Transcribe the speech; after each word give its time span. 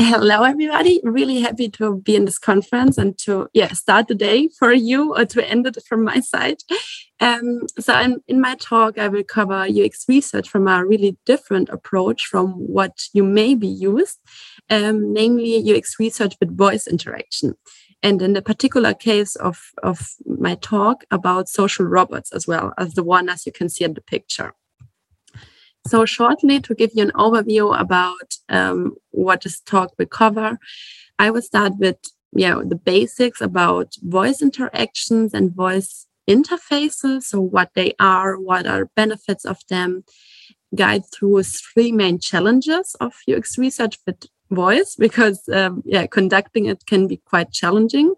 Hello, 0.00 0.44
everybody. 0.44 1.00
Really 1.02 1.40
happy 1.40 1.68
to 1.70 1.96
be 1.96 2.14
in 2.14 2.24
this 2.24 2.38
conference 2.38 2.98
and 2.98 3.18
to 3.18 3.48
yeah 3.52 3.72
start 3.72 4.06
the 4.06 4.14
day 4.14 4.48
for 4.56 4.72
you 4.72 5.12
or 5.16 5.24
to 5.24 5.44
end 5.44 5.66
it 5.66 5.76
from 5.88 6.04
my 6.04 6.20
side. 6.20 6.58
Um, 7.18 7.62
so, 7.80 7.98
in, 7.98 8.22
in 8.28 8.40
my 8.40 8.54
talk, 8.54 8.96
I 8.96 9.08
will 9.08 9.24
cover 9.24 9.66
UX 9.66 10.04
research 10.08 10.48
from 10.48 10.68
a 10.68 10.86
really 10.86 11.18
different 11.26 11.68
approach 11.70 12.26
from 12.26 12.52
what 12.52 12.92
you 13.12 13.24
may 13.24 13.56
be 13.56 13.66
used, 13.66 14.20
um, 14.70 15.12
namely 15.12 15.76
UX 15.76 15.96
research 15.98 16.36
with 16.38 16.56
voice 16.56 16.86
interaction. 16.86 17.56
And 18.00 18.22
in 18.22 18.34
the 18.34 18.42
particular 18.42 18.94
case 18.94 19.34
of, 19.34 19.72
of 19.82 20.10
my 20.24 20.54
talk 20.54 21.04
about 21.10 21.48
social 21.48 21.86
robots 21.86 22.32
as 22.32 22.46
well 22.46 22.72
as 22.78 22.94
the 22.94 23.02
one 23.02 23.28
as 23.28 23.44
you 23.46 23.50
can 23.50 23.68
see 23.68 23.84
in 23.84 23.94
the 23.94 24.00
picture. 24.00 24.54
So, 25.88 26.04
shortly, 26.04 26.60
to 26.60 26.74
give 26.74 26.90
you 26.94 27.02
an 27.02 27.12
overview 27.12 27.78
about 27.78 28.36
um, 28.50 28.96
what 29.10 29.40
this 29.40 29.60
talk 29.60 29.94
will 29.98 30.06
cover, 30.06 30.58
I 31.18 31.30
will 31.30 31.40
start 31.40 31.72
with 31.78 31.96
yeah, 32.32 32.60
the 32.62 32.76
basics 32.76 33.40
about 33.40 33.94
voice 34.02 34.42
interactions 34.42 35.32
and 35.32 35.54
voice 35.54 36.06
interfaces. 36.28 37.22
So, 37.22 37.40
what 37.40 37.70
they 37.74 37.94
are, 37.98 38.38
what 38.38 38.66
are 38.66 38.90
benefits 38.96 39.46
of 39.46 39.60
them, 39.70 40.04
guide 40.74 41.04
through 41.10 41.42
three 41.44 41.90
main 41.90 42.18
challenges 42.18 42.94
of 43.00 43.14
UX 43.26 43.56
research 43.56 43.98
with 44.06 44.26
voice, 44.50 44.94
because 44.94 45.48
um, 45.48 45.82
yeah, 45.86 46.06
conducting 46.06 46.66
it 46.66 46.84
can 46.84 47.06
be 47.06 47.16
quite 47.16 47.50
challenging 47.50 48.14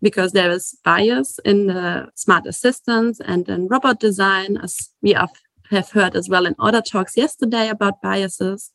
because 0.00 0.30
there 0.30 0.52
is 0.52 0.78
bias 0.84 1.40
in 1.44 1.66
the 1.66 2.08
smart 2.14 2.46
assistants 2.46 3.20
and 3.24 3.48
in 3.48 3.66
robot 3.66 3.98
design, 3.98 4.56
as 4.56 4.90
we 5.02 5.12
have 5.12 5.32
have 5.70 5.90
heard 5.90 6.16
as 6.16 6.28
well 6.28 6.46
in 6.46 6.54
other 6.58 6.82
talks 6.82 7.16
yesterday 7.16 7.68
about 7.68 8.02
biases. 8.02 8.70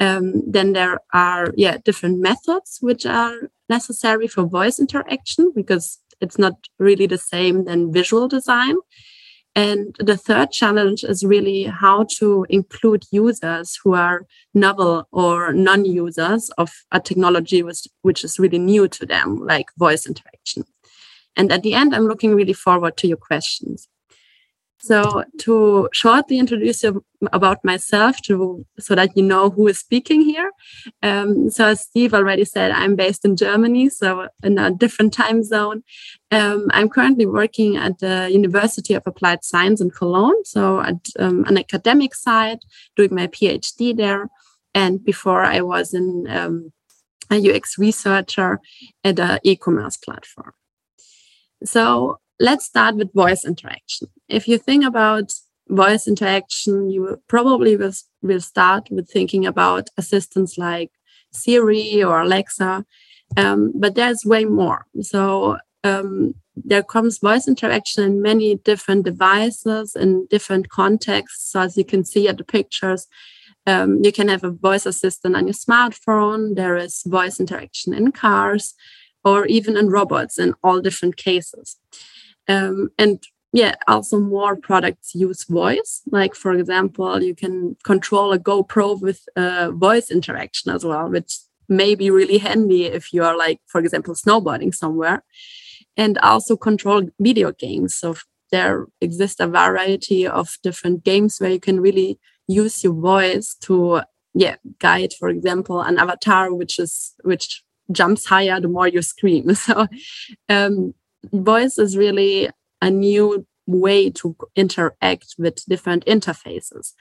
Um, 0.00 0.42
then 0.50 0.72
there 0.72 1.00
are 1.12 1.52
yeah 1.56 1.76
different 1.84 2.20
methods 2.20 2.78
which 2.80 3.04
are 3.04 3.50
necessary 3.68 4.26
for 4.26 4.44
voice 4.44 4.78
interaction 4.78 5.52
because 5.54 5.98
it's 6.20 6.38
not 6.38 6.54
really 6.78 7.06
the 7.06 7.18
same 7.18 7.64
than 7.64 7.92
visual 7.92 8.28
design. 8.28 8.76
And 9.54 9.94
the 9.98 10.16
third 10.16 10.50
challenge 10.50 11.04
is 11.04 11.24
really 11.24 11.64
how 11.64 12.06
to 12.18 12.46
include 12.48 13.04
users 13.10 13.78
who 13.82 13.92
are 13.92 14.26
novel 14.54 15.06
or 15.12 15.52
non-users 15.52 16.48
of 16.56 16.70
a 16.90 17.00
technology 17.00 17.62
which, 17.62 17.86
which 18.00 18.24
is 18.24 18.38
really 18.38 18.58
new 18.58 18.88
to 18.88 19.04
them, 19.04 19.36
like 19.36 19.66
voice 19.76 20.06
interaction. 20.06 20.64
And 21.36 21.52
at 21.52 21.62
the 21.62 21.74
end, 21.74 21.94
I'm 21.94 22.06
looking 22.06 22.34
really 22.34 22.54
forward 22.54 22.96
to 22.98 23.08
your 23.08 23.18
questions. 23.18 23.88
So 24.84 25.22
to 25.38 25.88
shortly 25.92 26.40
introduce 26.40 26.82
you 26.82 27.04
about 27.32 27.64
myself 27.64 28.20
to 28.22 28.66
so 28.80 28.96
that 28.96 29.16
you 29.16 29.22
know 29.22 29.48
who 29.48 29.68
is 29.68 29.78
speaking 29.78 30.22
here. 30.22 30.50
Um, 31.04 31.50
so 31.50 31.66
as 31.66 31.82
Steve 31.82 32.12
already 32.12 32.44
said, 32.44 32.72
I'm 32.72 32.96
based 32.96 33.24
in 33.24 33.36
Germany, 33.36 33.90
so 33.90 34.26
in 34.42 34.58
a 34.58 34.72
different 34.72 35.12
time 35.12 35.44
zone. 35.44 35.84
Um, 36.32 36.66
I'm 36.72 36.88
currently 36.88 37.26
working 37.26 37.76
at 37.76 38.00
the 38.00 38.28
University 38.32 38.94
of 38.94 39.04
Applied 39.06 39.44
Science 39.44 39.80
in 39.80 39.92
Cologne, 39.92 40.44
so 40.44 40.80
at 40.80 41.06
um, 41.16 41.44
an 41.44 41.58
academic 41.58 42.12
side, 42.12 42.58
doing 42.96 43.14
my 43.14 43.28
PhD 43.28 43.96
there. 43.96 44.30
And 44.74 45.04
before 45.04 45.44
I 45.44 45.60
was 45.60 45.94
in 45.94 46.26
um, 46.28 46.72
a 47.30 47.36
UX 47.36 47.78
researcher 47.78 48.58
at 49.04 49.20
an 49.20 49.38
e-commerce 49.44 49.96
platform. 49.96 50.54
So 51.64 52.18
let's 52.42 52.64
start 52.64 52.96
with 52.96 53.14
voice 53.14 53.44
interaction. 53.44 54.08
If 54.28 54.48
you 54.48 54.58
think 54.58 54.84
about 54.84 55.32
voice 55.68 56.08
interaction, 56.08 56.90
you 56.90 57.22
probably 57.28 57.76
will, 57.76 57.92
will 58.20 58.40
start 58.40 58.88
with 58.90 59.08
thinking 59.08 59.46
about 59.46 59.88
assistants 59.96 60.58
like 60.58 60.90
Siri 61.30 62.02
or 62.02 62.20
Alexa, 62.20 62.84
um, 63.36 63.72
but 63.76 63.94
there's 63.94 64.24
way 64.24 64.44
more. 64.44 64.86
So 65.00 65.58
um, 65.84 66.34
there 66.56 66.82
comes 66.82 67.18
voice 67.18 67.46
interaction 67.46 68.02
in 68.02 68.20
many 68.20 68.56
different 68.56 69.04
devices 69.04 69.94
in 69.94 70.26
different 70.28 70.68
contexts. 70.68 71.52
So 71.52 71.60
as 71.60 71.76
you 71.76 71.84
can 71.84 72.04
see 72.04 72.26
at 72.26 72.38
the 72.38 72.44
pictures, 72.44 73.06
um, 73.68 74.02
you 74.02 74.10
can 74.10 74.26
have 74.26 74.42
a 74.42 74.50
voice 74.50 74.84
assistant 74.84 75.36
on 75.36 75.46
your 75.46 75.54
smartphone. 75.54 76.56
There 76.56 76.76
is 76.76 77.04
voice 77.06 77.38
interaction 77.38 77.94
in 77.94 78.10
cars 78.10 78.74
or 79.24 79.46
even 79.46 79.76
in 79.76 79.88
robots 79.88 80.40
in 80.40 80.54
all 80.64 80.80
different 80.80 81.16
cases. 81.16 81.78
Um, 82.48 82.90
and 82.98 83.22
yeah, 83.52 83.74
also 83.86 84.18
more 84.18 84.56
products 84.56 85.14
use 85.14 85.44
voice. 85.44 86.02
Like 86.10 86.34
for 86.34 86.52
example, 86.54 87.22
you 87.22 87.34
can 87.34 87.76
control 87.84 88.32
a 88.32 88.38
GoPro 88.38 89.00
with 89.00 89.20
uh, 89.36 89.70
voice 89.72 90.10
interaction 90.10 90.72
as 90.72 90.84
well, 90.84 91.08
which 91.08 91.38
may 91.68 91.94
be 91.94 92.10
really 92.10 92.38
handy 92.38 92.84
if 92.84 93.12
you 93.12 93.22
are 93.24 93.36
like, 93.36 93.60
for 93.66 93.80
example, 93.80 94.14
snowboarding 94.14 94.74
somewhere. 94.74 95.22
And 95.96 96.16
also 96.18 96.56
control 96.56 97.10
video 97.20 97.52
games. 97.52 97.94
So 97.94 98.16
there 98.50 98.86
exists 99.00 99.40
a 99.40 99.46
variety 99.46 100.26
of 100.26 100.56
different 100.62 101.04
games 101.04 101.38
where 101.38 101.50
you 101.50 101.60
can 101.60 101.80
really 101.80 102.18
use 102.46 102.84
your 102.84 102.94
voice 102.94 103.54
to 103.62 104.02
yeah 104.34 104.56
guide 104.78 105.12
for 105.18 105.28
example 105.28 105.80
an 105.80 105.98
avatar 105.98 106.52
which 106.54 106.78
is 106.78 107.14
which 107.22 107.62
jumps 107.90 108.26
higher 108.26 108.60
the 108.60 108.68
more 108.68 108.88
you 108.88 109.02
scream 109.02 109.54
so 109.66 109.86
um, 110.48 110.94
voice 111.32 111.78
is 111.78 111.96
really 111.96 112.50
a 112.80 112.90
new 112.90 113.46
way 113.66 114.10
to 114.10 114.36
interact 114.56 115.34
with 115.38 115.64
different 115.66 116.04
interfaces. 116.06 116.92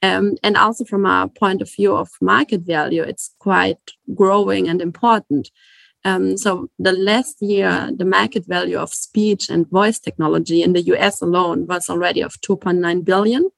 Um, 0.00 0.36
and 0.42 0.56
also 0.56 0.84
from 0.84 1.06
a 1.06 1.28
point 1.28 1.60
of 1.60 1.70
view 1.74 1.94
of 1.94 2.10
market 2.20 2.62
value, 2.62 3.02
it's 3.02 3.34
quite 3.38 3.78
growing 4.14 4.68
and 4.68 4.80
important. 4.80 5.50
Um, 6.04 6.36
so 6.36 6.68
the 6.78 6.92
last 6.92 7.42
year, 7.42 7.90
the 7.94 8.04
market 8.04 8.46
value 8.46 8.78
of 8.78 8.94
speech 8.94 9.50
and 9.50 9.68
voice 9.68 9.98
technology 9.98 10.62
in 10.62 10.72
the 10.72 10.82
US 10.82 11.20
alone 11.20 11.66
was 11.66 11.90
already 11.90 12.20
of 12.20 12.40
2.9 12.40 13.04
billion. 13.04 13.50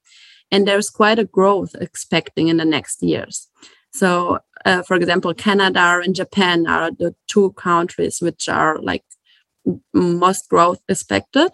And 0.51 0.67
there's 0.67 0.89
quite 0.89 1.19
a 1.19 1.25
growth 1.25 1.75
expecting 1.79 2.47
in 2.47 2.57
the 2.57 2.65
next 2.65 3.01
years. 3.01 3.47
So, 3.93 4.39
uh, 4.65 4.81
for 4.83 4.95
example, 4.95 5.33
Canada 5.33 6.01
and 6.03 6.15
Japan 6.15 6.67
are 6.67 6.91
the 6.91 7.15
two 7.27 7.53
countries 7.53 8.19
which 8.21 8.49
are 8.49 8.79
like 8.79 9.03
most 9.93 10.49
growth 10.49 10.81
expected. 10.89 11.51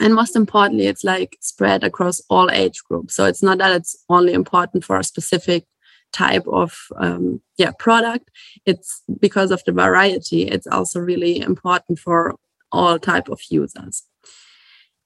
And 0.00 0.14
most 0.14 0.34
importantly 0.34 0.86
it's 0.86 1.04
like 1.04 1.36
spread 1.40 1.84
across 1.84 2.20
all 2.28 2.50
age 2.50 2.82
groups. 2.88 3.14
So 3.14 3.26
it's 3.26 3.42
not 3.42 3.58
that 3.58 3.72
it's 3.72 3.96
only 4.08 4.32
important 4.32 4.84
for 4.84 4.98
a 4.98 5.04
specific 5.04 5.64
type 6.12 6.46
of 6.46 6.76
um, 6.98 7.40
yeah 7.56 7.72
product. 7.78 8.30
It's 8.66 9.02
because 9.20 9.50
of 9.50 9.62
the 9.64 9.72
variety. 9.72 10.42
It's 10.42 10.66
also 10.66 11.00
really 11.00 11.40
important 11.40 11.98
for 11.98 12.34
all 12.70 12.98
type 12.98 13.28
of 13.28 13.40
users 13.50 14.02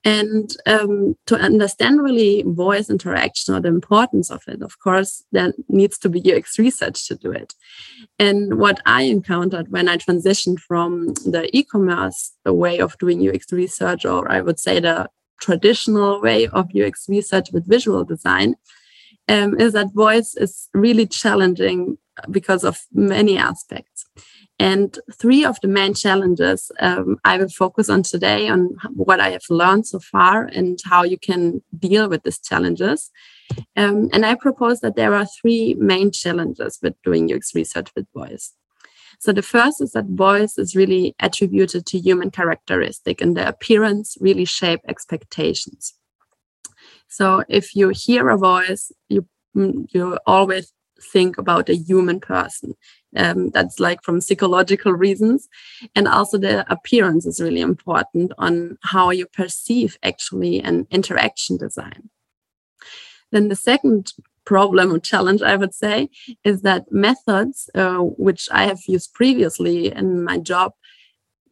and 0.06 0.56
um, 0.66 1.16
to 1.26 1.34
understand 1.34 2.00
really 2.00 2.44
voice 2.46 2.88
interaction 2.88 3.56
or 3.56 3.60
the 3.60 3.68
importance 3.68 4.30
of 4.30 4.40
it, 4.46 4.62
of 4.62 4.78
course, 4.78 5.24
there 5.32 5.52
needs 5.68 5.98
to 5.98 6.08
be 6.08 6.32
UX 6.32 6.60
research 6.60 7.08
to 7.08 7.16
do 7.16 7.32
it. 7.32 7.54
And 8.16 8.60
what 8.60 8.80
I 8.86 9.02
encountered 9.02 9.72
when 9.72 9.88
I 9.88 9.96
transitioned 9.96 10.60
from 10.60 11.08
the 11.24 11.50
e 11.52 11.64
commerce 11.64 12.36
way 12.44 12.78
of 12.78 12.96
doing 12.98 13.28
UX 13.28 13.52
research, 13.52 14.04
or 14.04 14.30
I 14.30 14.42
would 14.42 14.60
say 14.60 14.78
the 14.78 15.10
traditional 15.40 16.22
way 16.22 16.46
of 16.46 16.70
UX 16.72 17.06
research 17.08 17.50
with 17.50 17.68
visual 17.68 18.04
design, 18.04 18.54
um, 19.28 19.58
is 19.58 19.72
that 19.72 19.92
voice 19.92 20.36
is 20.36 20.68
really 20.72 21.08
challenging 21.08 21.98
because 22.30 22.62
of 22.62 22.78
many 22.92 23.36
aspects. 23.36 24.06
And 24.58 24.98
three 25.12 25.44
of 25.44 25.60
the 25.60 25.68
main 25.68 25.92
challenges 25.92 26.72
um, 26.80 27.18
I 27.24 27.36
will 27.36 27.48
focus 27.48 27.90
on 27.90 28.02
today 28.02 28.48
on 28.48 28.76
what 28.94 29.20
I 29.20 29.30
have 29.30 29.44
learned 29.50 29.86
so 29.86 29.98
far 29.98 30.44
and 30.44 30.78
how 30.84 31.04
you 31.04 31.18
can 31.18 31.62
deal 31.78 32.08
with 32.08 32.22
these 32.22 32.38
challenges. 32.38 33.10
Um, 33.76 34.08
and 34.12 34.24
I 34.24 34.34
propose 34.34 34.80
that 34.80 34.96
there 34.96 35.14
are 35.14 35.26
three 35.26 35.74
main 35.74 36.10
challenges 36.10 36.78
with 36.82 36.94
doing 37.02 37.30
UX 37.32 37.54
research 37.54 37.90
with 37.94 38.06
voice. 38.14 38.54
So 39.18 39.32
the 39.32 39.42
first 39.42 39.80
is 39.80 39.92
that 39.92 40.06
voice 40.06 40.58
is 40.58 40.76
really 40.76 41.14
attributed 41.20 41.86
to 41.86 41.98
human 41.98 42.30
characteristic 42.30 43.20
and 43.20 43.36
the 43.36 43.46
appearance 43.46 44.16
really 44.20 44.44
shape 44.44 44.80
expectations. 44.88 45.94
So 47.08 47.44
if 47.48 47.74
you 47.74 47.90
hear 47.90 48.28
a 48.28 48.36
voice, 48.36 48.90
you 49.08 49.26
mm, 49.56 49.86
you 49.90 50.18
always 50.26 50.72
think 51.00 51.38
about 51.38 51.68
a 51.68 51.76
human 51.76 52.20
person. 52.20 52.74
Um, 53.16 53.50
that's 53.50 53.80
like 53.80 54.02
from 54.02 54.20
psychological 54.20 54.92
reasons. 54.92 55.48
And 55.94 56.06
also 56.06 56.38
the 56.38 56.70
appearance 56.70 57.26
is 57.26 57.40
really 57.40 57.60
important 57.60 58.32
on 58.38 58.78
how 58.82 59.10
you 59.10 59.26
perceive 59.26 59.98
actually 60.02 60.60
an 60.60 60.86
interaction 60.90 61.56
design. 61.56 62.10
Then 63.32 63.48
the 63.48 63.56
second 63.56 64.12
problem 64.44 64.92
or 64.92 64.98
challenge, 64.98 65.42
I 65.42 65.56
would 65.56 65.74
say, 65.74 66.08
is 66.44 66.62
that 66.62 66.90
methods, 66.90 67.68
uh, 67.74 67.98
which 67.98 68.48
I 68.52 68.64
have 68.64 68.80
used 68.86 69.12
previously 69.12 69.92
in 69.92 70.24
my 70.24 70.38
job, 70.38 70.72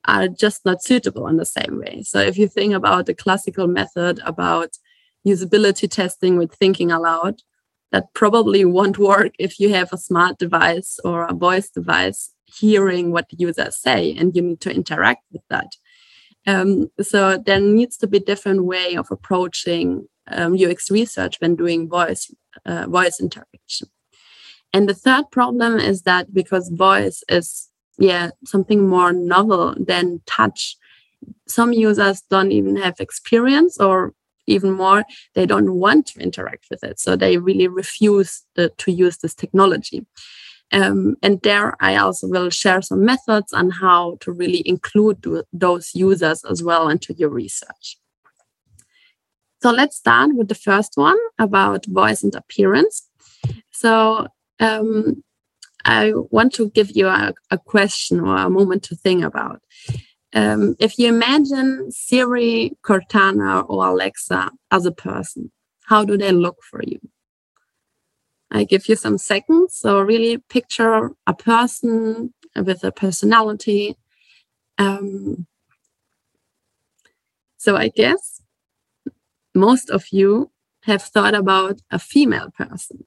are 0.07 0.29
just 0.29 0.65
not 0.65 0.83
suitable 0.83 1.27
in 1.29 1.37
the 1.37 1.47
same 1.47 1.81
way. 1.81 2.03
So 2.03 2.21
if 2.21 2.39
you 2.39 2.47
think 2.47 2.75
about 2.75 3.07
the 3.07 3.15
classical 3.15 3.67
method 3.67 4.21
about 4.25 4.77
usability 5.27 5.91
testing 5.91 6.37
with 6.37 6.53
thinking 6.55 6.93
aloud, 6.93 7.43
that 7.95 8.13
probably 8.13 8.65
won't 8.65 8.99
work 8.99 9.31
if 9.39 9.61
you 9.61 9.73
have 9.73 9.93
a 9.93 9.97
smart 9.97 10.37
device 10.37 10.99
or 11.05 11.27
a 11.27 11.33
voice 11.33 11.71
device 11.71 12.33
hearing 12.45 13.13
what 13.13 13.29
the 13.29 13.37
users 13.39 13.81
say 13.81 14.13
and 14.19 14.35
you 14.35 14.43
need 14.43 14.61
to 14.61 14.75
interact 14.75 15.23
with 15.31 15.43
that. 15.49 15.71
Um, 16.45 16.91
so 17.01 17.39
there 17.39 17.61
needs 17.61 17.97
to 17.99 18.09
be 18.09 18.19
different 18.19 18.65
way 18.65 18.97
of 18.97 19.07
approaching 19.13 20.09
um, 20.27 20.57
UX 20.61 20.91
research 20.91 21.37
when 21.39 21.55
doing 21.55 21.89
voice 21.89 22.35
uh, 22.67 22.87
voice 22.89 23.21
interaction. 23.21 23.87
And 24.73 24.89
the 24.89 25.01
third 25.07 25.31
problem 25.31 25.79
is 25.79 26.03
that 26.03 26.35
because 26.35 26.71
voice 26.71 27.23
is 27.29 27.69
yeah 27.97 28.31
something 28.45 28.89
more 28.89 29.13
novel 29.13 29.77
than 29.79 30.21
touch, 30.27 30.77
some 31.47 31.73
users 31.73 32.23
don't 32.29 32.51
even 32.51 32.75
have 32.75 32.99
experience 32.99 33.79
or 33.79 34.15
even 34.47 34.73
more 34.73 35.05
they 35.35 35.47
don't 35.47 35.75
want 35.75 36.07
to 36.07 36.21
interact 36.21 36.67
with 36.71 36.83
it 36.85 36.99
so 36.99 37.17
they 37.17 37.39
really 37.39 37.69
refuse 37.69 38.43
the, 38.55 38.69
to 38.79 38.93
use 38.93 39.19
this 39.19 39.35
technology 39.35 40.07
um, 40.73 41.17
and 41.23 41.41
there 41.43 41.77
I 41.81 41.97
also 41.97 42.27
will 42.27 42.51
share 42.51 42.83
some 42.83 43.05
methods 43.05 43.53
on 43.53 43.71
how 43.71 44.17
to 44.21 44.33
really 44.33 44.67
include 44.67 45.25
those 45.53 45.91
users 45.95 46.45
as 46.45 46.63
well 46.63 46.89
into 46.89 47.15
your 47.15 47.29
research. 47.29 47.97
So 49.63 49.71
let's 49.71 49.97
start 49.97 50.31
with 50.35 50.49
the 50.49 50.55
first 50.55 50.93
one 50.97 51.17
about 51.39 51.87
voice 51.87 52.23
and 52.23 52.35
appearance. 52.35 53.09
So 53.71 54.27
um, 54.61 55.23
I 55.85 56.13
want 56.31 56.53
to 56.55 56.71
give 56.71 56.91
you 56.97 57.07
a, 57.07 57.33
a, 57.51 57.59
question 57.59 58.21
or 58.21 58.37
a 58.37 58.51
moment 58.51 58.83
to 58.85 58.97
think 58.97 59.25
about. 59.25 59.63
Um, 60.35 60.75
if 60.81 60.99
you 60.99 61.09
imagine 61.09 61.91
Siri, 61.93 62.73
Cortana, 62.83 63.65
or 63.69 63.87
Alexa 63.87 64.51
as 64.73 64.85
a 64.85 64.93
person, 64.93 65.53
how 65.85 66.05
do 66.05 66.19
they 66.19 66.33
look 66.33 66.57
for 66.69 66.83
you? 66.83 66.99
I 68.51 68.65
give 68.65 68.89
you 68.89 68.97
some 68.97 69.19
seconds. 69.19 69.77
So 69.77 70.01
really 70.01 70.39
picture 70.39 71.11
a 71.27 71.35
person 71.35 72.35
with 72.57 72.83
a 72.85 72.93
personality. 72.93 73.97
Um, 74.79 75.47
so 77.57 77.77
I 77.77 77.89
guess 77.89 78.43
most 79.55 79.89
of 79.91 80.07
you 80.11 80.51
have 80.83 81.03
thought 81.03 81.35
about 81.35 81.81
a 81.91 81.99
female 81.99 82.51
person. 82.51 83.07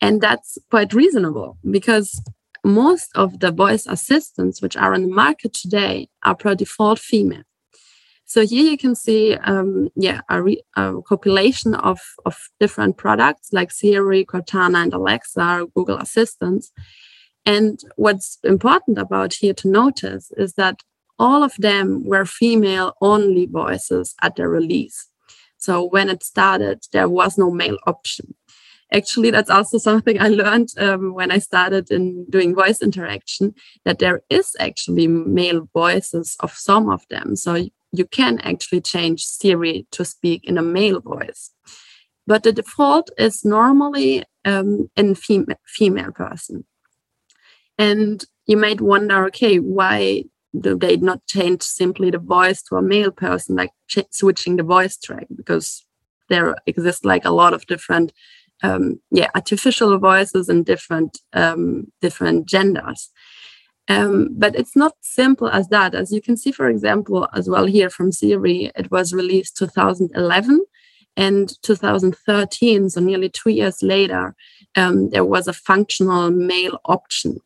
And 0.00 0.20
that's 0.20 0.58
quite 0.70 0.92
reasonable 0.92 1.58
because 1.70 2.20
most 2.64 3.10
of 3.14 3.40
the 3.40 3.50
voice 3.50 3.86
assistants 3.86 4.62
which 4.62 4.76
are 4.76 4.94
on 4.94 5.02
the 5.02 5.14
market 5.14 5.52
today 5.52 6.08
are 6.22 6.34
per 6.34 6.54
default 6.54 6.98
female. 6.98 7.42
So 8.24 8.46
here 8.46 8.70
you 8.70 8.78
can 8.78 8.94
see, 8.94 9.34
um, 9.34 9.90
yeah, 9.94 10.22
a, 10.30 10.42
re- 10.42 10.62
a, 10.76 11.02
compilation 11.06 11.74
of, 11.74 12.00
of 12.24 12.38
different 12.58 12.96
products 12.96 13.52
like 13.52 13.70
Siri, 13.70 14.24
Cortana, 14.24 14.84
and 14.84 14.94
Alexa, 14.94 15.66
Google 15.74 15.98
Assistants. 15.98 16.72
And 17.44 17.78
what's 17.96 18.38
important 18.44 18.98
about 18.98 19.34
here 19.34 19.52
to 19.54 19.68
notice 19.68 20.30
is 20.36 20.54
that 20.54 20.82
all 21.18 21.42
of 21.42 21.54
them 21.58 22.04
were 22.06 22.24
female 22.24 22.94
only 23.02 23.46
voices 23.46 24.14
at 24.22 24.36
their 24.36 24.48
release. 24.48 25.08
So 25.58 25.84
when 25.84 26.08
it 26.08 26.22
started, 26.22 26.86
there 26.92 27.08
was 27.08 27.36
no 27.36 27.50
male 27.50 27.78
option. 27.86 28.34
Actually, 28.92 29.30
that's 29.30 29.50
also 29.50 29.78
something 29.78 30.20
I 30.20 30.28
learned 30.28 30.68
um, 30.78 31.14
when 31.14 31.30
I 31.30 31.38
started 31.38 31.90
in 31.90 32.26
doing 32.28 32.54
voice 32.54 32.82
interaction 32.82 33.54
that 33.84 33.98
there 33.98 34.22
is 34.28 34.54
actually 34.60 35.08
male 35.08 35.68
voices 35.72 36.36
of 36.40 36.52
some 36.52 36.90
of 36.90 37.02
them. 37.08 37.34
So 37.36 37.68
you 37.92 38.06
can 38.06 38.38
actually 38.40 38.82
change 38.82 39.24
Siri 39.24 39.86
to 39.92 40.04
speak 40.04 40.44
in 40.44 40.58
a 40.58 40.62
male 40.62 41.00
voice. 41.00 41.50
But 42.26 42.42
the 42.42 42.52
default 42.52 43.10
is 43.18 43.44
normally 43.44 44.24
um, 44.44 44.90
in 44.96 45.14
fem- 45.14 45.46
female 45.66 46.12
person. 46.12 46.64
And 47.78 48.24
you 48.46 48.56
might 48.56 48.80
wonder, 48.80 49.24
okay, 49.26 49.58
why 49.58 50.24
do 50.58 50.76
they 50.76 50.96
not 50.96 51.26
change 51.26 51.62
simply 51.62 52.10
the 52.10 52.18
voice 52.18 52.62
to 52.64 52.76
a 52.76 52.82
male 52.82 53.10
person, 53.10 53.56
like 53.56 53.70
ch- 53.88 54.10
switching 54.10 54.56
the 54.56 54.62
voice 54.62 54.96
track? 54.98 55.26
Because 55.34 55.84
there 56.28 56.54
exist 56.66 57.04
like 57.04 57.24
a 57.24 57.30
lot 57.30 57.54
of 57.54 57.66
different, 57.66 58.12
um, 58.62 59.00
yeah, 59.10 59.28
artificial 59.34 59.98
voices 59.98 60.48
and 60.48 60.64
different 60.64 61.18
um, 61.32 61.92
different 62.00 62.46
genders. 62.46 63.10
Um, 63.88 64.28
but 64.32 64.54
it's 64.54 64.76
not 64.76 64.94
simple 65.00 65.48
as 65.48 65.68
that. 65.68 65.94
As 65.94 66.12
you 66.12 66.22
can 66.22 66.36
see, 66.36 66.52
for 66.52 66.68
example, 66.68 67.28
as 67.34 67.48
well 67.48 67.66
here 67.66 67.90
from 67.90 68.12
Siri, 68.12 68.70
it 68.76 68.90
was 68.90 69.12
released 69.12 69.56
2011 69.56 70.64
and 71.16 71.52
2013, 71.62 72.90
so 72.90 73.00
nearly 73.00 73.28
two 73.28 73.50
years 73.50 73.82
later, 73.82 74.34
um, 74.76 75.10
there 75.10 75.24
was 75.24 75.46
a 75.46 75.52
functional 75.52 76.30
male 76.30 76.80
option. 76.84 77.38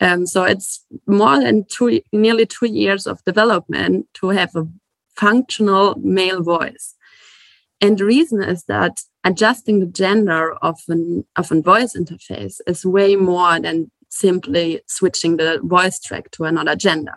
Um, 0.00 0.26
so 0.26 0.44
it's 0.44 0.84
more 1.06 1.40
than 1.40 1.64
two, 1.64 2.02
nearly 2.12 2.46
two 2.46 2.66
years 2.66 3.06
of 3.06 3.24
development 3.24 4.06
to 4.14 4.28
have 4.28 4.54
a 4.54 4.68
functional 5.16 5.94
male 5.96 6.42
voice. 6.42 6.94
And 7.80 7.98
the 7.98 8.04
reason 8.04 8.42
is 8.42 8.64
that 8.64 9.00
adjusting 9.24 9.80
the 9.80 9.86
gender 9.86 10.54
of 10.62 10.78
an 10.88 11.24
of 11.36 11.50
a 11.52 11.60
voice 11.60 11.94
interface 11.96 12.60
is 12.66 12.84
way 12.84 13.16
more 13.16 13.60
than 13.60 13.90
simply 14.08 14.80
switching 14.86 15.36
the 15.36 15.60
voice 15.62 16.00
track 16.00 16.30
to 16.32 16.44
another 16.44 16.76
gender. 16.76 17.14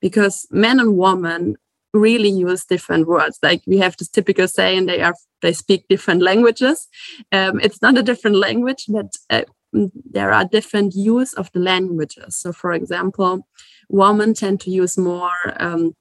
Because 0.00 0.46
men 0.50 0.80
and 0.80 0.96
women 0.96 1.56
really 1.92 2.28
use 2.28 2.64
different 2.64 3.06
words. 3.06 3.38
Like 3.42 3.62
we 3.66 3.78
have 3.78 3.96
this 3.96 4.08
typical 4.08 4.48
saying 4.48 4.86
they 4.86 5.00
are 5.00 5.14
they 5.42 5.52
speak 5.52 5.86
different 5.88 6.22
languages. 6.22 6.88
Um, 7.32 7.60
it's 7.60 7.80
not 7.80 7.98
a 7.98 8.02
different 8.02 8.36
language 8.36 8.84
but 8.88 9.12
uh, 9.30 9.42
there 9.72 10.32
are 10.32 10.44
different 10.44 10.94
use 10.94 11.32
of 11.34 11.50
the 11.52 11.60
languages. 11.60 12.36
So 12.36 12.52
for 12.52 12.72
example 12.72 13.46
women 13.88 14.34
tend 14.34 14.60
to 14.60 14.70
use 14.70 14.98
more 14.98 15.32
um, 15.58 15.94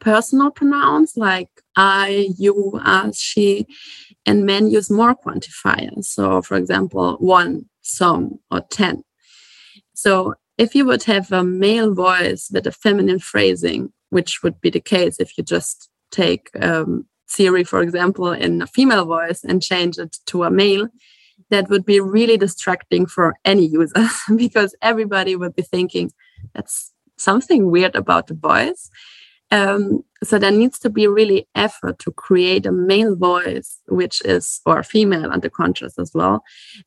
personal 0.00 0.50
pronouns 0.50 1.14
like 1.16 1.48
i 1.76 2.28
you 2.38 2.78
us 2.84 3.18
she 3.18 3.66
and 4.28 4.44
men 4.44 4.70
use 4.70 4.90
more 4.90 5.14
quantifiers 5.14 6.04
so 6.04 6.42
for 6.42 6.56
example 6.56 7.16
one 7.18 7.64
some 7.82 8.38
or 8.50 8.60
ten 8.70 9.02
so 9.94 10.34
if 10.58 10.74
you 10.74 10.84
would 10.84 11.04
have 11.04 11.32
a 11.32 11.44
male 11.44 11.94
voice 11.94 12.50
with 12.52 12.66
a 12.66 12.72
feminine 12.72 13.20
phrasing, 13.20 13.92
which 14.10 14.42
would 14.42 14.60
be 14.60 14.70
the 14.70 14.80
case 14.80 15.16
if 15.18 15.38
you 15.38 15.44
just 15.44 15.88
take 16.10 16.50
um, 16.60 17.06
Siri, 17.26 17.62
for 17.62 17.80
example, 17.80 18.32
in 18.32 18.60
a 18.60 18.66
female 18.66 19.06
voice 19.06 19.44
and 19.44 19.62
change 19.62 19.98
it 19.98 20.16
to 20.26 20.42
a 20.42 20.50
male, 20.50 20.88
that 21.50 21.68
would 21.68 21.84
be 21.84 22.00
really 22.00 22.36
distracting 22.36 23.06
for 23.06 23.36
any 23.44 23.66
user 23.66 24.08
because 24.36 24.74
everybody 24.82 25.36
would 25.36 25.54
be 25.54 25.62
thinking 25.62 26.10
that's 26.54 26.92
something 27.16 27.70
weird 27.70 27.94
about 27.94 28.26
the 28.26 28.34
voice. 28.34 28.90
Um, 29.50 30.04
so 30.22 30.38
there 30.38 30.50
needs 30.50 30.78
to 30.80 30.90
be 30.90 31.06
really 31.06 31.48
effort 31.54 31.98
to 32.00 32.10
create 32.12 32.66
a 32.66 32.72
male 32.72 33.16
voice, 33.16 33.80
which 33.88 34.20
is, 34.24 34.60
or 34.66 34.82
female 34.82 35.30
under 35.30 35.48
contrast 35.48 35.98
as 35.98 36.12
well, 36.14 36.42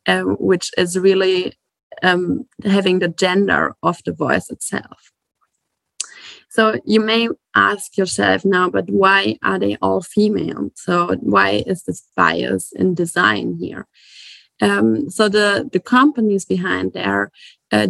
um, 0.07 0.35
which 0.39 0.71
is 0.77 0.99
really 0.99 1.53
um, 2.03 2.45
having 2.63 2.99
the 2.99 3.07
gender 3.07 3.75
of 3.81 3.99
the 4.05 4.13
voice 4.13 4.49
itself. 4.49 5.11
So 6.49 6.79
you 6.85 6.99
may 6.99 7.29
ask 7.55 7.97
yourself 7.97 8.43
now, 8.43 8.69
but 8.69 8.89
why 8.89 9.37
are 9.41 9.57
they 9.57 9.77
all 9.81 10.01
female? 10.01 10.69
So 10.75 11.15
why 11.21 11.63
is 11.65 11.83
this 11.83 12.05
bias 12.15 12.73
in 12.73 12.93
design 12.93 13.57
here? 13.57 13.87
Um, 14.61 15.09
so 15.09 15.29
the 15.29 15.69
the 15.71 15.79
companies 15.79 16.45
behind 16.45 16.93
there 16.93 17.31
uh, 17.71 17.87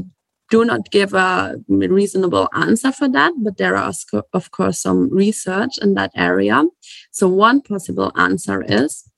do 0.51 0.65
not 0.65 0.91
give 0.91 1.13
a 1.13 1.55
reasonable 1.67 2.47
answer 2.53 2.91
for 2.91 3.07
that, 3.09 3.33
but 3.37 3.57
there 3.57 3.75
are 3.77 3.93
of 4.33 4.51
course 4.51 4.79
some 4.79 5.09
research 5.09 5.79
in 5.81 5.95
that 5.95 6.11
area. 6.15 6.63
So 7.11 7.27
one 7.27 7.61
possible 7.61 8.11
answer 8.15 8.61
is 8.61 9.09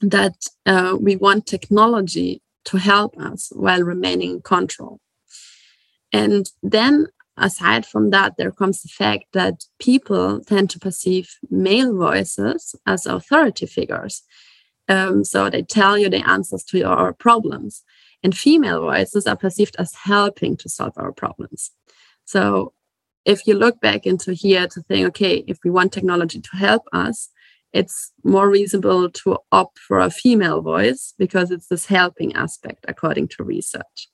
that 0.00 0.36
uh, 0.64 0.96
we 0.98 1.16
want 1.16 1.46
technology 1.46 2.40
to 2.64 2.78
help 2.78 3.18
us 3.18 3.52
while 3.54 3.82
remaining 3.82 4.30
in 4.30 4.42
control. 4.42 5.00
And 6.12 6.50
then, 6.62 7.06
aside 7.36 7.84
from 7.84 8.10
that, 8.10 8.36
there 8.36 8.52
comes 8.52 8.82
the 8.82 8.88
fact 8.88 9.24
that 9.32 9.64
people 9.78 10.40
tend 10.40 10.70
to 10.70 10.78
perceive 10.78 11.28
male 11.50 11.96
voices 11.96 12.74
as 12.86 13.06
authority 13.06 13.66
figures. 13.66 14.22
Um, 14.88 15.24
so 15.24 15.50
they 15.50 15.62
tell 15.62 15.96
you 15.98 16.08
the 16.08 16.28
answers 16.28 16.64
to 16.64 16.78
your 16.78 17.12
problems. 17.12 17.82
And 18.22 18.36
female 18.36 18.82
voices 18.82 19.26
are 19.26 19.36
perceived 19.36 19.76
as 19.78 19.94
helping 19.94 20.56
to 20.58 20.68
solve 20.68 20.92
our 20.96 21.12
problems. 21.12 21.70
So 22.24 22.74
if 23.24 23.46
you 23.46 23.54
look 23.54 23.80
back 23.80 24.06
into 24.06 24.32
here 24.32 24.66
to 24.68 24.82
think, 24.82 25.06
okay, 25.08 25.44
if 25.46 25.58
we 25.64 25.70
want 25.70 25.92
technology 25.92 26.40
to 26.40 26.56
help 26.56 26.82
us, 26.92 27.30
it's 27.72 28.12
more 28.24 28.48
reasonable 28.48 29.10
to 29.10 29.38
opt 29.52 29.78
for 29.78 30.00
a 30.00 30.10
female 30.10 30.60
voice 30.60 31.14
because 31.18 31.50
it's 31.50 31.68
this 31.68 31.86
helping 31.86 32.34
aspect, 32.34 32.84
according 32.88 33.28
to 33.28 33.44
research. 33.44 34.08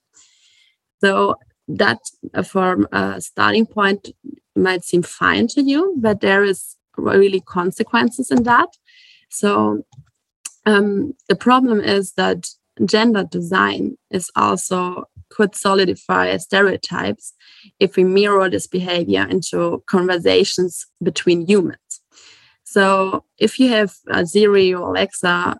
So 1.00 1.36
that 1.68 1.98
uh, 2.34 2.42
for 2.42 2.86
a 2.92 3.20
starting 3.20 3.66
point 3.66 4.10
might 4.54 4.84
seem 4.84 5.02
fine 5.02 5.48
to 5.48 5.62
you, 5.62 5.96
but 5.98 6.20
there 6.20 6.44
is 6.44 6.76
really 6.96 7.40
consequences 7.40 8.30
in 8.30 8.44
that. 8.44 8.68
So 9.30 9.84
um, 10.64 11.14
the 11.28 11.36
problem 11.36 11.80
is 11.80 12.12
that 12.12 12.48
gender 12.84 13.24
design 13.24 13.96
is 14.10 14.30
also 14.36 15.04
could 15.28 15.54
solidify 15.54 16.36
stereotypes 16.36 17.34
if 17.80 17.96
we 17.96 18.04
mirror 18.04 18.48
this 18.48 18.66
behavior 18.66 19.26
into 19.28 19.82
conversations 19.86 20.86
between 21.02 21.46
humans. 21.46 21.78
So 22.64 23.24
if 23.38 23.58
you 23.58 23.68
have 23.70 23.94
a 24.08 24.26
Siri 24.26 24.74
or 24.74 24.90
Alexa, 24.90 25.56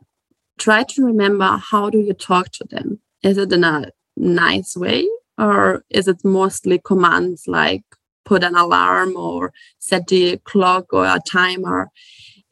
try 0.58 0.82
to 0.85 1.04
remember 1.04 1.61
how 1.70 1.90
do 1.90 1.99
you 1.99 2.12
talk 2.12 2.50
to 2.52 2.64
them? 2.68 3.00
Is 3.23 3.38
it 3.38 3.52
in 3.52 3.64
a 3.64 3.90
nice 4.16 4.76
way 4.76 5.06
or 5.38 5.85
is 5.90 6.08
it 6.08 6.25
mostly 6.25 6.80
commands 6.85 7.44
like 7.46 7.82
put 8.25 8.42
an 8.42 8.56
alarm 8.56 9.16
or 9.16 9.52
set 9.78 10.06
the 10.08 10.38
clock 10.44 10.92
or 10.92 11.04
a 11.04 11.20
timer? 11.26 11.90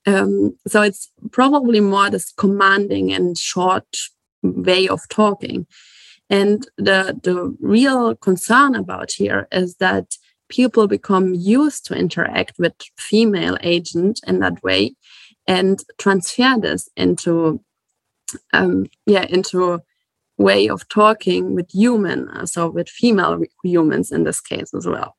Um, 0.07 0.57
so 0.67 0.83
it's 0.83 1.11
probably 1.33 1.81
more 1.81 2.11
this 2.11 2.33
commanding 2.33 3.13
and 3.13 3.39
short 3.39 3.87
way 4.45 4.89
of 4.89 5.01
talking. 5.09 5.67
And 6.31 6.67
the, 6.77 7.19
the 7.23 7.57
real 7.61 8.15
concern 8.15 8.75
about 8.75 9.13
here 9.13 9.49
is 9.51 9.77
that 9.77 10.17
people 10.49 10.87
become 10.87 11.35
used 11.35 11.87
to 11.87 11.95
interact 11.95 12.59
with 12.59 12.75
female 12.97 13.57
agent 13.63 14.21
in 14.27 14.39
that 14.41 14.63
way 14.63 14.95
and 15.47 15.83
transfer 15.99 16.57
this 16.59 16.89
into 16.97 17.61
um, 18.53 18.87
yeah 19.07 19.27
into 19.29 19.81
way 20.39 20.69
of 20.69 20.89
talking 20.89 21.55
with 21.55 21.71
human 21.71 22.47
so 22.47 22.69
with 22.69 22.89
female 22.89 23.41
humans 23.63 24.11
in 24.11 24.25
this 24.25 24.41
case 24.41 24.73
as 24.75 24.87
well 24.87 25.17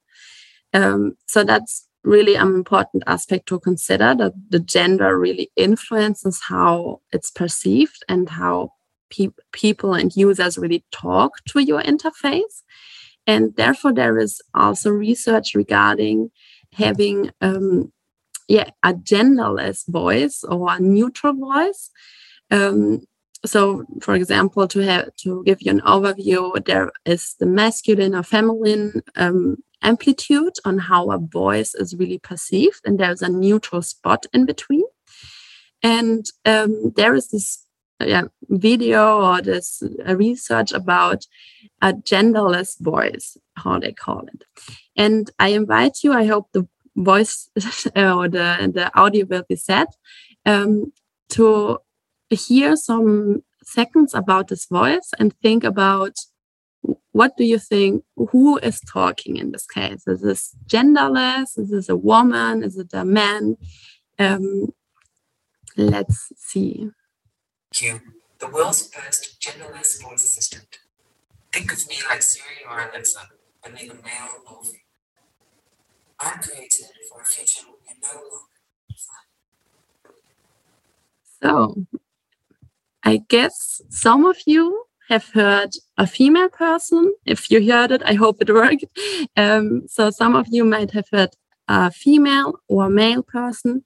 um, 0.73 1.15
so 1.27 1.43
that's 1.43 1.87
really 2.03 2.35
an 2.35 2.53
important 2.53 3.03
aspect 3.07 3.47
to 3.47 3.59
consider 3.59 4.13
that 4.15 4.33
the 4.49 4.59
gender 4.59 5.17
really 5.17 5.49
influences 5.55 6.41
how 6.47 7.01
it's 7.11 7.31
perceived 7.31 8.03
and 8.07 8.29
how 8.29 8.71
pe 9.09 9.29
people 9.51 9.93
and 9.93 10.15
users 10.15 10.57
really 10.57 10.83
talk 10.91 11.43
to 11.45 11.59
your 11.59 11.81
interface. 11.81 12.63
And 13.27 13.55
therefore, 13.55 13.93
there 13.93 14.19
is 14.19 14.41
also 14.53 14.91
research 14.91 15.55
regarding 15.55 16.29
having 16.73 17.31
um, 17.41 17.91
yeah, 18.47 18.69
a 18.83 18.93
genderless 18.93 19.87
voice 19.87 20.43
or 20.43 20.73
a 20.73 20.79
neutral 20.79 21.33
voice. 21.33 21.89
Um, 22.51 23.01
so, 23.45 23.85
for 24.01 24.15
example, 24.15 24.67
to 24.67 24.79
have 24.79 25.15
to 25.17 25.43
give 25.45 25.61
you 25.61 25.71
an 25.71 25.81
overview, 25.81 26.63
there 26.65 26.91
is 27.05 27.35
the 27.39 27.45
masculine 27.45 28.15
or 28.15 28.23
feminine 28.23 29.01
um, 29.15 29.57
amplitude 29.81 30.53
on 30.65 30.79
how 30.79 31.11
a 31.11 31.19
voice 31.19 31.75
is 31.75 31.95
really 31.95 32.17
perceived, 32.17 32.81
and 32.85 32.99
there's 32.99 33.21
a 33.21 33.29
neutral 33.29 33.81
spot 33.81 34.25
in 34.33 34.45
between. 34.45 34.85
And 35.83 36.25
um, 36.45 36.93
there 36.95 37.13
is 37.13 37.29
this 37.29 37.64
yeah, 37.99 38.23
video 38.49 39.21
or 39.21 39.41
this 39.41 39.81
uh, 39.83 40.15
research 40.15 40.71
about 40.71 41.25
a 41.81 41.93
genderless 41.93 42.79
voice, 42.79 43.37
how 43.55 43.79
they 43.79 43.93
call 43.93 44.25
it. 44.33 44.43
And 44.95 45.29
I 45.39 45.49
invite 45.49 46.03
you, 46.03 46.13
I 46.13 46.25
hope 46.25 46.49
the 46.51 46.67
voice 46.95 47.49
or 47.95 48.27
the, 48.29 48.71
the 48.73 48.91
audio 48.95 49.25
will 49.25 49.43
be 49.47 49.55
set, 49.55 49.87
um, 50.45 50.91
to 51.29 51.79
hear 52.29 52.75
some 52.75 53.43
seconds 53.63 54.13
about 54.13 54.47
this 54.47 54.65
voice 54.65 55.11
and 55.19 55.33
think 55.41 55.63
about 55.63 56.17
what 57.13 57.35
do 57.35 57.43
you 57.43 57.57
think 57.57 58.03
who 58.15 58.57
is 58.57 58.79
talking 58.81 59.37
in 59.37 59.51
this 59.51 59.65
case? 59.65 60.07
Is 60.07 60.21
this 60.21 60.55
genderless? 60.67 61.57
Is 61.57 61.71
this 61.71 61.89
a 61.89 61.95
woman? 61.95 62.63
Is 62.63 62.77
it 62.77 62.93
a 62.93 63.03
man? 63.03 63.57
Um, 64.19 64.67
let's 65.77 66.31
see 66.37 66.91
Q, 67.75 67.99
the 68.39 68.47
world's 68.47 68.87
first 68.87 69.41
genderless 69.41 70.01
voice 70.01 70.23
assistant. 70.23 70.79
Think 71.51 71.73
of 71.73 71.85
me 71.89 71.97
like 72.09 72.21
Siri 72.21 72.63
or 72.69 72.79
Alexa, 72.79 73.19
but 73.61 73.73
neither 73.73 73.95
male 73.95 74.29
female. 74.45 74.79
I'm 76.21 76.39
created 76.39 76.85
for 77.09 77.21
a 77.21 77.25
future 77.25 77.65
we 77.67 77.95
no 78.01 78.13
longer 78.13 78.55
So, 81.43 81.85
I 83.03 83.17
guess 83.27 83.81
some 83.89 84.25
of 84.25 84.37
you 84.45 84.85
have 85.09 85.25
heard 85.33 85.71
a 85.97 86.07
female 86.07 86.49
person. 86.49 87.13
If 87.25 87.51
you 87.51 87.59
heard 87.69 87.91
it, 87.91 88.01
I 88.05 88.13
hope 88.13 88.37
it 88.41 88.49
worked. 88.53 88.85
Um, 89.35 89.83
so, 89.89 90.11
some 90.11 90.33
of 90.37 90.47
you 90.49 90.63
might 90.63 90.91
have 90.91 91.09
heard 91.11 91.31
a 91.67 91.91
female 91.91 92.53
or 92.69 92.87
male 92.87 93.21
person. 93.21 93.83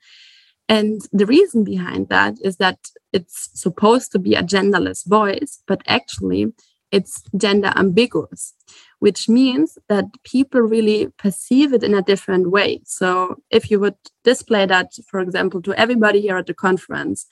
And 0.67 1.01
the 1.11 1.25
reason 1.25 1.63
behind 1.63 2.09
that 2.09 2.35
is 2.43 2.57
that 2.57 2.77
it's 3.13 3.49
supposed 3.53 4.11
to 4.11 4.19
be 4.19 4.35
a 4.35 4.43
genderless 4.43 5.07
voice, 5.07 5.61
but 5.67 5.81
actually 5.87 6.53
it's 6.91 7.23
gender 7.37 7.71
ambiguous, 7.75 8.53
which 8.99 9.29
means 9.29 9.77
that 9.87 10.05
people 10.23 10.61
really 10.61 11.07
perceive 11.17 11.73
it 11.73 11.83
in 11.83 11.93
a 11.93 12.01
different 12.01 12.49
way. 12.49 12.81
So 12.85 13.37
if 13.51 13.69
you 13.69 13.79
would 13.79 13.95
display 14.23 14.65
that, 14.65 14.93
for 15.07 15.19
example, 15.19 15.61
to 15.63 15.79
everybody 15.79 16.21
here 16.21 16.37
at 16.37 16.47
the 16.47 16.53
conference, 16.53 17.27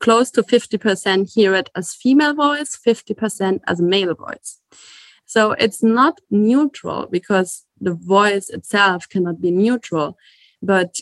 close 0.00 0.30
to 0.32 0.42
50% 0.42 1.32
hear 1.32 1.54
it 1.54 1.70
as 1.74 1.94
female 1.94 2.34
voice, 2.34 2.76
50% 2.76 3.60
as 3.66 3.80
male 3.80 4.14
voice. 4.14 4.60
So 5.26 5.52
it's 5.52 5.82
not 5.82 6.20
neutral 6.30 7.06
because 7.06 7.64
the 7.80 7.94
voice 7.94 8.48
itself 8.48 9.08
cannot 9.08 9.40
be 9.40 9.52
neutral, 9.52 10.16
but 10.60 10.96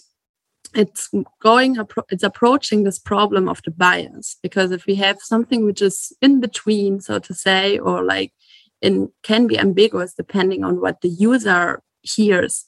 it's 0.75 1.11
going 1.41 1.77
it's 2.11 2.23
approaching 2.23 2.85
this 2.85 2.99
problem 2.99 3.49
of 3.49 3.63
the 3.65 3.71
bias 3.71 4.37
because 4.43 4.71
if 4.71 4.87
we 4.87 4.95
have 4.95 5.19
something 5.21 5.65
which 5.65 5.83
is 5.83 6.13
in 6.21 6.41
between 6.41 7.01
so 7.01 7.19
to 7.19 7.35
say 7.35 7.79
or 7.79 8.03
like 8.05 8.33
it 8.81 9.11
can 9.23 9.47
be 9.47 9.59
ambiguous 9.59 10.15
depending 10.15 10.65
on 10.65 10.81
what 10.81 11.01
the 11.01 11.09
user 11.09 11.83
hears 12.03 12.65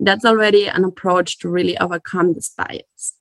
that's 0.00 0.24
already 0.24 0.66
an 0.66 0.84
approach 0.84 1.38
to 1.38 1.48
really 1.48 1.78
overcome 1.78 2.32
this 2.32 2.50
bias. 2.50 3.14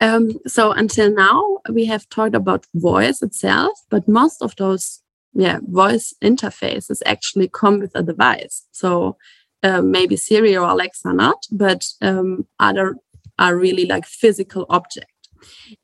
Um, 0.00 0.32
so 0.46 0.72
until 0.72 1.12
now 1.12 1.58
we 1.70 1.84
have 1.86 2.08
talked 2.08 2.34
about 2.34 2.66
voice 2.74 3.22
itself 3.22 3.78
but 3.90 4.08
most 4.08 4.42
of 4.42 4.56
those 4.56 5.00
yeah 5.32 5.60
voice 5.62 6.12
interfaces 6.22 7.00
actually 7.06 7.48
come 7.48 7.80
with 7.80 7.92
a 7.94 8.02
device. 8.02 8.66
So 8.72 9.16
uh, 9.64 9.82
maybe 9.82 10.16
Siri 10.16 10.56
or 10.56 10.68
Alexa 10.68 11.12
not, 11.12 11.46
but 11.50 11.84
um, 12.02 12.46
other 12.60 12.96
are 13.38 13.56
really 13.56 13.86
like 13.86 14.04
physical 14.06 14.66
object. 14.68 15.10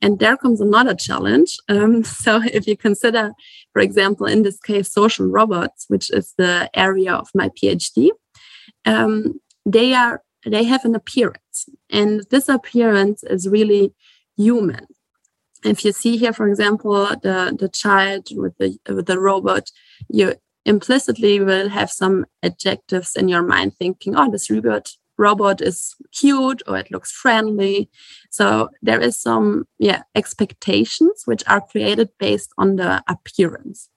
And 0.00 0.18
there 0.18 0.36
comes 0.36 0.60
another 0.60 0.94
challenge. 0.94 1.56
Um, 1.68 2.04
so 2.24 2.42
if 2.44 2.66
you 2.66 2.76
consider, 2.76 3.32
for 3.72 3.80
example, 3.80 4.26
in 4.26 4.42
this 4.42 4.60
case, 4.60 4.92
social 4.92 5.26
robots, 5.26 5.86
which 5.88 6.10
is 6.10 6.34
the 6.36 6.70
area 6.74 7.12
of 7.14 7.28
my 7.34 7.48
PhD, 7.48 8.10
um, 8.84 9.40
they 9.66 9.94
are 9.94 10.22
they 10.46 10.64
have 10.64 10.86
an 10.86 10.94
appearance, 10.94 11.68
and 11.90 12.22
this 12.30 12.48
appearance 12.48 13.22
is 13.24 13.46
really 13.46 13.92
human. 14.38 14.86
If 15.64 15.84
you 15.84 15.92
see 15.92 16.16
here, 16.16 16.32
for 16.32 16.48
example, 16.48 17.06
the 17.22 17.54
the 17.58 17.68
child 17.68 18.28
with 18.32 18.56
the 18.58 18.78
with 18.88 19.06
the 19.06 19.18
robot, 19.18 19.70
you 20.08 20.34
implicitly 20.64 21.40
will 21.40 21.68
have 21.68 21.90
some 21.90 22.26
adjectives 22.42 23.16
in 23.16 23.28
your 23.28 23.42
mind 23.42 23.76
thinking, 23.76 24.16
oh, 24.16 24.30
this 24.30 24.50
robot 24.50 24.92
robot 25.16 25.60
is 25.60 25.94
cute 26.12 26.62
or 26.66 26.78
it 26.78 26.90
looks 26.90 27.12
friendly. 27.12 27.90
So 28.30 28.70
there 28.80 29.00
is 29.00 29.20
some 29.20 29.66
yeah 29.78 30.02
expectations 30.14 31.22
which 31.26 31.44
are 31.46 31.60
created 31.60 32.08
based 32.18 32.52
on 32.56 32.76
the 32.76 33.02
appearance. 33.06 33.90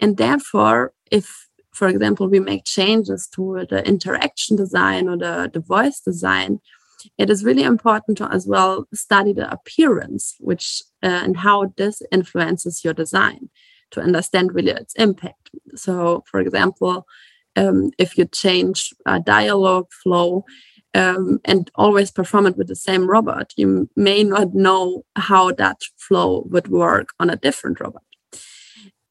And 0.00 0.16
therefore, 0.16 0.92
if 1.10 1.48
for 1.72 1.88
example, 1.88 2.28
we 2.28 2.38
make 2.38 2.64
changes 2.64 3.28
to 3.34 3.66
the 3.68 3.86
interaction 3.86 4.56
design 4.56 5.08
or 5.08 5.18
the, 5.18 5.50
the 5.52 5.58
voice 5.58 5.98
design, 6.00 6.60
it 7.18 7.28
is 7.28 7.44
really 7.44 7.64
important 7.64 8.16
to 8.18 8.32
as 8.32 8.46
well 8.46 8.86
study 8.94 9.32
the 9.32 9.50
appearance, 9.50 10.36
which 10.38 10.82
uh, 11.02 11.20
and 11.24 11.36
how 11.38 11.72
this 11.76 12.00
influences 12.12 12.84
your 12.84 12.94
design 12.94 13.50
to 13.94 14.00
understand 14.00 14.54
really 14.54 14.72
its 14.72 14.94
impact. 14.94 15.50
So, 15.74 16.24
for 16.30 16.40
example, 16.40 17.06
um, 17.56 17.90
if 17.98 18.18
you 18.18 18.26
change 18.26 18.92
a 19.06 19.20
dialogue 19.20 19.90
flow 20.02 20.44
um, 20.94 21.40
and 21.44 21.70
always 21.74 22.10
perform 22.10 22.46
it 22.46 22.56
with 22.56 22.68
the 22.68 22.76
same 22.76 23.08
robot, 23.08 23.52
you 23.56 23.88
may 23.96 24.24
not 24.24 24.54
know 24.54 25.04
how 25.16 25.52
that 25.52 25.78
flow 25.96 26.46
would 26.50 26.68
work 26.68 27.08
on 27.18 27.30
a 27.30 27.36
different 27.36 27.80
robot. 27.80 28.02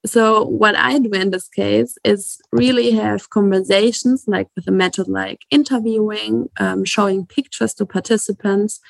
So, 0.05 0.43
what 0.43 0.75
I 0.75 0.99
do 0.99 1.11
in 1.11 1.29
this 1.29 1.47
case 1.47 1.95
is 2.03 2.37
really 2.51 2.91
have 2.91 3.29
conversations 3.29 4.25
like 4.27 4.49
with 4.53 4.67
a 4.67 4.71
method 4.71 5.07
like 5.07 5.39
interviewing, 5.49 6.49
um, 6.59 6.83
showing 6.83 7.25
pictures 7.25 7.73
to 7.75 7.85
participants, 7.85 8.81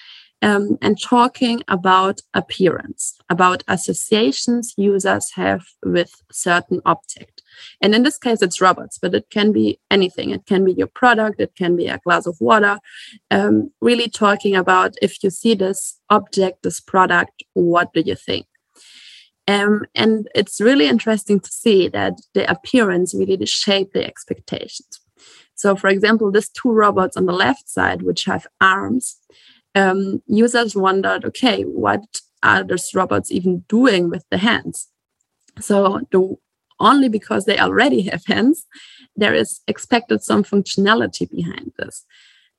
um, 0.44 0.78
and 0.82 1.00
talking 1.02 1.64
about 1.70 2.20
appearance, 2.34 3.18
about 3.30 3.64
associations 3.70 4.74
users 4.78 5.32
have 5.32 5.64
with 5.86 6.22
certain 6.32 6.82
object. 6.86 7.42
And 7.82 7.96
in 7.96 8.04
this 8.04 8.18
case, 8.18 8.42
it's 8.42 8.60
robots, 8.60 9.00
but 9.02 9.16
it 9.16 9.30
can 9.30 9.54
be 9.54 9.80
anything. 9.90 10.32
It 10.32 10.46
can 10.46 10.66
be 10.66 10.74
your 10.74 10.88
product, 10.88 11.40
it 11.40 11.56
can 11.56 11.78
be 11.78 11.88
a 11.88 12.00
glass 12.00 12.26
of 12.26 12.36
water. 12.42 12.80
Um, 13.32 13.72
really 13.80 14.10
talking 14.10 14.56
about 14.56 14.96
if 15.02 15.24
you 15.24 15.30
see 15.30 15.56
this 15.56 16.00
object, 16.10 16.64
this 16.64 16.82
product, 16.82 17.44
what 17.54 17.94
do 17.94 18.02
you 18.02 18.16
think? 18.16 18.46
Um, 19.48 19.86
and 19.96 20.28
it's 20.36 20.60
really 20.60 20.88
interesting 20.88 21.40
to 21.40 21.52
see 21.52 21.88
that 21.90 22.14
the 22.34 22.50
appearance 22.52 23.14
really 23.14 23.46
shape 23.46 23.94
the 23.94 24.06
expectations. 24.06 25.00
So, 25.56 25.76
for 25.76 25.88
example, 25.88 26.32
these 26.32 26.50
two 26.50 26.72
robots 26.72 27.16
on 27.16 27.26
the 27.28 27.34
left 27.34 27.70
side, 27.70 28.02
which 28.02 28.26
have 28.26 28.48
arms, 28.60 29.18
um, 29.75 30.22
users 30.27 30.75
wondered, 30.75 31.25
okay, 31.25 31.63
what 31.63 32.03
are 32.42 32.63
these 32.63 32.94
robots 32.94 33.32
even 33.32 33.65
doing 33.68 34.10
with 34.10 34.25
the 34.30 34.38
hands? 34.38 34.89
So, 35.60 36.01
the, 36.12 36.36
only 36.80 37.10
because 37.10 37.46
they 37.46 37.60
already 37.60 38.01
have 38.03 38.25
hands, 38.25 38.65
there 39.15 39.34
is 39.34 39.62
expected 39.68 40.24
some 40.24 40.44
functionality 40.44 41.30
behind 41.30 41.72
this. 41.77 42.06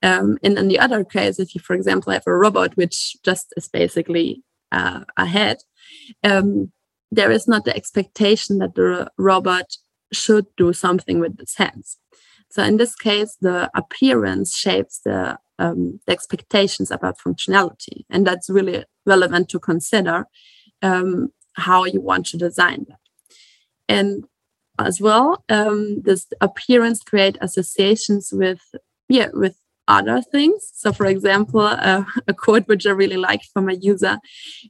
Um, 0.02 0.38
and 0.42 0.58
in 0.58 0.68
the 0.68 0.78
other 0.78 1.04
case, 1.04 1.38
if 1.38 1.54
you, 1.54 1.60
for 1.60 1.74
example, 1.74 2.12
have 2.12 2.26
a 2.26 2.34
robot 2.34 2.76
which 2.76 3.16
just 3.22 3.52
is 3.56 3.68
basically 3.68 4.42
uh, 4.70 5.00
a 5.16 5.26
head, 5.26 5.58
um, 6.22 6.72
there 7.10 7.30
is 7.30 7.48
not 7.48 7.64
the 7.64 7.74
expectation 7.74 8.58
that 8.58 8.74
the 8.74 9.10
robot 9.16 9.76
should 10.12 10.46
do 10.56 10.72
something 10.72 11.20
with 11.20 11.40
its 11.40 11.56
hands. 11.56 11.98
So 12.50 12.62
in 12.62 12.76
this 12.76 12.94
case, 12.94 13.36
the 13.40 13.70
appearance 13.74 14.56
shapes 14.56 15.00
the, 15.04 15.38
um, 15.58 16.00
the 16.06 16.12
expectations 16.12 16.90
about 16.90 17.18
functionality, 17.18 18.04
and 18.10 18.26
that's 18.26 18.50
really 18.50 18.84
relevant 19.06 19.48
to 19.50 19.58
consider 19.58 20.26
um, 20.82 21.30
how 21.54 21.84
you 21.84 22.00
want 22.00 22.26
to 22.26 22.36
design 22.36 22.86
that. 22.88 22.98
And 23.88 24.24
as 24.78 25.00
well, 25.00 25.44
um, 25.48 26.02
this 26.02 26.26
appearance 26.40 27.00
create 27.02 27.38
associations 27.40 28.30
with 28.32 28.60
yeah 29.08 29.28
with 29.32 29.56
other 29.86 30.22
things. 30.22 30.70
So, 30.74 30.92
for 30.92 31.06
example, 31.06 31.60
uh, 31.60 32.04
a 32.28 32.34
quote 32.34 32.66
which 32.68 32.86
I 32.86 32.90
really 32.90 33.16
liked 33.16 33.48
from 33.52 33.68
a 33.68 33.74
user 33.74 34.18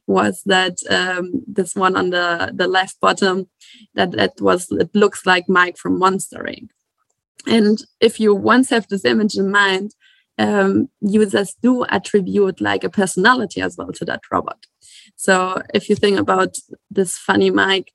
was 0.07 0.41
that 0.45 0.77
um, 0.89 1.43
this 1.47 1.75
one 1.75 1.95
on 1.95 2.09
the, 2.09 2.51
the 2.53 2.67
left 2.67 2.99
bottom 2.99 3.47
that 3.93 4.11
that 4.11 4.33
was 4.39 4.71
it 4.71 4.93
looks 4.93 5.25
like 5.25 5.45
Mike 5.47 5.77
from 5.77 5.99
Monster 5.99 6.45
Inc. 6.47 6.69
And 7.47 7.77
if 7.99 8.19
you 8.19 8.33
once 8.33 8.69
have 8.69 8.87
this 8.87 9.05
image 9.05 9.35
in 9.35 9.51
mind, 9.51 9.91
um, 10.37 10.89
users 11.01 11.55
do 11.61 11.83
attribute 11.85 12.59
like 12.61 12.83
a 12.83 12.89
personality 12.89 13.61
as 13.61 13.77
well 13.77 13.91
to 13.93 14.05
that 14.05 14.21
robot. 14.31 14.65
So 15.15 15.61
if 15.73 15.89
you 15.89 15.95
think 15.95 16.19
about 16.19 16.57
this 16.91 17.17
funny 17.17 17.49
Mike, 17.49 17.91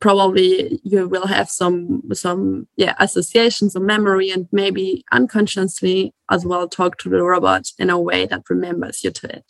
probably 0.00 0.80
you 0.84 1.08
will 1.08 1.26
have 1.26 1.48
some 1.48 2.02
some 2.12 2.66
yeah 2.76 2.94
associations 2.98 3.74
or 3.74 3.80
memory 3.80 4.30
and 4.30 4.46
maybe 4.52 5.04
unconsciously 5.12 6.14
as 6.30 6.44
well 6.44 6.68
talk 6.68 6.98
to 6.98 7.08
the 7.08 7.22
robot 7.22 7.66
in 7.78 7.90
a 7.90 7.98
way 7.98 8.26
that 8.26 8.42
remembers 8.50 9.02
you 9.02 9.10
to 9.10 9.26
it 9.34 9.44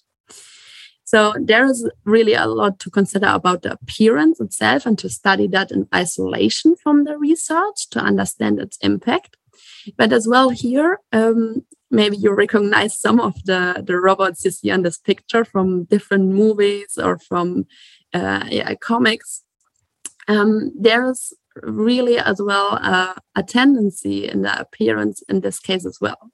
so 1.04 1.34
there 1.40 1.66
is 1.66 1.88
really 2.04 2.34
a 2.34 2.46
lot 2.46 2.78
to 2.78 2.90
consider 2.90 3.26
about 3.26 3.62
the 3.62 3.72
appearance 3.72 4.40
itself 4.40 4.86
and 4.86 4.98
to 4.98 5.08
study 5.08 5.46
that 5.46 5.70
in 5.70 5.88
isolation 5.94 6.76
from 6.76 7.04
the 7.04 7.18
research 7.18 7.88
to 7.90 7.98
understand 7.98 8.58
its 8.60 8.78
impact 8.78 9.36
but 9.96 10.12
as 10.12 10.26
well 10.28 10.50
here 10.50 11.00
um, 11.12 11.64
maybe 11.90 12.16
you 12.16 12.32
recognize 12.32 12.98
some 12.98 13.20
of 13.20 13.34
the 13.44 13.82
the 13.86 13.96
robots 13.96 14.44
you 14.44 14.50
see 14.50 14.70
on 14.70 14.82
this 14.82 14.98
picture 14.98 15.44
from 15.44 15.84
different 15.84 16.30
movies 16.30 16.98
or 16.98 17.18
from 17.18 17.66
uh, 18.14 18.44
yeah, 18.48 18.74
comics 18.74 19.42
um, 20.28 20.72
there's 20.78 21.32
really 21.62 22.18
as 22.18 22.40
well 22.42 22.78
uh, 22.82 23.14
a 23.34 23.42
tendency 23.42 24.28
in 24.28 24.42
the 24.42 24.60
appearance 24.60 25.22
in 25.28 25.40
this 25.40 25.58
case 25.58 25.86
as 25.86 26.00
well. 26.00 26.30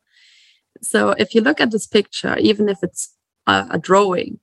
So 0.81 1.11
if 1.11 1.35
you 1.35 1.41
look 1.41 1.61
at 1.61 1.71
this 1.71 1.87
picture, 1.87 2.37
even 2.39 2.69
if 2.69 2.79
it's 2.83 3.15
a, 3.47 3.67
a 3.71 3.79
drawing, 3.79 4.41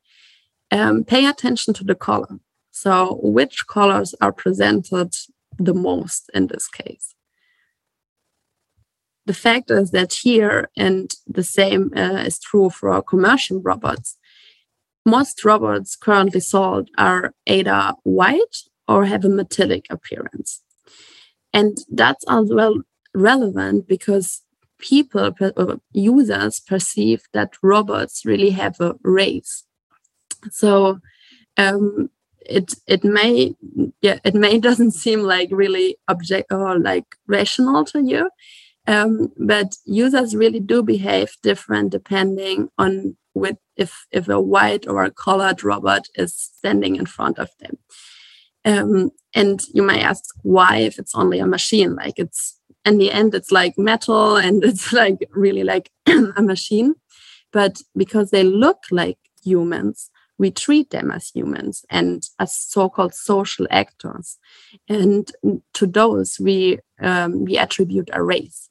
um, 0.72 1.04
pay 1.04 1.26
attention 1.26 1.74
to 1.76 1.84
the 1.84 1.96
color. 1.96 2.40
So 2.72 3.20
which 3.22 3.68
colors 3.68 4.16
are 4.22 4.32
presented 4.32 5.16
the 5.58 5.74
most 5.74 6.30
in 6.34 6.48
this 6.48 6.68
case? 6.68 7.16
The 9.30 9.36
fact 9.36 9.70
is 9.70 9.92
that 9.92 10.12
here, 10.24 10.72
and 10.76 11.14
the 11.28 11.44
same 11.44 11.92
uh, 11.96 12.24
is 12.26 12.40
true 12.40 12.72
for 12.72 13.00
commercial 13.04 13.62
robots, 13.62 14.18
most 15.06 15.46
robots 15.46 15.96
currently 15.96 16.40
sold 16.40 16.90
are 16.98 17.36
either 17.46 17.94
white 18.02 18.56
or 18.88 19.06
have 19.06 19.24
a 19.24 19.30
metallic 19.30 19.86
appearance. 19.92 20.64
And 21.54 21.78
that's 21.92 22.26
as 22.28 22.50
well 22.52 22.82
relevant 23.14 23.88
because 23.88 24.42
people, 24.80 25.32
uh, 25.40 25.76
users 25.92 26.60
perceive 26.60 27.22
that 27.32 27.52
robots 27.62 28.26
really 28.26 28.50
have 28.50 28.82
a 28.82 28.96
race. 29.04 29.64
So 30.50 31.02
um, 31.56 32.10
it 32.48 32.74
it 32.88 33.04
may 33.04 33.54
yeah 34.02 34.18
it 34.24 34.34
may 34.34 34.58
doesn't 34.68 34.96
seem 35.04 35.22
like 35.22 35.50
really 35.52 35.98
object 36.08 36.52
or 36.52 36.80
like 36.80 37.06
rational 37.28 37.86
to 37.86 38.02
you, 38.02 38.32
um, 38.90 39.32
but 39.38 39.76
users 39.86 40.36
really 40.36 40.60
do 40.60 40.82
behave 40.82 41.38
different 41.44 41.92
depending 41.92 42.70
on 42.80 43.16
with 43.36 43.58
if 43.78 44.08
if 44.12 44.28
a 44.28 44.42
white 44.42 44.88
or 44.88 45.04
a 45.04 45.12
colored 45.12 45.64
robot 45.64 46.08
is 46.16 46.34
standing 46.34 46.96
in 46.96 47.06
front 47.06 47.38
of 47.38 47.50
them. 47.60 47.78
Um, 48.66 49.12
and 49.36 49.62
you 49.76 49.84
may 49.84 50.02
ask 50.02 50.24
why 50.42 50.78
if 50.78 50.98
it's 50.98 51.14
only 51.14 51.38
a 51.38 51.46
machine, 51.46 51.96
like 51.96 52.18
it's 52.18 52.60
in 52.84 52.98
the 52.98 53.12
end 53.12 53.36
it's 53.36 53.52
like 53.52 53.76
metal 53.78 54.38
and 54.46 54.64
it's 54.64 54.92
like 54.92 55.20
really 55.36 55.64
like 55.64 55.92
a 56.08 56.42
machine. 56.42 56.96
But 57.52 57.84
because 57.96 58.32
they 58.32 58.44
look 58.44 58.80
like 58.90 59.20
humans, 59.44 60.10
we 60.40 60.50
treat 60.50 60.90
them 60.90 61.12
as 61.12 61.30
humans 61.30 61.86
and 61.92 62.24
as 62.40 62.56
so-called 62.56 63.14
social 63.14 63.68
actors. 63.70 64.40
And 64.88 65.32
to 65.76 65.86
those 65.86 66.40
we 66.40 66.80
um, 67.00 67.46
we 67.46 67.56
attribute 67.56 68.10
a 68.14 68.24
race. 68.24 68.70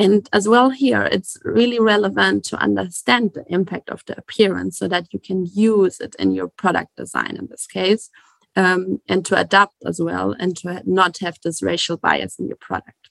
And 0.00 0.26
as 0.32 0.48
well 0.48 0.70
here, 0.70 1.02
it's 1.02 1.36
really 1.44 1.78
relevant 1.78 2.44
to 2.44 2.56
understand 2.56 3.32
the 3.34 3.44
impact 3.48 3.90
of 3.90 4.02
the 4.06 4.16
appearance 4.16 4.78
so 4.78 4.88
that 4.88 5.12
you 5.12 5.18
can 5.18 5.44
use 5.44 6.00
it 6.00 6.16
in 6.18 6.30
your 6.30 6.48
product 6.48 6.96
design 6.96 7.36
in 7.36 7.48
this 7.48 7.66
case 7.66 8.08
um, 8.56 9.02
and 9.10 9.26
to 9.26 9.38
adapt 9.38 9.74
as 9.84 10.00
well 10.00 10.34
and 10.38 10.56
to 10.56 10.82
not 10.86 11.18
have 11.18 11.36
this 11.44 11.62
racial 11.62 11.98
bias 11.98 12.38
in 12.38 12.46
your 12.48 12.56
product. 12.56 13.10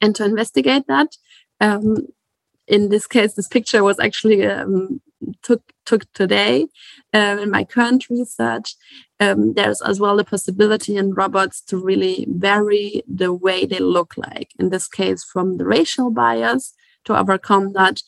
And 0.00 0.16
to 0.16 0.24
investigate 0.24 0.88
that, 0.88 1.16
um, 1.60 2.08
in 2.66 2.88
this 2.88 3.06
case, 3.06 3.34
this 3.34 3.46
picture 3.46 3.84
was 3.84 4.00
actually 4.00 4.44
um, 4.46 5.00
took 5.42 5.62
took 5.86 6.10
today 6.12 6.66
uh, 7.14 7.38
in 7.40 7.50
my 7.50 7.64
current 7.64 8.08
research. 8.08 8.74
Um, 9.18 9.54
there's 9.54 9.82
as 9.82 10.00
well 10.00 10.16
the 10.16 10.24
possibility 10.24 10.96
in 10.96 11.14
robots 11.14 11.60
to 11.62 11.76
really 11.76 12.26
vary 12.28 13.02
the 13.06 13.32
way 13.32 13.66
they 13.66 13.80
look 13.80 14.16
like. 14.16 14.50
In 14.58 14.70
this 14.70 14.88
case, 14.88 15.24
from 15.24 15.56
the 15.58 15.64
racial 15.64 16.10
bias 16.10 16.72
to 17.04 17.18
overcome 17.18 17.72
that, 17.72 18.02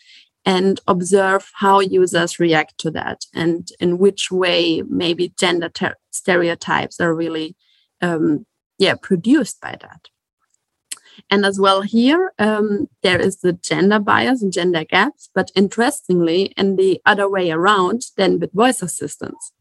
and 0.44 0.81
observe 0.88 1.51
how 1.55 1.81
users 1.81 2.40
react 2.40 2.79
to 2.79 2.90
that 2.90 3.25
and 3.35 3.68
in 3.79 3.98
which 3.98 4.31
way 4.31 4.83
maybe 4.88 5.33
gender 5.38 5.68
ter- 5.68 5.96
stereotypes 6.11 7.01
are 7.01 7.14
really 7.14 7.57
um, 8.01 8.44
yeah 8.79 8.94
produced 8.94 9.61
by 9.61 9.77
that 9.81 10.09
and 11.31 11.44
as 11.44 11.59
well 11.59 11.83
here 11.83 12.33
um, 12.38 12.88
there 13.03 13.20
is 13.20 13.38
the 13.38 13.53
gender 13.53 13.98
bias 13.98 14.42
and 14.42 14.53
gender 14.53 14.85
gaps 14.85 15.31
but 15.35 15.51
interestingly 15.55 16.53
in 16.57 16.77
the 16.77 17.01
other 17.07 17.29
way 17.29 17.51
around 17.51 18.03
than 18.16 18.38
with 18.38 18.53
voice 18.53 18.83
assistants 18.83 19.53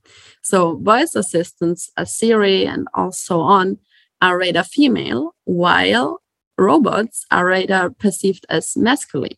so 0.42 0.78
voice 0.78 1.16
assistants 1.16 1.90
a 1.98 2.06
siri 2.06 2.66
and 2.66 2.88
also 2.94 3.40
on 3.40 3.78
are 4.22 4.38
rather 4.38 4.64
female 4.64 5.34
while 5.46 6.22
robots 6.62 7.26
are 7.32 7.46
rather 7.46 7.90
perceived 7.90 8.46
as 8.50 8.78
masculine. 8.78 9.38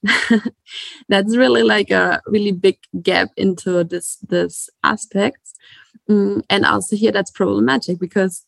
That's 1.10 1.38
really 1.38 1.64
like 1.64 1.90
a 1.90 2.22
really 2.28 2.52
big 2.52 2.78
gap 3.02 3.30
into 3.38 3.84
this 3.84 4.18
this 4.28 4.70
aspects. 4.84 5.54
Mm, 6.10 6.44
and 6.50 6.66
also 6.66 6.98
here 6.98 7.14
that's 7.14 7.32
problematic 7.32 7.98
because 7.98 8.44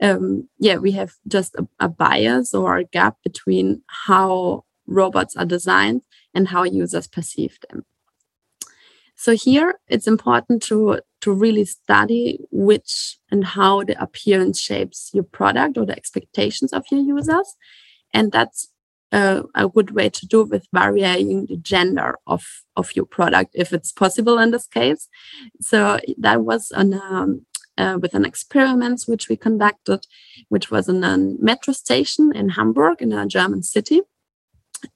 um, 0.00 0.48
yeah, 0.58 0.76
we 0.76 0.92
have 0.92 1.12
just 1.26 1.54
a, 1.56 1.66
a 1.80 1.88
bias 1.88 2.54
or 2.54 2.76
a 2.76 2.84
gap 2.84 3.16
between 3.24 3.82
how 3.86 4.64
robots 4.86 5.36
are 5.36 5.44
designed 5.44 6.02
and 6.34 6.48
how 6.48 6.62
users 6.62 7.06
perceive 7.06 7.58
them. 7.68 7.84
So 9.16 9.34
here 9.34 9.74
it's 9.88 10.06
important 10.06 10.62
to 10.64 11.00
to 11.22 11.32
really 11.32 11.64
study 11.64 12.38
which 12.52 13.18
and 13.30 13.44
how 13.44 13.82
the 13.82 14.00
appearance 14.00 14.60
shapes 14.60 15.10
your 15.12 15.24
product 15.24 15.76
or 15.76 15.84
the 15.84 15.96
expectations 15.96 16.72
of 16.72 16.84
your 16.92 17.00
users 17.00 17.56
and 18.14 18.30
that's 18.30 18.68
uh, 19.10 19.42
a 19.54 19.68
good 19.68 19.90
way 19.92 20.08
to 20.10 20.26
do 20.26 20.44
with 20.44 20.66
varying 20.72 21.46
the 21.46 21.56
gender 21.56 22.18
of 22.26 22.44
of 22.76 22.94
your 22.94 23.06
product 23.06 23.50
if 23.54 23.72
it's 23.72 23.90
possible 23.90 24.38
in 24.38 24.50
this 24.50 24.66
case 24.66 25.08
so 25.60 25.98
that 26.18 26.42
was 26.42 26.70
an 26.72 26.94
um, 26.94 27.44
uh, 27.78 27.98
with 28.00 28.12
an 28.14 28.24
experiment 28.24 29.04
which 29.06 29.28
we 29.28 29.36
conducted, 29.36 30.06
which 30.48 30.70
was 30.70 30.88
in 30.88 31.02
a 31.04 31.16
metro 31.16 31.72
station 31.72 32.32
in 32.34 32.50
Hamburg, 32.50 33.00
in 33.00 33.12
a 33.12 33.26
German 33.26 33.62
city. 33.62 34.02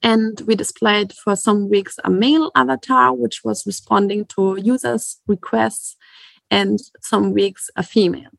And 0.01 0.39
we 0.41 0.55
displayed 0.55 1.13
for 1.13 1.35
some 1.35 1.69
weeks 1.69 1.97
a 2.03 2.09
male 2.09 2.51
avatar, 2.55 3.13
which 3.13 3.43
was 3.43 3.65
responding 3.65 4.25
to 4.35 4.57
users' 4.61 5.19
requests, 5.27 5.95
and 6.51 6.79
some 7.01 7.33
weeks 7.33 7.69
a 7.75 7.83
female. 7.83 8.29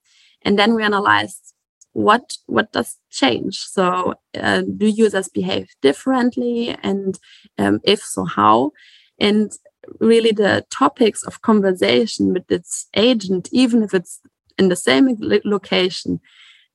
And 0.42 0.58
then 0.58 0.74
we 0.74 0.82
analyzed 0.82 1.54
what 1.92 2.36
what 2.46 2.72
does 2.72 2.98
change. 3.10 3.58
So, 3.58 4.14
uh, 4.38 4.62
do 4.76 4.86
users 4.86 5.28
behave 5.28 5.68
differently, 5.80 6.76
and 6.82 7.18
um, 7.58 7.80
if 7.84 8.00
so, 8.00 8.24
how? 8.24 8.72
And 9.18 9.52
really, 10.00 10.32
the 10.32 10.64
topics 10.70 11.22
of 11.24 11.42
conversation 11.42 12.32
with 12.32 12.50
its 12.50 12.88
agent, 12.94 13.48
even 13.52 13.82
if 13.82 13.94
it's 13.94 14.20
in 14.58 14.68
the 14.68 14.76
same 14.76 15.16
location, 15.44 16.20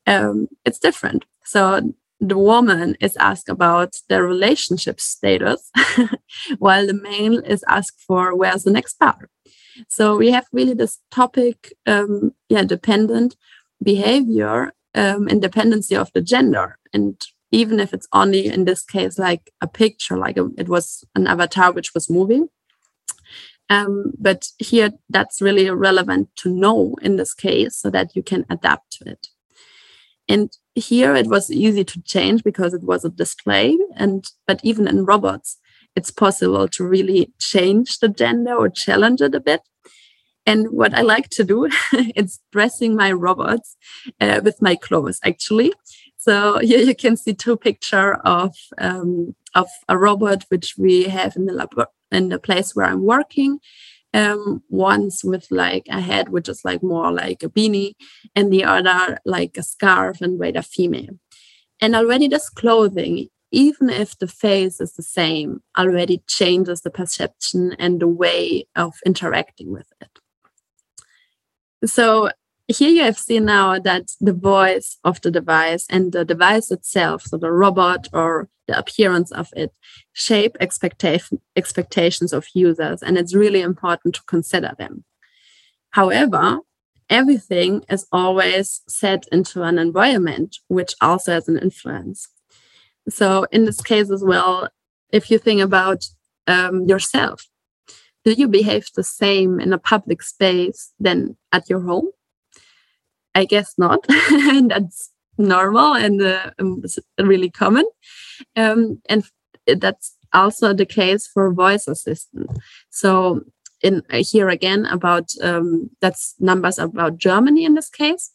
um, 0.08 0.48
it's 0.66 0.80
different. 0.80 1.26
So 1.44 1.94
the 2.20 2.38
woman 2.38 2.96
is 3.00 3.16
asked 3.18 3.50
about 3.50 3.96
their 4.10 4.24
relationship 4.24 5.00
status, 5.00 5.72
while 6.60 6.86
the 6.86 6.94
male 6.94 7.40
is 7.40 7.64
asked 7.68 8.02
for 8.06 8.36
where's 8.36 8.64
the 8.64 8.72
next 8.72 9.00
bar. 9.00 9.30
So 9.88 10.18
we 10.18 10.32
have 10.32 10.46
really 10.52 10.74
this 10.74 11.00
topic, 11.12 11.74
um, 11.88 12.34
yeah, 12.50 12.64
dependent 12.64 13.38
behavior, 13.82 14.74
um, 14.94 15.30
independency 15.30 15.96
of 15.96 16.12
the 16.14 16.22
gender, 16.22 16.78
and 16.94 17.16
even 17.52 17.80
if 17.80 17.94
it's 17.94 18.08
only 18.12 18.48
in 18.48 18.66
this 18.66 18.84
case 18.84 19.18
like 19.18 19.52
a 19.62 19.68
picture, 19.68 20.18
like 20.18 20.38
a, 20.38 20.50
it 20.58 20.68
was 20.68 21.04
an 21.16 21.28
avatar 21.28 21.72
which 21.72 21.94
was 21.94 22.10
moving. 22.10 22.50
Um, 23.70 24.14
but 24.18 24.48
here, 24.58 24.92
that's 25.10 25.42
really 25.42 25.70
relevant 25.70 26.30
to 26.38 26.50
know 26.50 26.96
in 27.02 27.18
this 27.18 27.34
case 27.34 27.76
so 27.76 27.90
that 27.92 28.16
you 28.16 28.24
can 28.24 28.46
adapt 28.50 28.92
to 28.94 29.10
it. 29.10 29.28
And 30.28 30.52
here 30.76 31.16
it 31.16 31.28
was 31.28 31.52
easy 31.52 31.84
to 31.84 32.02
change 32.04 32.44
because 32.44 32.74
it 32.74 32.84
was 32.84 33.04
a 33.04 33.10
display. 33.10 33.78
And 33.96 34.26
but 34.48 34.60
even 34.64 34.88
in 34.88 35.06
robots, 35.06 35.58
it's 35.96 36.12
possible 36.12 36.68
to 36.68 36.84
really 36.84 37.34
change 37.40 38.00
the 38.00 38.10
gender 38.10 38.56
or 38.56 38.70
challenge 38.70 39.22
it 39.22 39.36
a 39.36 39.40
bit. 39.40 39.62
And 40.46 40.68
what 40.72 40.94
I 40.94 41.02
like 41.02 41.30
to 41.32 41.44
do 41.44 41.70
is 42.16 42.40
dressing 42.52 42.96
my 42.96 43.12
robots 43.12 43.76
uh, 44.20 44.42
with 44.44 44.62
my 44.62 44.76
clothes, 44.76 45.20
actually. 45.24 45.74
So 46.18 46.60
here 46.62 46.80
you 46.80 46.96
can 46.96 47.18
see 47.18 47.34
two 47.34 47.58
picture 47.58 48.16
of 48.26 48.56
um, 48.78 49.36
of 49.56 49.68
a 49.88 49.98
robot 49.98 50.46
which 50.50 50.76
we 50.78 51.04
have 51.04 51.36
in 51.36 51.46
the 51.46 51.54
lab 51.54 51.74
in 52.12 52.30
the 52.30 52.40
place 52.40 52.76
where 52.76 52.86
I'm 52.86 53.04
working, 53.04 53.60
um, 54.14 54.64
one's 54.70 55.24
with 55.24 55.48
like 55.52 55.86
a 55.90 56.02
head 56.02 56.30
which 56.30 56.50
is 56.50 56.66
like 56.66 56.82
more 56.82 57.12
like 57.12 57.44
a 57.44 57.50
beanie 57.50 57.94
and 58.36 58.52
the 58.52 58.64
other 58.64 59.20
like 59.26 59.58
a 59.58 59.64
scarf 59.64 60.22
and 60.22 60.42
a 60.56 60.64
female. 60.64 61.20
And 61.82 61.96
already 61.96 62.28
this 62.28 62.50
clothing 62.50 63.30
even 63.52 63.90
if 63.90 64.18
the 64.18 64.28
face 64.28 64.80
is 64.80 64.94
the 64.94 65.04
same 65.04 65.62
already 65.78 66.22
changes 66.28 66.82
the 66.82 66.92
perception 66.92 67.76
and 67.80 68.00
the 68.00 68.08
way 68.08 68.68
of 68.76 68.96
interacting 69.06 69.72
with 69.72 69.92
it. 70.02 70.10
So 71.90 72.30
here 72.70 72.90
you 72.90 73.02
have 73.02 73.18
seen 73.18 73.46
now 73.46 73.80
that 73.80 74.12
the 74.22 74.34
voice 74.34 74.98
of 75.04 75.20
the 75.22 75.32
device 75.32 75.88
and 75.90 76.12
the 76.12 76.24
device 76.24 76.70
itself, 76.70 77.24
so 77.24 77.38
the 77.38 77.52
robot 77.52 78.08
or 78.14 78.48
the 78.68 78.78
appearance 78.78 79.32
of 79.32 79.50
it, 79.56 79.72
shape 80.14 80.56
expectation, 80.60 81.42
expectations 81.56 82.32
of 82.32 82.46
users. 82.54 83.02
And 83.02 83.18
it's 83.18 83.34
really 83.34 83.62
important 83.62 84.16
to 84.16 84.24
consider 84.28 84.74
them. 84.78 85.04
However, 85.92 86.60
everything 87.10 87.84
is 87.90 88.06
always 88.12 88.82
set 88.88 89.28
into 89.32 89.64
an 89.64 89.80
environment 89.80 90.58
which 90.68 90.94
also 91.02 91.34
has 91.34 91.48
an 91.48 91.58
influence. 91.58 92.28
So, 93.10 93.48
in 93.52 93.66
this 93.66 93.82
case 93.82 94.12
as 94.12 94.24
well, 94.24 94.70
if 95.12 95.32
you 95.32 95.40
think 95.40 95.62
about 95.62 96.06
um, 96.46 96.86
yourself, 96.86 97.48
do 98.24 98.34
you 98.34 98.48
behave 98.48 98.90
the 98.96 99.04
same 99.04 99.60
in 99.60 99.74
a 99.74 99.80
public 99.80 100.22
space 100.22 100.94
than 101.00 101.36
at 101.52 101.68
your 101.68 101.80
home? 101.80 102.12
I 103.36 103.46
guess 103.46 103.76
not. 103.78 104.06
and 104.10 104.72
that's 104.72 105.12
normal 105.38 105.94
and 105.94 106.22
uh, 106.22 106.52
um, 106.60 106.84
really 107.20 107.50
common. 107.50 107.86
Um, 108.56 109.02
and 109.08 109.24
that's 109.66 110.16
also 110.34 110.74
the 110.74 110.86
case 110.86 111.28
for 111.28 111.54
voice 111.54 111.88
assistant. 111.88 112.50
So 112.90 113.42
in 113.82 114.04
uh, 114.10 114.24
here 114.24 114.50
again 114.50 114.86
about 114.86 115.32
um, 115.42 115.90
that's 116.02 116.36
numbers 116.40 116.80
about 116.80 117.18
Germany 117.18 117.66
in 117.66 117.76
this 117.76 117.90
case. 117.90 118.32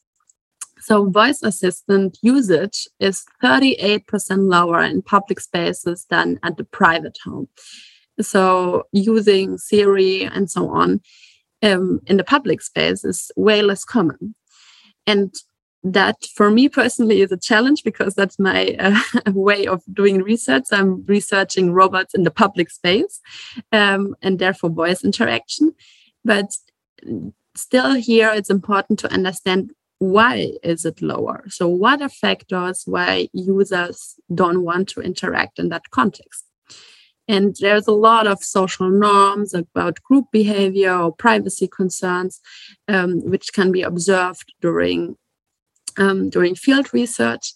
So 0.81 1.09
voice 1.09 1.43
assistant 1.43 2.19
usage 2.21 2.87
is 3.01 3.25
38% 3.43 4.05
lower 4.51 4.83
in 4.83 5.01
public 5.03 5.41
spaces 5.41 6.07
than 6.11 6.39
at 6.43 6.57
the 6.57 6.65
private 6.65 7.17
home. 7.25 7.49
So 8.21 8.85
using 8.93 9.57
Siri 9.57 10.25
and 10.25 10.51
so 10.51 10.69
on 10.69 11.01
um, 11.63 12.01
in 12.07 12.19
the 12.19 12.25
public 12.25 12.61
space 12.61 13.05
is 13.05 13.31
way 13.37 13.63
less 13.63 13.85
common 13.85 14.35
and 15.07 15.35
that 15.85 16.25
for 16.35 16.51
me 16.51 16.69
personally 16.69 17.21
is 17.21 17.31
a 17.31 17.37
challenge 17.37 17.85
because 17.85 18.15
that's 18.15 18.39
my 18.39 18.75
uh, 18.79 18.99
way 19.33 19.67
of 19.67 19.83
doing 19.93 20.23
research. 20.23 20.65
I'm 20.73 21.05
researching 21.05 21.73
robots 21.73 22.15
in 22.15 22.23
the 22.23 22.31
public 22.31 22.71
space 22.71 23.21
um, 23.71 24.17
and 24.23 24.39
therefore 24.39 24.71
voice 24.71 25.05
interaction. 25.05 25.75
But 26.25 26.47
still, 27.55 27.95
here 27.95 28.33
it's 28.33 28.49
important 28.49 28.99
to 29.01 29.13
understand 29.13 29.73
why 29.99 30.53
is 30.63 30.85
it 30.85 31.03
lower. 31.03 31.45
So, 31.49 31.69
what 31.69 32.03
are 32.03 32.09
factors 32.09 32.83
why 32.87 33.29
users 33.33 34.17
don't 34.35 34.63
want 34.63 34.89
to 34.91 35.01
interact 35.01 35.59
in 35.59 35.69
that 35.69 35.91
context? 35.91 36.45
And 37.27 37.57
there's 37.61 37.87
a 37.87 37.93
lot 37.93 38.27
of 38.27 38.45
social 38.45 38.91
norms 38.91 39.55
about 39.55 40.03
group 40.03 40.27
behavior 40.31 40.95
or 40.95 41.13
privacy 41.15 41.69
concerns, 41.69 42.41
um, 42.87 43.21
which 43.25 43.53
can 43.53 43.73
be 43.73 43.83
observed 43.83 44.53
during 44.61 45.17
um, 45.97 46.29
during 46.29 46.55
field 46.55 46.93
research. 46.93 47.55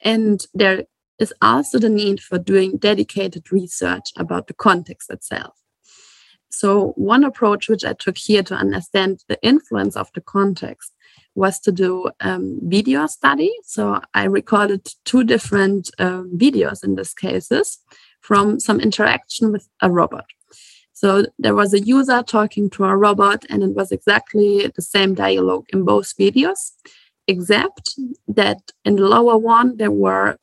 And 0.00 0.44
there 0.52 0.84
is 1.18 1.32
also 1.40 1.78
the 1.78 1.88
need 1.88 2.20
for 2.20 2.38
doing 2.38 2.76
dedicated 2.76 3.50
research 3.52 4.10
about 4.16 4.48
the 4.48 4.54
context 4.54 5.10
itself. 5.10 5.54
So, 6.48 6.92
one 6.96 7.24
approach 7.24 7.68
which 7.68 7.84
I 7.84 7.92
took 7.92 8.16
here 8.16 8.42
to 8.44 8.54
understand 8.54 9.24
the 9.28 9.38
influence 9.42 9.96
of 9.96 10.10
the 10.14 10.20
context 10.20 10.92
was 11.34 11.60
to 11.60 11.72
do 11.72 12.10
um, 12.20 12.58
video 12.62 13.06
study. 13.06 13.52
So, 13.62 14.00
I 14.14 14.24
recorded 14.24 14.88
two 15.04 15.24
different 15.24 15.90
uh, 15.98 16.22
videos 16.34 16.84
in 16.84 16.94
these 16.94 17.14
cases 17.14 17.78
from 18.26 18.58
some 18.58 18.80
interaction 18.80 19.52
with 19.52 19.68
a 19.80 19.88
robot. 19.90 20.26
So 20.92 21.26
there 21.38 21.54
was 21.54 21.72
a 21.72 21.80
user 21.80 22.22
talking 22.22 22.70
to 22.70 22.84
a 22.84 22.96
robot, 22.96 23.44
and 23.50 23.62
it 23.62 23.74
was 23.74 23.92
exactly 23.92 24.50
the 24.74 24.82
same 24.82 25.14
dialogue 25.14 25.66
in 25.72 25.84
both 25.84 26.16
videos, 26.16 26.72
except 27.28 27.94
that 28.26 28.60
in 28.84 28.96
the 28.96 29.08
lower 29.16 29.36
one, 29.36 29.76
there 29.76 29.96
were 30.06 30.38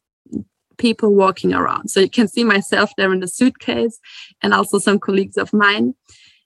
people 0.78 1.14
walking 1.14 1.54
around. 1.54 1.90
So 1.90 2.00
you 2.00 2.10
can 2.10 2.28
see 2.28 2.44
myself 2.44 2.92
there 2.96 3.12
in 3.12 3.20
the 3.20 3.28
suitcase, 3.28 4.00
and 4.42 4.54
also 4.54 4.80
some 4.80 5.00
colleagues 5.00 5.38
of 5.38 5.52
mine. 5.52 5.96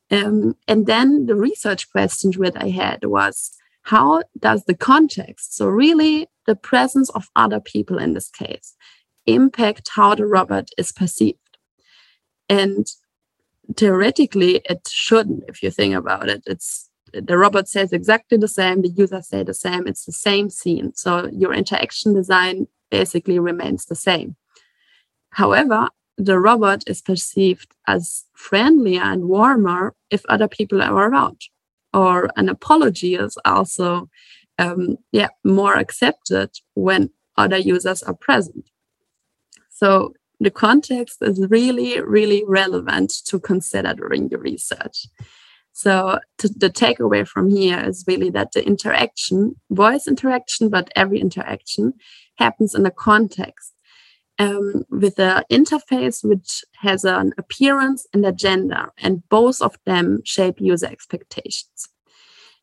Um, 0.09 0.55
and 0.67 0.87
then 0.87 1.25
the 1.25 1.35
research 1.35 1.91
question 1.91 2.31
that 2.37 2.63
I 2.67 2.69
had 2.69 2.99
was 3.03 3.51
how 3.83 4.23
does 4.39 4.63
the 4.63 4.75
context, 4.91 5.55
so 5.57 5.67
really 5.67 6.27
the 6.45 6.55
presence 6.55 7.09
of 7.11 7.29
other 7.35 7.59
people 7.59 7.97
in 7.99 8.13
this 8.13 8.29
case, 8.29 8.75
impact 9.27 9.89
how 9.93 10.15
the 10.15 10.25
robot 10.25 10.69
is 10.77 10.91
perceived. 10.91 11.37
And 12.49 12.87
theoretically, 13.75 14.61
it 14.65 14.87
shouldn't, 14.89 15.43
if 15.47 15.61
you 15.61 15.69
think 15.69 15.93
about 15.93 16.29
it. 16.29 16.43
It's 16.47 16.89
the 17.13 17.37
robot 17.37 17.69
says 17.69 17.93
exactly 17.93 18.37
the 18.37 18.47
same, 18.47 18.81
the 18.81 18.89
user 18.89 19.21
say 19.21 19.43
the 19.43 19.53
same, 19.53 19.87
it's 19.87 20.05
the 20.05 20.11
same 20.11 20.49
scene. 20.49 20.93
So 20.95 21.29
your 21.31 21.53
interaction 21.53 22.13
design 22.13 22.67
basically 22.89 23.39
remains 23.39 23.85
the 23.85 23.95
same. 23.95 24.35
However, 25.31 25.89
the 26.17 26.39
robot 26.39 26.83
is 26.87 27.01
perceived 27.01 27.75
as 27.87 28.25
friendlier 28.33 29.01
and 29.01 29.25
warmer 29.25 29.93
if 30.09 30.25
other 30.27 30.47
people 30.47 30.81
are 30.81 31.09
around. 31.09 31.41
Or 31.93 32.29
an 32.35 32.49
apology 32.49 33.15
is 33.15 33.37
also 33.45 34.09
um, 34.59 34.97
yeah, 35.11 35.29
more 35.43 35.75
accepted 35.75 36.49
when 36.73 37.11
other 37.37 37.57
users 37.57 38.03
are 38.03 38.15
present. 38.15 38.69
So 39.79 40.13
the 40.39 40.49
context 40.49 41.17
is 41.21 41.45
really, 41.49 42.01
really 42.01 42.43
relevant 42.47 43.11
to 43.25 43.39
consider 43.39 43.93
during 43.93 44.29
the 44.29 44.39
research. 44.39 45.05
So 45.71 46.19
the 46.39 46.71
takeaway 46.71 47.27
from 47.27 47.51
here 47.51 47.79
is 47.89 48.03
really 48.07 48.31
that 48.31 48.53
the 48.53 48.65
interaction, 48.65 49.55
voice 49.69 50.07
interaction, 50.07 50.69
but 50.69 50.89
every 50.95 51.19
interaction 51.19 51.93
happens 52.39 52.73
in 52.73 52.87
a 52.87 52.91
context 52.91 53.73
um, 54.39 54.85
with 54.89 55.19
an 55.19 55.43
interface 55.51 56.23
which 56.23 56.63
has 56.77 57.05
an 57.05 57.33
appearance 57.37 58.07
and 58.13 58.25
a 58.25 58.31
gender, 58.31 58.89
and 58.97 59.27
both 59.29 59.61
of 59.61 59.77
them 59.85 60.21
shape 60.23 60.59
user 60.59 60.87
expectations. 60.87 61.89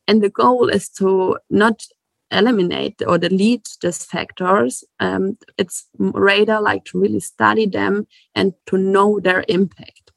and 0.07 0.23
the 0.23 0.29
goal 0.29 0.69
is 0.69 0.89
to 0.89 1.39
not 1.51 1.87
eliminate 2.31 3.03
or 3.07 3.19
delete 3.19 3.69
these 3.81 4.05
factors. 4.05 4.85
Um, 5.01 5.39
it's 5.59 5.87
rather 5.99 6.61
like 6.61 6.85
to 6.87 7.01
really 7.01 7.21
study 7.21 7.67
them 7.67 8.07
and 8.35 8.55
to 8.67 8.79
know 8.79 9.21
their 9.21 9.45
impact. 9.49 10.13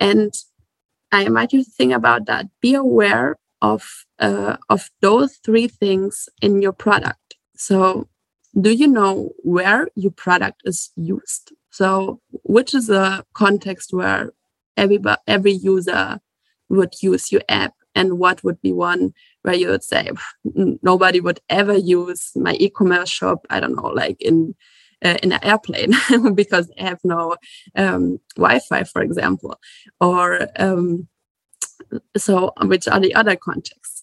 And 0.00 0.32
I 1.12 1.24
invite 1.24 1.52
you 1.52 1.64
to 1.64 1.70
think 1.70 1.92
about 1.92 2.26
that. 2.26 2.46
Be 2.60 2.74
aware 2.74 3.36
of 3.60 4.04
uh, 4.18 4.56
of 4.68 4.88
those 5.00 5.36
three 5.44 5.68
things 5.68 6.28
in 6.40 6.62
your 6.62 6.72
product. 6.72 7.34
So, 7.56 8.08
do 8.60 8.70
you 8.70 8.86
know 8.86 9.32
where 9.42 9.88
your 9.94 10.12
product 10.12 10.62
is 10.64 10.90
used? 10.96 11.52
So, 11.70 12.20
which 12.44 12.74
is 12.74 12.90
a 12.90 13.24
context 13.34 13.92
where 13.92 14.32
every 14.76 15.00
every 15.26 15.52
user 15.52 16.20
would 16.68 16.94
use 17.02 17.32
your 17.32 17.42
app, 17.48 17.74
and 17.98 18.18
what 18.18 18.42
would 18.44 18.60
be 18.62 18.72
one 18.72 19.12
where 19.42 19.54
you 19.60 19.68
would 19.68 19.82
say 19.82 20.10
nobody 20.82 21.20
would 21.20 21.40
ever 21.48 21.76
use 21.76 22.30
my 22.36 22.54
e-commerce 22.54 23.10
shop? 23.10 23.46
I 23.50 23.60
don't 23.60 23.76
know, 23.76 23.88
like 23.88 24.16
in 24.20 24.54
uh, 25.04 25.18
in 25.22 25.32
an 25.32 25.44
airplane 25.44 25.92
because 26.34 26.68
they 26.68 26.82
have 26.82 27.00
no 27.04 27.36
um, 27.76 28.18
Wi-Fi, 28.36 28.84
for 28.84 29.02
example, 29.02 29.58
or 30.00 30.48
um, 30.56 31.08
so 32.16 32.52
which 32.62 32.88
are 32.88 33.00
the 33.00 33.14
other 33.14 33.36
contexts? 33.36 34.02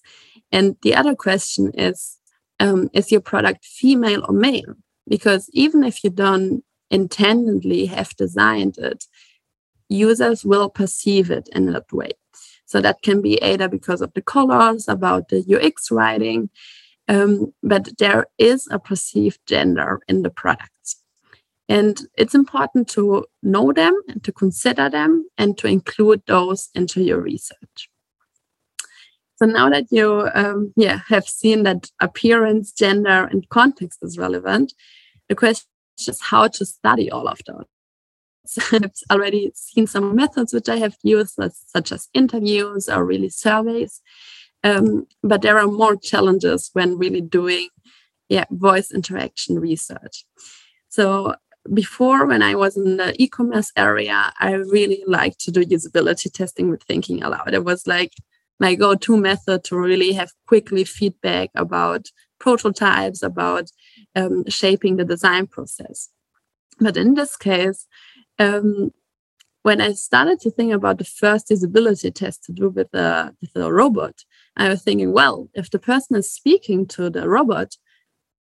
And 0.51 0.75
the 0.83 0.95
other 0.95 1.15
question 1.15 1.71
is, 1.73 2.17
um, 2.59 2.89
is 2.93 3.11
your 3.11 3.21
product 3.21 3.65
female 3.65 4.25
or 4.27 4.33
male? 4.33 4.75
Because 5.07 5.49
even 5.53 5.83
if 5.83 6.03
you 6.03 6.09
don't 6.09 6.63
intendedly 6.89 7.85
have 7.87 8.15
designed 8.15 8.77
it, 8.77 9.05
users 9.89 10.45
will 10.45 10.69
perceive 10.69 11.29
it 11.29 11.49
in 11.53 11.65
that 11.71 11.91
way. 11.91 12.11
So 12.65 12.81
that 12.81 13.01
can 13.01 13.21
be 13.21 13.41
either 13.41 13.67
because 13.67 14.01
of 14.01 14.13
the 14.13 14.21
colors, 14.21 14.87
about 14.87 15.29
the 15.29 15.43
UX 15.47 15.91
writing, 15.91 16.49
um, 17.07 17.53
but 17.61 17.97
there 17.99 18.25
is 18.37 18.67
a 18.71 18.79
perceived 18.79 19.39
gender 19.45 19.99
in 20.07 20.23
the 20.23 20.29
products. 20.31 21.01
And 21.67 21.99
it's 22.17 22.35
important 22.35 22.87
to 22.89 23.25
know 23.41 23.71
them 23.71 23.99
and 24.07 24.23
to 24.23 24.31
consider 24.31 24.89
them 24.89 25.27
and 25.37 25.57
to 25.57 25.67
include 25.67 26.21
those 26.27 26.69
into 26.75 27.01
your 27.01 27.19
research. 27.19 27.89
So 29.37 29.45
now 29.45 29.69
that 29.69 29.87
you 29.91 30.29
um, 30.33 30.73
yeah, 30.75 31.01
have 31.07 31.27
seen 31.27 31.63
that 31.63 31.89
appearance, 31.99 32.71
gender, 32.71 33.27
and 33.31 33.47
context 33.49 33.99
is 34.01 34.17
relevant, 34.17 34.73
the 35.27 35.35
question 35.35 35.65
is 36.07 36.21
how 36.21 36.47
to 36.47 36.65
study 36.65 37.11
all 37.11 37.27
of 37.27 37.39
those. 37.45 37.65
I've 38.71 38.91
already 39.11 39.51
seen 39.55 39.87
some 39.87 40.15
methods 40.15 40.53
which 40.53 40.69
I 40.69 40.77
have 40.77 40.95
used, 41.03 41.39
such 41.67 41.91
as 41.91 42.09
interviews 42.13 42.89
or 42.89 43.05
really 43.05 43.29
surveys. 43.29 44.01
Um, 44.63 45.07
but 45.21 45.41
there 45.41 45.59
are 45.59 45.67
more 45.67 45.95
challenges 45.95 46.69
when 46.73 46.97
really 46.97 47.21
doing 47.21 47.69
yeah, 48.29 48.45
voice 48.49 48.91
interaction 48.91 49.59
research. 49.59 50.25
So 50.89 51.35
before, 51.73 52.25
when 52.25 52.41
I 52.41 52.55
was 52.55 52.77
in 52.77 52.97
the 52.97 53.13
e-commerce 53.21 53.71
area, 53.75 54.33
I 54.39 54.51
really 54.53 55.03
liked 55.07 55.39
to 55.41 55.51
do 55.51 55.63
usability 55.63 56.31
testing 56.31 56.69
with 56.69 56.83
thinking 56.83 57.23
aloud. 57.23 57.53
It 57.53 57.63
was 57.63 57.87
like 57.87 58.13
my 58.59 58.75
go-to 58.75 59.17
method 59.17 59.63
to 59.65 59.77
really 59.77 60.13
have 60.13 60.31
quickly 60.47 60.83
feedback 60.83 61.49
about 61.55 62.07
prototypes, 62.39 63.23
about 63.23 63.69
um, 64.15 64.45
shaping 64.47 64.95
the 64.95 65.05
design 65.05 65.47
process. 65.47 66.09
But 66.79 66.97
in 66.97 67.15
this 67.15 67.35
case, 67.35 67.87
um, 68.39 68.91
when 69.63 69.81
I 69.81 69.93
started 69.93 70.39
to 70.41 70.51
think 70.51 70.73
about 70.73 70.99
the 70.99 71.05
first 71.05 71.49
usability 71.49 72.13
test 72.13 72.43
to 72.43 72.51
do 72.51 72.69
with 72.69 72.91
the, 72.91 73.35
with 73.41 73.55
a 73.55 73.73
robot, 73.73 74.23
I 74.55 74.69
was 74.69 74.83
thinking, 74.83 75.11
well, 75.11 75.49
if 75.53 75.71
the 75.71 75.79
person 75.79 76.15
is 76.17 76.31
speaking 76.31 76.85
to 76.89 77.09
the 77.09 77.27
robot, 77.27 77.75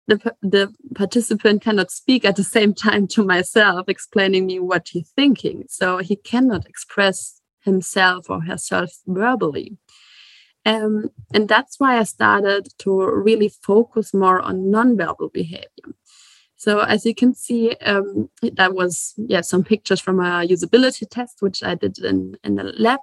the, 0.08 0.36
the 0.42 0.74
participant 0.94 1.62
cannot 1.62 1.90
speak 1.90 2.26
at 2.26 2.36
the 2.36 2.44
same 2.58 2.74
time 2.74 3.08
to 3.08 3.24
myself, 3.24 3.88
explaining 3.88 4.46
me 4.46 4.60
what 4.60 4.90
he's 4.90 5.10
thinking. 5.16 5.64
So 5.70 6.00
he 6.00 6.16
cannot 6.16 6.68
express 6.68 7.42
himself 7.62 8.30
or 8.30 8.42
herself 8.42 8.92
verbally. 9.08 9.78
Um, 10.66 11.12
and 11.34 11.48
that's 11.48 11.80
why 11.80 11.98
I 11.98 12.04
started 12.04 12.68
to 12.80 13.06
really 13.06 13.50
focus 13.50 14.14
more 14.14 14.42
on 14.42 14.66
nonverbal 14.66 15.32
behavior. 15.32 15.96
So 16.66 16.80
as 16.80 17.06
you 17.06 17.14
can 17.14 17.36
see, 17.36 17.76
um, 17.92 18.28
that 18.42 18.74
was 18.74 19.14
yeah 19.18 19.42
some 19.42 19.64
pictures 19.64 20.02
from 20.02 20.20
a 20.20 20.48
usability 20.54 21.08
test 21.08 21.36
which 21.44 21.62
I 21.62 21.76
did 21.76 22.00
in 22.00 22.38
in 22.44 22.56
the 22.56 22.64
lab, 22.64 23.02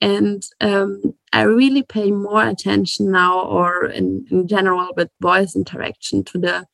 and 0.00 0.42
um, 0.60 1.00
I 1.32 1.42
really 1.42 1.84
pay 1.84 2.10
more 2.10 2.44
attention 2.44 3.12
now, 3.12 3.42
or 3.42 3.84
in, 3.84 4.26
in 4.32 4.48
general 4.48 4.92
with 4.96 5.08
voice 5.20 5.54
interaction, 5.54 6.24
to 6.24 6.38
the 6.46 6.66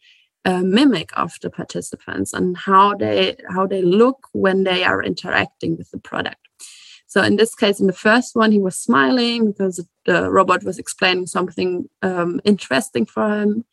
uh, 0.47 0.63
mimic 0.63 1.11
of 1.19 1.35
the 1.43 1.51
participants 1.51 2.33
and 2.33 2.57
how 2.57 2.95
they 2.95 3.37
how 3.55 3.67
they 3.67 3.83
look 3.83 4.29
when 4.33 4.65
they 4.65 4.85
are 4.85 5.03
interacting 5.03 5.77
with 5.77 5.91
the 5.91 5.99
product. 5.99 6.41
So 7.09 7.23
in 7.23 7.37
this 7.37 7.55
case, 7.55 7.79
in 7.79 7.89
the 7.89 8.03
first 8.09 8.35
one, 8.35 8.53
he 8.53 8.59
was 8.59 8.79
smiling 8.79 9.53
because 9.53 9.87
the 10.07 10.31
robot 10.31 10.65
was 10.65 10.79
explaining 10.79 11.27
something 11.27 11.91
um, 12.01 12.41
interesting 12.45 13.05
for 13.05 13.29
him. 13.39 13.65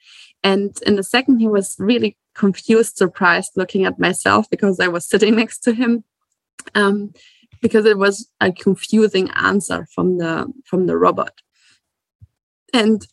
And 0.44 0.78
in 0.86 0.96
the 0.96 1.04
second, 1.04 1.40
he 1.40 1.48
was 1.48 1.76
really 1.80 2.18
confused, 2.36 2.98
surprised, 2.98 3.52
looking 3.56 3.86
at 3.86 4.00
myself 4.00 4.50
because 4.50 4.80
I 4.80 4.88
was 4.88 5.08
sitting 5.08 5.36
next 5.42 5.60
to 5.60 5.74
him, 5.74 6.04
um, 6.76 7.14
because 7.62 7.86
it 7.86 7.98
was 7.98 8.30
a 8.42 8.52
confusing 8.52 9.30
answer 9.32 9.88
from 9.94 10.18
the 10.18 10.52
from 10.66 10.88
the 10.88 10.98
robot. 10.98 11.42
And 12.74 13.06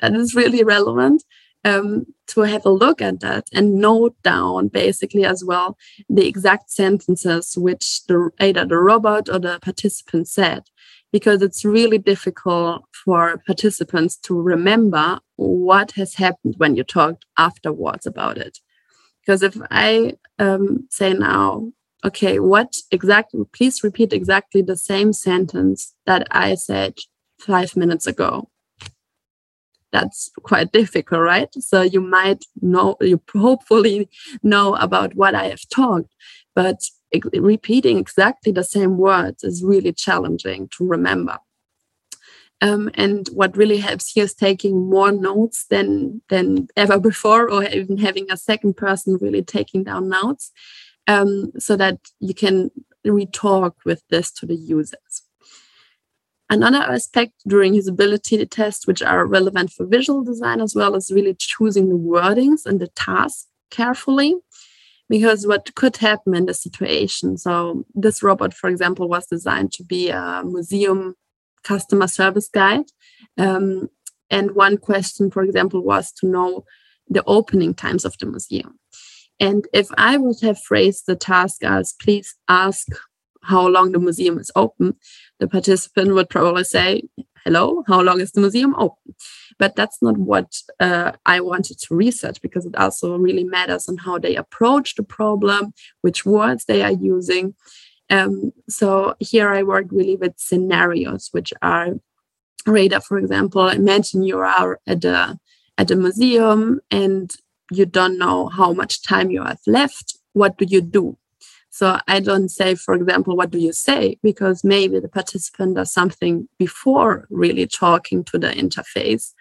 that 0.00 0.14
is 0.14 0.34
really 0.34 0.62
relevant 0.62 1.24
um, 1.64 2.06
to 2.28 2.42
have 2.42 2.64
a 2.64 2.70
look 2.70 3.02
at 3.02 3.20
that 3.20 3.48
and 3.52 3.74
note 3.74 4.14
down 4.22 4.68
basically 4.68 5.24
as 5.24 5.44
well 5.44 5.76
the 6.08 6.26
exact 6.26 6.70
sentences 6.70 7.56
which 7.56 8.04
the, 8.06 8.30
either 8.40 8.64
the 8.64 8.76
robot 8.76 9.28
or 9.28 9.38
the 9.38 9.58
participant 9.60 10.28
said 10.28 10.62
because 11.12 11.42
it's 11.42 11.64
really 11.64 11.98
difficult 11.98 12.84
for 13.04 13.40
participants 13.46 14.16
to 14.16 14.40
remember 14.40 15.18
what 15.36 15.92
has 15.92 16.14
happened 16.14 16.54
when 16.58 16.76
you 16.76 16.84
talked 16.84 17.24
afterwards 17.38 18.06
about 18.06 18.38
it 18.38 18.58
because 19.20 19.42
if 19.42 19.56
i 19.70 20.12
um, 20.38 20.86
say 20.90 21.12
now 21.12 21.70
okay 22.04 22.38
what 22.38 22.76
exactly 22.90 23.42
please 23.52 23.82
repeat 23.82 24.12
exactly 24.12 24.62
the 24.62 24.76
same 24.76 25.12
sentence 25.12 25.94
that 26.06 26.26
i 26.30 26.54
said 26.54 26.94
five 27.38 27.76
minutes 27.76 28.06
ago 28.06 28.48
that's 29.92 30.30
quite 30.42 30.72
difficult, 30.72 31.22
right? 31.22 31.48
So 31.54 31.82
you 31.82 32.00
might 32.00 32.44
know, 32.60 32.96
you 33.00 33.20
hopefully 33.34 34.08
know 34.42 34.74
about 34.74 35.14
what 35.14 35.34
I 35.34 35.44
have 35.46 35.66
talked, 35.72 36.14
but 36.54 36.80
repeating 37.34 37.98
exactly 37.98 38.52
the 38.52 38.64
same 38.64 38.98
words 38.98 39.44
is 39.44 39.64
really 39.64 39.92
challenging 39.92 40.68
to 40.76 40.86
remember. 40.86 41.38
Um, 42.62 42.90
and 42.94 43.28
what 43.28 43.56
really 43.56 43.78
helps 43.78 44.12
here 44.12 44.24
is 44.24 44.34
taking 44.34 44.88
more 44.88 45.12
notes 45.12 45.66
than 45.68 46.22
than 46.28 46.68
ever 46.74 46.98
before, 46.98 47.50
or 47.50 47.64
even 47.64 47.98
having 47.98 48.30
a 48.30 48.36
second 48.36 48.76
person 48.76 49.18
really 49.20 49.42
taking 49.42 49.84
down 49.84 50.08
notes, 50.08 50.52
um, 51.06 51.52
so 51.58 51.76
that 51.76 51.98
you 52.18 52.34
can 52.34 52.70
retalk 53.06 53.74
with 53.84 54.02
this 54.08 54.32
to 54.32 54.46
the 54.46 54.56
users. 54.56 55.22
Another 56.48 56.78
aspect 56.78 57.32
during 57.46 57.74
usability 57.74 58.48
tests, 58.48 58.86
which 58.86 59.02
are 59.02 59.26
relevant 59.26 59.70
for 59.70 59.84
visual 59.84 60.22
design 60.22 60.60
as 60.60 60.74
well, 60.74 60.94
is 60.94 61.10
really 61.10 61.34
choosing 61.38 61.88
the 61.88 61.96
wordings 61.96 62.64
and 62.64 62.80
the 62.80 62.86
task 62.88 63.48
carefully. 63.70 64.36
Because 65.08 65.46
what 65.46 65.74
could 65.74 65.98
happen 65.98 66.34
in 66.34 66.46
this 66.46 66.62
situation? 66.62 67.38
So, 67.38 67.84
this 67.94 68.22
robot, 68.22 68.52
for 68.52 68.68
example, 68.68 69.08
was 69.08 69.26
designed 69.26 69.72
to 69.72 69.84
be 69.84 70.10
a 70.10 70.42
museum 70.44 71.14
customer 71.62 72.08
service 72.08 72.48
guide. 72.48 72.86
Um, 73.38 73.88
and 74.30 74.52
one 74.52 74.78
question, 74.78 75.30
for 75.30 75.42
example, 75.42 75.82
was 75.82 76.12
to 76.20 76.26
know 76.26 76.64
the 77.08 77.22
opening 77.24 77.74
times 77.74 78.04
of 78.04 78.16
the 78.18 78.26
museum. 78.26 78.78
And 79.38 79.66
if 79.72 79.88
I 79.96 80.16
would 80.16 80.40
have 80.42 80.60
phrased 80.60 81.04
the 81.06 81.16
task 81.16 81.62
as, 81.62 81.94
please 82.00 82.34
ask 82.48 82.88
how 83.42 83.66
long 83.68 83.92
the 83.92 83.98
museum 83.98 84.38
is 84.38 84.50
open, 84.56 84.96
the 85.38 85.46
participant 85.46 86.14
would 86.14 86.28
probably 86.28 86.64
say, 86.64 87.02
Hello, 87.44 87.84
how 87.86 88.00
long 88.00 88.20
is 88.20 88.32
the 88.32 88.40
museum 88.40 88.74
open? 88.76 89.14
But 89.58 89.74
that's 89.74 90.02
not 90.02 90.18
what 90.18 90.54
uh, 90.80 91.12
I 91.24 91.40
wanted 91.40 91.78
to 91.78 91.94
research 91.94 92.42
because 92.42 92.66
it 92.66 92.76
also 92.76 93.16
really 93.16 93.44
matters 93.44 93.88
on 93.88 93.96
how 93.96 94.18
they 94.18 94.36
approach 94.36 94.94
the 94.94 95.02
problem, 95.02 95.72
which 96.02 96.26
words 96.26 96.64
they 96.64 96.82
are 96.82 96.92
using. 96.92 97.54
Um, 98.10 98.52
so 98.68 99.14
here 99.18 99.48
I 99.48 99.62
work 99.62 99.86
really 99.90 100.16
with 100.16 100.34
scenarios, 100.36 101.28
which 101.32 101.52
are 101.62 101.94
radar, 102.66 103.00
for 103.00 103.18
example. 103.18 103.68
Imagine 103.68 104.22
you 104.22 104.38
are 104.38 104.78
at 104.86 105.04
a 105.04 105.38
at 105.78 105.90
a 105.90 105.96
museum 105.96 106.80
and 106.90 107.34
you 107.70 107.86
don't 107.86 108.18
know 108.18 108.48
how 108.48 108.72
much 108.72 109.02
time 109.02 109.30
you 109.30 109.42
have 109.42 109.60
left. 109.66 110.16
What 110.32 110.56
do 110.58 110.64
you 110.68 110.80
do? 110.80 111.18
So 111.76 112.00
I 112.08 112.20
don't 112.20 112.48
say, 112.48 112.74
for 112.74 112.94
example, 112.94 113.36
what 113.36 113.50
do 113.50 113.58
you 113.58 113.74
say? 113.74 114.18
Because 114.22 114.64
maybe 114.64 114.98
the 114.98 115.10
participant 115.10 115.76
does 115.76 115.92
something 115.92 116.48
before 116.58 117.26
really 117.28 117.66
talking 117.66 118.24
to 118.24 118.38
the 118.38 118.48
interface, 118.48 119.34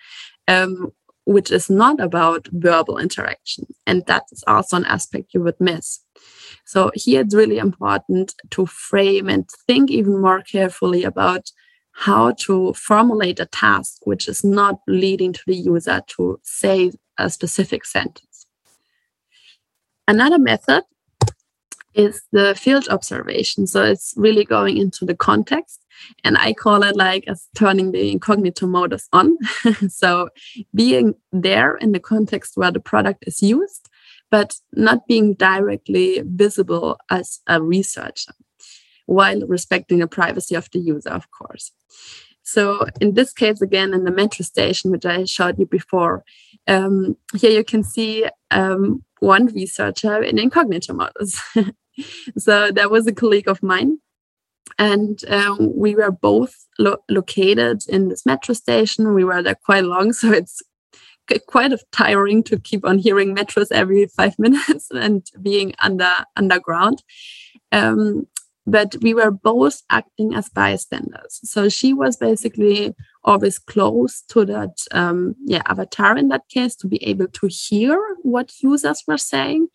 um, 0.50 0.92
which 1.24 1.50
is 1.50 1.70
not 1.70 2.02
about 2.02 2.50
verbal 2.52 2.98
interaction. 2.98 3.68
And 3.88 4.06
that 4.08 4.24
is 4.34 4.44
also 4.48 4.76
an 4.76 4.84
aspect 4.84 5.34
you 5.34 5.44
would 5.44 5.62
miss. 5.62 6.02
So 6.66 6.92
here 6.94 7.22
it's 7.22 7.34
really 7.34 7.58
important 7.58 8.36
to 8.50 8.66
frame 8.66 9.30
and 9.30 9.50
think 9.66 9.90
even 9.90 10.20
more 10.22 10.42
carefully 10.42 11.06
about 11.06 11.54
how 11.94 12.32
to 12.48 12.74
formulate 12.74 13.40
a 13.40 13.46
task 13.46 14.02
which 14.04 14.28
is 14.28 14.44
not 14.44 14.82
leading 14.90 15.32
to 15.32 15.42
the 15.48 15.56
user 15.56 16.02
to 16.08 16.42
say 16.44 16.92
a 17.18 17.30
specific 17.30 17.86
sentence. 17.86 18.46
Another 20.06 20.38
method 20.38 20.84
is 21.96 22.22
the 22.32 22.56
field 22.56 22.88
observation. 22.90 23.68
So 23.68 23.84
it's 23.84 24.14
really 24.18 24.46
going 24.46 24.78
into 24.78 25.06
the 25.06 25.16
context. 25.16 25.86
And 26.24 26.38
I 26.38 26.54
call 26.54 26.84
it 26.84 26.96
like 26.96 27.24
as 27.28 27.48
turning 27.56 27.92
the 27.92 28.12
incognito 28.12 28.68
modus 28.68 29.08
on. 29.14 29.38
so 29.88 30.30
being 30.74 31.16
there 31.32 31.76
in 31.78 31.94
the 31.94 32.00
context 32.00 32.58
where 32.58 32.72
the 32.72 32.80
product 32.80 33.24
is 33.26 33.42
used, 33.42 33.90
but 34.30 34.56
not 34.74 35.08
being 35.08 35.34
directly 35.36 36.22
visible 36.26 36.98
as 37.10 37.40
a 37.48 37.62
researcher 37.62 38.34
while 39.06 39.46
respecting 39.48 40.00
the 40.00 40.08
privacy 40.08 40.56
of 40.56 40.70
the 40.72 40.80
user, 40.80 41.12
of 41.12 41.30
course. 41.32 41.72
So 42.42 42.86
in 43.02 43.14
this 43.14 43.34
case, 43.34 43.62
again, 43.62 43.94
in 43.94 44.04
the 44.04 44.12
metro 44.12 44.44
station, 44.44 44.92
which 44.92 45.06
I 45.06 45.26
showed 45.26 45.58
you 45.58 45.66
before, 45.66 46.24
um, 46.68 47.18
here 47.36 47.52
you 47.52 47.64
can 47.64 47.84
see 47.84 48.26
um, 48.52 49.04
one 49.20 49.48
researcher 49.48 50.22
in 50.22 50.38
incognito 50.38 50.94
modus. 50.94 51.42
so 52.38 52.72
that 52.72 52.92
was 52.92 53.08
a 53.08 53.14
colleague 53.14 53.48
of 53.48 53.64
mine. 53.64 54.00
And 54.78 55.24
um, 55.30 55.72
we 55.76 55.96
were 55.96 56.12
both 56.12 56.66
lo 56.80 56.98
located 57.10 57.84
in 57.88 58.10
this 58.10 58.26
metro 58.26 58.54
station. 58.54 59.14
We 59.14 59.24
were 59.24 59.42
there 59.42 59.56
quite 59.56 59.86
long, 59.86 60.12
so 60.14 60.32
it's 60.32 60.62
quite 61.48 61.74
tiring 61.92 62.44
to 62.44 62.60
keep 62.60 62.86
on 62.86 62.98
hearing 62.98 63.36
metros 63.36 63.72
every 63.72 64.06
five 64.08 64.36
minutes 64.40 64.90
and 64.92 65.26
being 65.42 65.74
under 65.80 66.12
underground. 66.36 67.04
Um, 67.72 68.28
but 68.68 68.96
we 69.02 69.14
were 69.14 69.30
both 69.30 69.84
acting 69.92 70.34
as 70.34 70.50
bystanders. 70.50 71.40
So 71.44 71.70
she 71.70 71.94
was 71.94 72.18
basically 72.18 72.96
always 73.24 73.60
close 73.60 74.22
to 74.30 74.44
that 74.46 74.78
um, 74.92 75.36
yeah 75.46 75.62
avatar 75.68 76.18
in 76.18 76.30
that 76.30 76.48
case 76.50 76.76
to 76.78 76.88
be 76.88 77.04
able 77.04 77.28
to 77.28 77.48
hear 77.48 78.00
what 78.24 78.52
users 78.62 79.04
were 79.08 79.18
saying, 79.18 79.68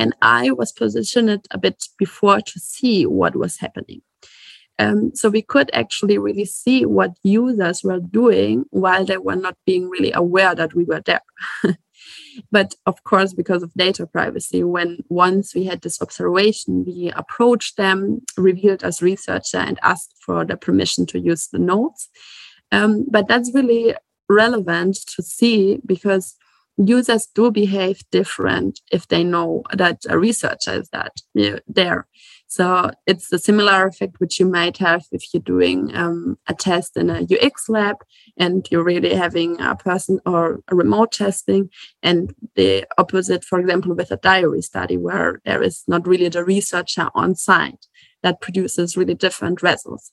and 0.00 0.16
I 0.22 0.50
was 0.50 0.72
positioned 0.72 1.46
a 1.50 1.58
bit 1.58 1.84
before 1.98 2.40
to 2.40 2.58
see 2.58 3.04
what 3.04 3.36
was 3.36 3.58
happening. 3.58 4.00
Um, 4.78 5.14
so 5.14 5.28
we 5.28 5.42
could 5.42 5.70
actually 5.74 6.16
really 6.16 6.46
see 6.46 6.86
what 6.86 7.18
users 7.22 7.84
were 7.84 8.00
doing 8.00 8.64
while 8.70 9.04
they 9.04 9.18
were 9.18 9.36
not 9.36 9.58
being 9.66 9.90
really 9.90 10.10
aware 10.12 10.54
that 10.54 10.72
we 10.72 10.84
were 10.84 11.02
there. 11.04 11.20
but 12.50 12.74
of 12.86 13.04
course, 13.04 13.34
because 13.34 13.62
of 13.62 13.74
data 13.74 14.06
privacy, 14.06 14.64
when 14.64 15.00
once 15.10 15.54
we 15.54 15.64
had 15.64 15.82
this 15.82 16.00
observation, 16.00 16.86
we 16.86 17.12
approached 17.14 17.76
them, 17.76 18.22
revealed 18.38 18.82
as 18.82 19.02
researcher, 19.02 19.58
and 19.58 19.78
asked 19.82 20.14
for 20.24 20.46
the 20.46 20.56
permission 20.56 21.04
to 21.06 21.20
use 21.20 21.48
the 21.48 21.58
notes. 21.58 22.08
Um, 22.72 23.04
but 23.10 23.28
that's 23.28 23.54
really 23.54 23.94
relevant 24.30 24.96
to 25.14 25.22
see 25.22 25.78
because 25.84 26.36
users 26.76 27.26
do 27.34 27.50
behave 27.50 28.02
different 28.10 28.80
if 28.90 29.08
they 29.08 29.24
know 29.24 29.62
that 29.72 29.98
a 30.08 30.18
researcher 30.18 30.74
is 30.74 30.88
that 30.90 31.12
you 31.34 31.58
there. 31.66 32.06
So 32.46 32.90
it's 33.06 33.32
a 33.32 33.38
similar 33.38 33.86
effect 33.86 34.16
which 34.18 34.40
you 34.40 34.46
might 34.46 34.76
have 34.78 35.04
if 35.12 35.22
you're 35.32 35.42
doing 35.42 35.94
um, 35.94 36.36
a 36.48 36.54
test 36.54 36.96
in 36.96 37.08
a 37.08 37.22
UX 37.22 37.68
lab 37.68 37.96
and 38.36 38.66
you're 38.72 38.82
really 38.82 39.14
having 39.14 39.60
a 39.60 39.76
person 39.76 40.18
or 40.26 40.60
a 40.66 40.74
remote 40.74 41.12
testing, 41.12 41.70
and 42.02 42.34
the 42.56 42.86
opposite, 42.98 43.44
for 43.44 43.60
example, 43.60 43.94
with 43.94 44.10
a 44.10 44.16
diary 44.16 44.62
study 44.62 44.96
where 44.96 45.40
there 45.44 45.62
is 45.62 45.84
not 45.86 46.08
really 46.08 46.28
the 46.28 46.44
researcher 46.44 47.08
on 47.14 47.36
site 47.36 47.86
that 48.24 48.40
produces 48.40 48.96
really 48.96 49.14
different 49.14 49.62
results. 49.62 50.10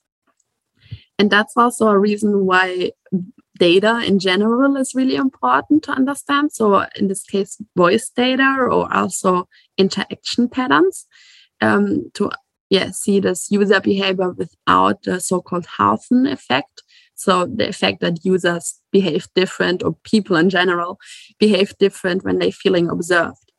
And 1.18 1.30
that's 1.30 1.56
also 1.56 1.88
a 1.88 1.98
reason 1.98 2.46
why 2.46 2.92
data 3.58 4.02
in 4.04 4.18
general 4.18 4.76
is 4.76 4.94
really 4.94 5.16
important 5.16 5.82
to 5.84 5.92
understand. 5.92 6.52
So, 6.52 6.86
in 6.96 7.08
this 7.08 7.24
case, 7.24 7.60
voice 7.76 8.08
data 8.08 8.56
or 8.58 8.92
also 8.94 9.48
interaction 9.76 10.48
patterns 10.48 11.06
um, 11.60 12.10
to 12.14 12.30
yeah 12.70 12.90
see 12.90 13.20
this 13.20 13.50
user 13.50 13.80
behavior 13.80 14.30
without 14.30 15.02
the 15.02 15.20
so-called 15.20 15.66
Hawthorne 15.66 16.26
effect. 16.26 16.82
So 17.14 17.46
the 17.46 17.68
effect 17.68 18.00
that 18.00 18.24
users 18.24 18.80
behave 18.92 19.26
different 19.34 19.82
or 19.82 19.96
people 20.04 20.36
in 20.36 20.50
general 20.50 20.98
behave 21.40 21.76
different 21.78 22.24
when 22.24 22.38
they're 22.38 22.52
feeling 22.52 22.88
observed. 22.88 23.52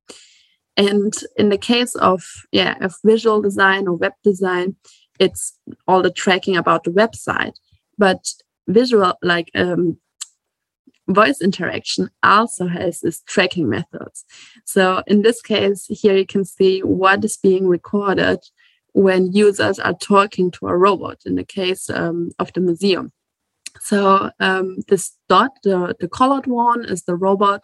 And 0.77 1.13
in 1.35 1.49
the 1.49 1.57
case 1.57 1.93
of 1.95 2.23
yeah 2.51 2.75
of 2.81 2.95
visual 3.03 3.41
design 3.41 3.87
or 3.87 3.95
web 3.95 4.13
design, 4.23 4.75
it's 5.19 5.57
all 5.87 6.01
the 6.01 6.11
tracking 6.11 6.55
about 6.55 6.85
the 6.85 6.91
website. 6.91 7.55
But 7.97 8.23
visual 8.69 9.13
like 9.21 9.51
um, 9.55 9.97
voice 11.07 11.41
interaction 11.41 12.09
also 12.23 12.67
has 12.67 13.01
this 13.01 13.21
tracking 13.21 13.67
methods. 13.67 14.25
So 14.65 15.03
in 15.07 15.23
this 15.23 15.41
case, 15.41 15.85
here 15.89 16.15
you 16.15 16.25
can 16.25 16.45
see 16.45 16.81
what 16.81 17.25
is 17.25 17.37
being 17.37 17.67
recorded 17.67 18.39
when 18.93 19.33
users 19.33 19.79
are 19.79 19.93
talking 19.93 20.51
to 20.51 20.67
a 20.67 20.77
robot 20.77 21.17
in 21.25 21.35
the 21.35 21.43
case 21.43 21.89
um, 21.89 22.31
of 22.39 22.53
the 22.53 22.61
museum. 22.61 23.11
So 23.81 24.31
um, 24.39 24.77
this 24.87 25.15
dot, 25.27 25.51
the, 25.63 25.95
the 25.99 26.09
colored 26.09 26.47
one 26.47 26.85
is 26.85 27.03
the 27.03 27.15
robot, 27.15 27.63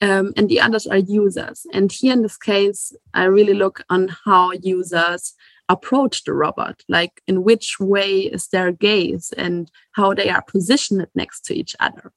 um, 0.00 0.32
and 0.36 0.48
the 0.48 0.60
others 0.60 0.86
are 0.86 0.98
users. 0.98 1.66
And 1.72 1.90
here 1.90 2.12
in 2.12 2.22
this 2.22 2.36
case, 2.36 2.94
I 3.14 3.24
really 3.24 3.54
look 3.54 3.82
on 3.90 4.14
how 4.24 4.52
users 4.52 5.34
approach 5.68 6.24
the 6.24 6.32
robot, 6.32 6.82
like 6.88 7.22
in 7.26 7.44
which 7.44 7.78
way 7.78 8.20
is 8.20 8.48
their 8.48 8.72
gaze 8.72 9.32
and 9.36 9.70
how 9.92 10.14
they 10.14 10.28
are 10.28 10.42
positioned 10.42 11.06
next 11.14 11.44
to 11.46 11.54
each 11.54 11.76
other. 11.78 12.12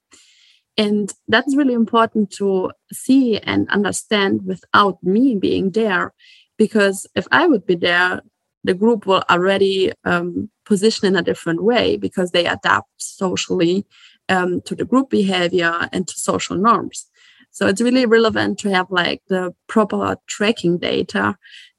And 0.77 1.13
that's 1.27 1.55
really 1.55 1.73
important 1.73 2.31
to 2.31 2.71
see 2.91 3.37
and 3.37 3.69
understand 3.69 4.45
without 4.45 5.03
me 5.03 5.35
being 5.35 5.71
there. 5.71 6.13
Because 6.57 7.07
if 7.15 7.27
I 7.31 7.47
would 7.47 7.65
be 7.65 7.75
there, 7.75 8.21
the 8.63 8.73
group 8.73 9.05
will 9.05 9.23
already 9.29 9.91
um, 10.05 10.49
position 10.65 11.07
in 11.07 11.15
a 11.15 11.23
different 11.23 11.63
way 11.63 11.97
because 11.97 12.31
they 12.31 12.45
adapt 12.45 12.89
socially 12.97 13.85
um, 14.29 14.61
to 14.61 14.75
the 14.75 14.85
group 14.85 15.09
behavior 15.09 15.89
and 15.91 16.07
to 16.07 16.13
social 16.13 16.55
norms. 16.55 17.07
So 17.51 17.67
it's 17.67 17.81
really 17.81 18.05
relevant 18.05 18.59
to 18.59 18.69
have 18.69 18.87
like 18.89 19.21
the 19.27 19.53
proper 19.67 20.15
tracking 20.27 20.77
data 20.77 21.35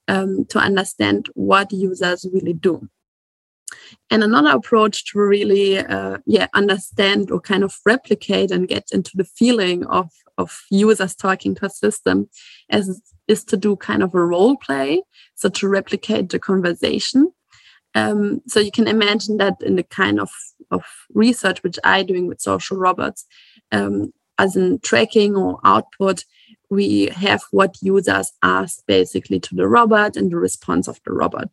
um, 0.08 0.44
to 0.46 0.58
understand 0.58 1.28
what 1.34 1.72
users 1.72 2.26
really 2.32 2.52
do. 2.52 2.88
And 4.10 4.22
another 4.22 4.50
approach 4.50 5.12
to 5.12 5.18
really 5.18 5.78
uh, 5.78 6.18
yeah, 6.26 6.46
understand 6.54 7.30
or 7.30 7.40
kind 7.40 7.64
of 7.64 7.76
replicate 7.86 8.50
and 8.50 8.68
get 8.68 8.88
into 8.92 9.12
the 9.14 9.24
feeling 9.24 9.86
of, 9.86 10.10
of 10.38 10.62
users 10.70 11.14
talking 11.14 11.54
to 11.56 11.66
a 11.66 11.70
system 11.70 12.28
as, 12.70 13.00
is 13.28 13.44
to 13.44 13.56
do 13.56 13.76
kind 13.76 14.02
of 14.02 14.14
a 14.14 14.24
role 14.24 14.56
play. 14.56 15.02
So 15.34 15.48
to 15.48 15.68
replicate 15.68 16.28
the 16.28 16.38
conversation. 16.38 17.32
Um, 17.94 18.40
so 18.46 18.60
you 18.60 18.70
can 18.70 18.88
imagine 18.88 19.36
that 19.38 19.56
in 19.60 19.76
the 19.76 19.82
kind 19.82 20.20
of, 20.20 20.30
of 20.70 20.84
research 21.12 21.62
which 21.62 21.78
I'm 21.84 22.06
doing 22.06 22.26
with 22.26 22.40
social 22.40 22.78
robots, 22.78 23.26
um, 23.70 24.12
as 24.38 24.56
in 24.56 24.78
tracking 24.80 25.36
or 25.36 25.60
output, 25.64 26.24
we 26.72 27.10
have 27.14 27.42
what 27.50 27.76
users 27.82 28.32
ask 28.42 28.82
basically 28.86 29.38
to 29.38 29.54
the 29.54 29.68
robot 29.68 30.16
and 30.16 30.32
the 30.32 30.38
response 30.38 30.88
of 30.88 30.98
the 31.04 31.12
robot. 31.12 31.50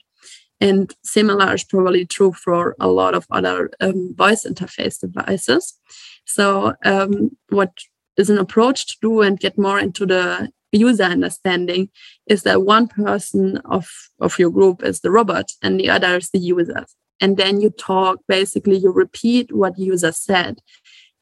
And 0.62 0.94
similar 1.04 1.54
is 1.54 1.66
probably 1.66 2.06
true 2.06 2.32
for 2.32 2.76
a 2.80 2.88
lot 2.88 3.14
of 3.14 3.26
other 3.30 3.70
um, 3.82 4.16
voice 4.16 4.46
interface 4.46 5.00
devices. 5.00 5.78
So, 6.26 6.74
um, 6.86 7.32
what 7.50 7.74
is 8.16 8.30
an 8.30 8.38
approach 8.38 8.88
to 8.88 8.96
do 9.02 9.22
and 9.22 9.40
get 9.40 9.58
more 9.58 9.80
into 9.80 10.06
the 10.06 10.50
user 10.72 11.04
understanding 11.04 11.90
is 12.28 12.44
that 12.44 12.62
one 12.62 12.88
person 12.88 13.58
of, 13.66 13.90
of 14.22 14.40
your 14.40 14.52
group 14.52 14.84
is 14.84 15.02
the 15.02 15.12
robot 15.12 15.52
and 15.62 15.80
the 15.80 15.90
other 15.90 16.16
is 16.18 16.30
the 16.30 16.40
user. 16.40 16.86
And 17.22 17.36
then 17.36 17.60
you 17.60 17.70
talk, 17.72 18.20
basically, 18.28 18.78
you 18.78 18.92
repeat 18.92 19.54
what 19.54 19.78
user 19.78 20.14
said 20.14 20.60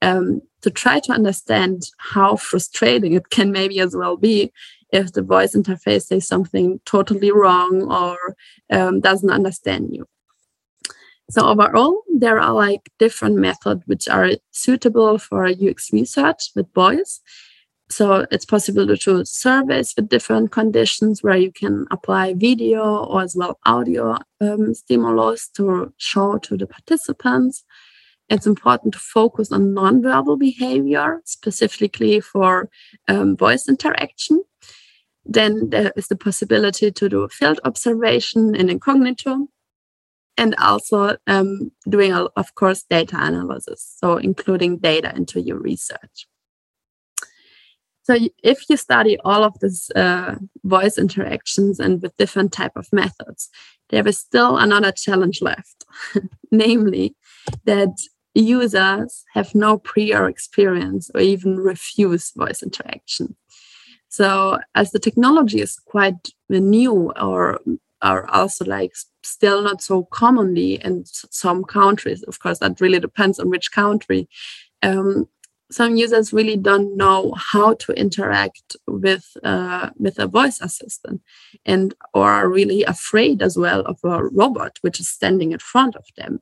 um, 0.02 0.42
to 0.62 0.70
try 0.70 1.00
to 1.00 1.12
understand 1.12 1.90
how 1.98 2.36
frustrating 2.36 3.14
it 3.14 3.30
can 3.30 3.52
maybe 3.52 3.80
as 3.80 3.96
well 3.96 4.18
be 4.18 4.52
if 4.92 5.14
the 5.14 5.22
voice 5.22 5.56
interface 5.56 6.04
says 6.04 6.28
something 6.28 6.80
totally 6.86 7.32
wrong 7.32 7.92
or 7.92 8.36
um, 8.72 9.00
doesn't 9.00 9.30
understand 9.30 9.90
you. 9.92 10.08
So 11.30 11.46
overall, 11.46 12.04
there 12.16 12.40
are 12.40 12.54
like 12.54 12.90
different 13.00 13.36
methods 13.36 13.84
which 13.86 14.08
are 14.08 14.32
suitable 14.52 15.18
for 15.18 15.46
UX 15.46 15.92
research 15.92 16.52
with 16.56 16.74
voice. 16.74 17.22
so 17.90 18.26
it's 18.32 18.46
possible 18.46 18.86
to 18.88 18.96
do 18.96 19.24
surveys 19.26 19.94
with 19.96 20.10
different 20.10 20.52
conditions 20.52 21.24
where 21.24 21.38
you 21.38 21.52
can 21.52 21.86
apply 21.92 22.34
video 22.34 23.06
or 23.06 23.22
as 23.22 23.36
well 23.36 23.60
audio 23.66 24.18
um, 24.42 24.74
stimulus 24.74 25.50
to 25.50 25.94
show 25.98 26.38
to 26.38 26.58
the 26.58 26.68
participants. 26.68 27.64
It's 28.30 28.46
important 28.46 28.94
to 28.94 29.00
focus 29.00 29.52
on 29.52 29.74
nonverbal 29.74 30.38
behavior, 30.38 31.22
specifically 31.24 32.20
for 32.20 32.70
um, 33.08 33.38
voice 33.38 33.70
interaction. 33.70 34.44
Then 35.26 35.70
there 35.70 35.94
is 35.96 36.08
the 36.08 36.16
possibility 36.16 36.92
to 36.92 37.10
do 37.10 37.28
field 37.30 37.60
observation 37.64 38.56
in 38.56 38.70
incognito 38.70 39.48
and 40.38 40.56
also 40.58 41.18
um, 41.26 41.72
doing, 41.90 42.14
of 42.14 42.56
course, 42.56 42.84
data 42.90 43.18
analysis, 43.20 43.96
so 43.98 44.18
including 44.18 44.78
data 44.78 45.14
into 45.16 45.42
your 45.42 45.58
research. 45.58 46.28
So 48.04 48.16
if 48.42 48.70
you 48.70 48.78
study 48.78 49.18
all 49.26 49.44
of 49.44 49.60
these 49.60 49.90
uh, 49.94 50.36
voice 50.64 50.98
interactions 50.98 51.78
and 51.78 52.02
with 52.02 52.16
different 52.16 52.54
type 52.54 52.72
of 52.78 52.88
methods, 52.94 53.50
there 53.90 54.08
is 54.08 54.18
still 54.18 54.58
another 54.58 54.94
challenge 54.94 55.42
left, 55.42 55.84
namely 56.52 57.18
that 57.66 57.98
users 58.42 59.24
have 59.34 59.54
no 59.56 59.78
prior 59.78 60.28
experience 60.28 61.10
or 61.14 61.22
even 61.22 61.58
refuse 61.58 62.32
voice 62.32 62.62
interaction. 62.62 63.36
So 64.10 64.60
as 64.76 64.92
the 64.92 65.00
technology 65.00 65.62
is 65.62 65.80
quite 65.86 66.30
new 66.50 67.12
or 67.20 67.60
are 68.02 68.30
also 68.30 68.64
like 68.66 68.94
still 69.24 69.62
not 69.62 69.82
so 69.82 70.04
commonly 70.06 70.76
in 70.76 71.04
some 71.06 71.64
countries, 71.64 72.24
of 72.24 72.40
course, 72.40 72.60
that 72.60 72.80
really 72.80 73.00
depends 73.00 73.40
on 73.40 73.50
which 73.50 73.72
country. 73.72 74.30
Um, 74.84 75.28
some 75.70 75.98
users 75.98 76.32
really 76.32 76.56
don't 76.56 76.96
know 76.96 77.34
how 77.36 77.74
to 77.74 77.92
interact 77.94 78.78
with 78.88 79.36
uh, 79.44 79.90
with 79.98 80.18
a 80.20 80.28
voice 80.28 80.62
assistant 80.62 81.22
and 81.66 81.94
or 82.14 82.32
are 82.32 82.48
really 82.48 82.84
afraid 82.84 83.42
as 83.42 83.58
well 83.58 83.82
of 83.82 84.00
a 84.04 84.24
robot 84.24 84.78
which 84.82 85.00
is 85.00 85.10
standing 85.10 85.52
in 85.52 85.60
front 85.60 85.96
of 85.96 86.06
them 86.16 86.40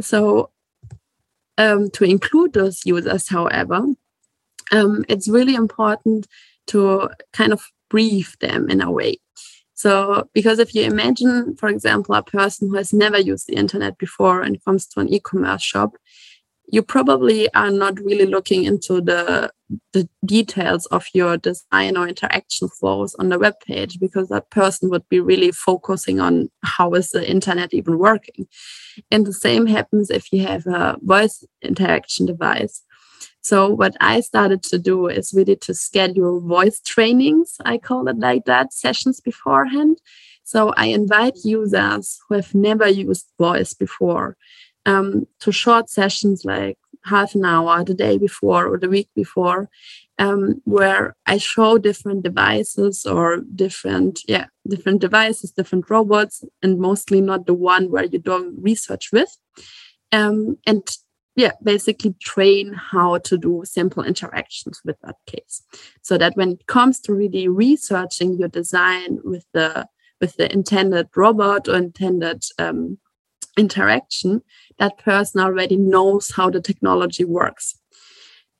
so 0.00 0.50
um, 1.58 1.90
to 1.90 2.04
include 2.04 2.52
those 2.52 2.84
users 2.84 3.28
however 3.28 3.82
um, 4.72 5.04
it's 5.08 5.28
really 5.28 5.54
important 5.54 6.26
to 6.68 7.08
kind 7.32 7.52
of 7.52 7.62
brief 7.88 8.38
them 8.40 8.68
in 8.68 8.80
a 8.80 8.90
way. 8.90 9.16
So 9.74 10.28
because 10.32 10.58
if 10.58 10.74
you 10.74 10.82
imagine 10.82 11.56
for 11.56 11.68
example 11.68 12.14
a 12.14 12.22
person 12.22 12.68
who 12.68 12.76
has 12.76 12.92
never 12.92 13.18
used 13.18 13.46
the 13.46 13.56
internet 13.56 13.98
before 13.98 14.42
and 14.42 14.62
comes 14.64 14.86
to 14.88 15.00
an 15.00 15.08
e-commerce 15.08 15.62
shop 15.62 15.96
you 16.68 16.82
probably 16.82 17.52
are 17.54 17.70
not 17.70 17.98
really 18.00 18.26
looking 18.26 18.64
into 18.64 19.00
the 19.00 19.50
the 19.92 20.08
details 20.24 20.86
of 20.86 21.06
your 21.12 21.36
design 21.36 21.96
or 21.96 22.06
interaction 22.06 22.68
flows 22.68 23.16
on 23.16 23.30
the 23.30 23.38
web 23.38 23.54
page 23.66 23.98
because 23.98 24.28
that 24.28 24.48
person 24.50 24.90
would 24.90 25.08
be 25.08 25.18
really 25.18 25.50
focusing 25.50 26.20
on 26.20 26.48
how 26.62 26.92
is 26.94 27.10
the 27.10 27.28
internet 27.28 27.74
even 27.74 27.98
working. 27.98 28.46
And 29.10 29.26
the 29.26 29.32
same 29.32 29.66
happens 29.66 30.08
if 30.08 30.32
you 30.32 30.46
have 30.46 30.66
a 30.66 30.96
voice 31.02 31.44
interaction 31.62 32.26
device. 32.26 32.82
So 33.40 33.68
what 33.68 33.96
i 34.00 34.20
started 34.20 34.62
to 34.64 34.78
do 34.78 35.08
is 35.08 35.32
really 35.34 35.56
to 35.56 35.74
schedule 35.74 36.40
voice 36.40 36.80
trainings 36.80 37.56
i 37.64 37.78
call 37.78 38.08
it 38.08 38.18
like 38.18 38.44
that 38.44 38.72
sessions 38.72 39.20
beforehand. 39.20 39.98
So 40.44 40.72
i 40.76 40.86
invite 40.86 41.38
users 41.44 42.18
who 42.28 42.36
have 42.36 42.54
never 42.54 42.88
used 42.88 43.26
voice 43.38 43.74
before 43.74 44.36
um, 44.86 45.26
to 45.40 45.52
short 45.52 45.90
sessions 45.90 46.44
like 46.44 46.78
half 47.04 47.34
an 47.34 47.44
hour 47.44 47.84
the 47.84 47.94
day 47.94 48.18
before 48.18 48.66
or 48.66 48.78
the 48.78 48.88
week 48.88 49.08
before 49.14 49.68
um, 50.18 50.60
where 50.64 51.14
i 51.26 51.36
show 51.36 51.78
different 51.78 52.22
devices 52.22 53.04
or 53.06 53.42
different 53.54 54.20
yeah 54.26 54.46
different 54.66 55.00
devices 55.00 55.52
different 55.52 55.88
robots 55.90 56.42
and 56.62 56.78
mostly 56.78 57.20
not 57.20 57.46
the 57.46 57.54
one 57.54 57.90
where 57.90 58.04
you're 58.04 58.20
doing 58.20 58.56
research 58.60 59.10
with. 59.12 59.36
Um, 60.12 60.58
and 60.66 60.82
yeah 61.34 61.52
basically 61.62 62.14
train 62.22 62.72
how 62.72 63.18
to 63.18 63.36
do 63.36 63.62
simple 63.64 64.02
interactions 64.02 64.80
with 64.84 64.96
that 65.02 65.16
case. 65.26 65.62
So 66.02 66.16
that 66.18 66.36
when 66.36 66.52
it 66.52 66.66
comes 66.66 67.00
to 67.00 67.14
really 67.14 67.48
researching 67.48 68.38
your 68.38 68.48
design 68.48 69.18
with 69.24 69.44
the 69.52 69.86
with 70.20 70.36
the 70.36 70.50
intended 70.50 71.08
robot 71.14 71.68
or 71.68 71.76
intended 71.76 72.42
um, 72.58 72.98
interaction, 73.58 74.42
that 74.78 74.98
person 74.98 75.40
already 75.40 75.76
knows 75.76 76.32
how 76.32 76.50
the 76.50 76.60
technology 76.60 77.24
works. 77.24 77.78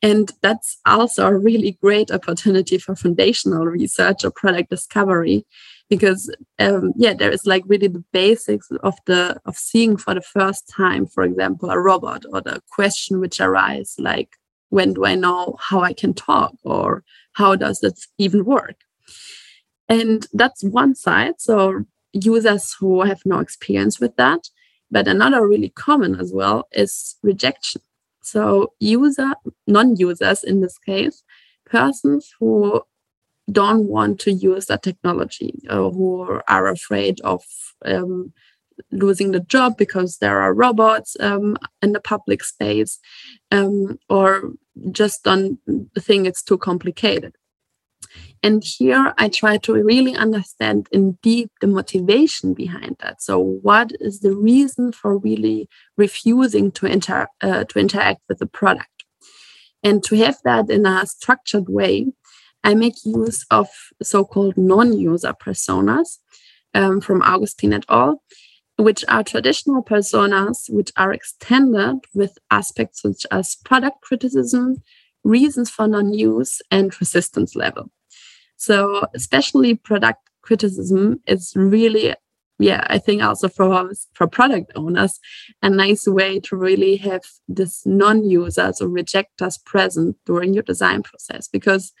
And 0.01 0.31
that's 0.41 0.77
also 0.85 1.25
a 1.27 1.37
really 1.37 1.77
great 1.81 2.11
opportunity 2.11 2.77
for 2.77 2.95
foundational 2.95 3.65
research 3.65 4.23
or 4.23 4.31
product 4.31 4.69
discovery, 4.69 5.45
because 5.89 6.33
um, 6.59 6.93
yeah, 6.95 7.13
there 7.13 7.31
is 7.31 7.45
like 7.45 7.63
really 7.65 7.87
the 7.87 8.03
basics 8.11 8.69
of 8.83 8.95
the 9.05 9.39
of 9.45 9.57
seeing 9.57 9.97
for 9.97 10.13
the 10.13 10.21
first 10.21 10.69
time, 10.69 11.07
for 11.07 11.23
example, 11.23 11.71
a 11.71 11.79
robot 11.79 12.25
or 12.31 12.41
the 12.41 12.61
question 12.69 13.19
which 13.19 13.41
arise 13.41 13.95
like, 13.97 14.29
when 14.69 14.93
do 14.93 15.05
I 15.05 15.15
know 15.15 15.57
how 15.59 15.79
I 15.81 15.93
can 15.93 16.13
talk 16.13 16.53
or 16.63 17.03
how 17.33 17.55
does 17.55 17.81
it 17.83 17.99
even 18.17 18.45
work? 18.45 18.75
And 19.89 20.27
that's 20.33 20.63
one 20.63 20.93
side. 20.93 21.35
So 21.39 21.85
users 22.13 22.75
who 22.79 23.01
have 23.01 23.21
no 23.25 23.39
experience 23.39 23.99
with 23.99 24.15
that 24.17 24.49
but 24.91 25.07
another 25.07 25.47
really 25.47 25.69
common 25.69 26.19
as 26.19 26.31
well 26.33 26.67
is 26.71 27.15
rejection. 27.23 27.81
So 28.21 28.73
user, 28.79 29.33
non-users 29.67 30.43
in 30.43 30.61
this 30.61 30.77
case, 30.77 31.23
persons 31.65 32.33
who 32.39 32.81
don't 33.51 33.85
want 33.87 34.19
to 34.19 34.31
use 34.31 34.65
that 34.65 34.83
technology 34.83 35.53
or 35.69 35.91
who 35.91 36.41
are 36.47 36.67
afraid 36.67 37.21
of 37.21 37.43
um, 37.85 38.33
losing 38.91 39.31
the 39.31 39.39
job 39.39 39.77
because 39.77 40.17
there 40.17 40.41
are 40.41 40.53
robots 40.53 41.15
um, 41.19 41.57
in 41.81 41.93
the 41.93 41.99
public 41.99 42.43
space 42.43 42.99
um, 43.51 43.97
or 44.09 44.51
just 44.91 45.23
don't 45.23 45.59
think 45.97 46.27
it's 46.27 46.43
too 46.43 46.57
complicated. 46.57 47.33
And 48.43 48.63
here 48.63 49.13
I 49.17 49.29
try 49.29 49.57
to 49.57 49.73
really 49.73 50.15
understand 50.15 50.87
in 50.91 51.17
deep 51.23 51.51
the 51.61 51.67
motivation 51.67 52.53
behind 52.53 52.97
that. 52.99 53.21
So, 53.21 53.39
what 53.39 53.91
is 53.99 54.19
the 54.19 54.35
reason 54.35 54.91
for 54.91 55.17
really 55.17 55.69
refusing 55.97 56.71
to, 56.73 56.85
inter- 56.85 57.27
uh, 57.41 57.63
to 57.65 57.79
interact 57.79 58.21
with 58.29 58.39
the 58.39 58.45
product? 58.45 59.05
And 59.83 60.03
to 60.03 60.15
have 60.17 60.37
that 60.43 60.69
in 60.69 60.85
a 60.85 61.05
structured 61.05 61.69
way, 61.69 62.07
I 62.63 62.73
make 62.73 62.95
use 63.05 63.45
of 63.51 63.67
so 64.03 64.25
called 64.25 64.57
non 64.57 64.97
user 64.97 65.33
personas 65.33 66.17
um, 66.73 67.01
from 67.01 67.21
Augustine 67.21 67.73
et 67.73 67.85
al., 67.89 68.21
which 68.77 69.03
are 69.07 69.23
traditional 69.23 69.83
personas 69.83 70.69
which 70.69 70.91
are 70.97 71.13
extended 71.13 71.99
with 72.13 72.37
aspects 72.51 73.01
such 73.01 73.25
as 73.31 73.55
product 73.63 74.01
criticism, 74.01 74.83
reasons 75.23 75.69
for 75.69 75.87
non 75.87 76.13
use, 76.13 76.61
and 76.69 76.99
resistance 76.99 77.55
level. 77.55 77.89
So 78.57 79.05
especially 79.13 79.75
product 79.75 80.27
criticism 80.41 81.19
is 81.27 81.53
really 81.55 82.15
yeah 82.59 82.83
i 82.87 82.97
think 82.97 83.21
also 83.21 83.47
for 83.47 83.91
for 84.13 84.27
product 84.27 84.71
owners 84.75 85.19
a 85.61 85.69
nice 85.69 86.07
way 86.07 86.39
to 86.39 86.55
really 86.55 86.95
have 86.95 87.23
this 87.47 87.85
non-users 87.85 88.81
or 88.81 88.87
rejectors 88.87 89.57
present 89.57 90.15
during 90.25 90.53
your 90.53 90.63
design 90.63 91.03
process 91.03 91.47
because 91.47 91.93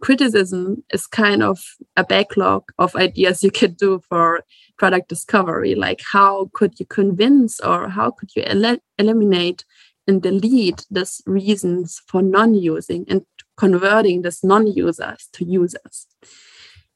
criticism 0.00 0.82
is 0.94 1.06
kind 1.06 1.42
of 1.42 1.58
a 1.96 2.04
backlog 2.04 2.62
of 2.78 2.96
ideas 2.96 3.44
you 3.44 3.50
could 3.50 3.76
do 3.76 4.00
for 4.08 4.42
product 4.78 5.08
discovery 5.08 5.74
like 5.74 6.00
how 6.12 6.48
could 6.54 6.78
you 6.80 6.86
convince 6.86 7.60
or 7.60 7.88
how 7.88 8.10
could 8.10 8.30
you 8.34 8.42
el 8.46 8.78
eliminate 8.98 9.64
and 10.06 10.22
delete 10.22 10.86
these 10.90 11.20
reasons 11.26 12.00
for 12.06 12.22
non-using 12.22 13.04
and 13.08 13.22
converting 13.60 14.22
these 14.22 14.42
non-users 14.42 15.28
to 15.34 15.44
users. 15.44 16.06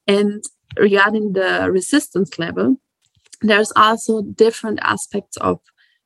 And 0.07 0.43
regarding 0.77 1.33
the 1.33 1.69
resistance 1.71 2.39
level, 2.39 2.77
there's 3.41 3.71
also 3.75 4.23
different 4.23 4.79
aspects 4.81 5.37
of 5.37 5.59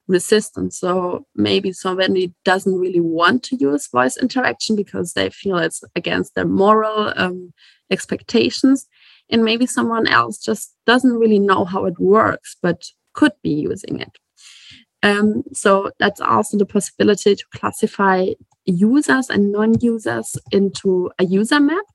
resistance. 0.08 0.78
So 0.78 1.26
maybe 1.34 1.72
somebody 1.72 2.34
doesn't 2.44 2.78
really 2.78 3.00
want 3.00 3.44
to 3.44 3.56
use 3.56 3.88
voice 3.88 4.18
interaction 4.18 4.76
because 4.76 5.14
they 5.14 5.30
feel 5.30 5.58
it's 5.60 5.82
against 5.96 6.36
their 6.36 6.50
moral 6.64 7.14
um, 7.16 7.54
expectations. 7.90 8.88
And 9.30 9.46
maybe 9.46 9.66
someone 9.66 10.08
else 10.08 10.40
just 10.40 10.76
doesn't 10.86 11.20
really 11.24 11.40
know 11.40 11.64
how 11.64 11.86
it 11.86 12.00
works, 12.00 12.58
but 12.62 12.80
could 13.14 13.36
be 13.44 13.54
using 13.70 14.02
it. 14.02 14.14
Um, 15.04 15.44
so 15.54 15.92
that's 16.00 16.20
also 16.20 16.58
the 16.58 16.66
possibility 16.66 17.36
to 17.36 17.46
classify 17.56 18.26
users 18.70 19.30
and 19.30 19.52
non-users 19.52 20.38
into 20.52 21.12
a 21.20 21.26
user 21.26 21.60
map 21.60 21.86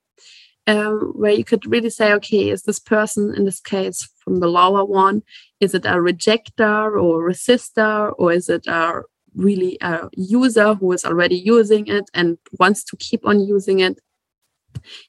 um, 0.67 1.13
where 1.15 1.33
you 1.33 1.45
could 1.45 1.71
really 1.71 1.91
say, 1.91 2.13
okay, 2.15 2.51
is 2.51 2.63
this 2.63 2.79
person 2.79 3.35
in 3.35 3.45
this 3.45 3.61
case 3.61 4.09
from 4.23 4.41
the 4.41 4.49
lower 4.49 4.85
one, 4.85 5.23
is 5.61 5.75
it 5.75 5.85
a 5.85 5.97
rejecter 5.97 7.01
or 7.01 7.29
a 7.29 7.33
resistor, 7.33 8.13
or 8.19 8.33
is 8.33 8.49
it 8.49 8.67
a 8.67 9.03
really 9.35 9.77
a 9.81 10.09
user 10.15 10.75
who 10.75 10.93
is 10.93 11.05
already 11.05 11.37
using 11.37 11.87
it 11.87 12.05
and 12.15 12.39
wants 12.59 12.85
to 12.85 12.97
keep 12.97 13.27
on 13.27 13.41
using 13.41 13.81
it? 13.81 13.99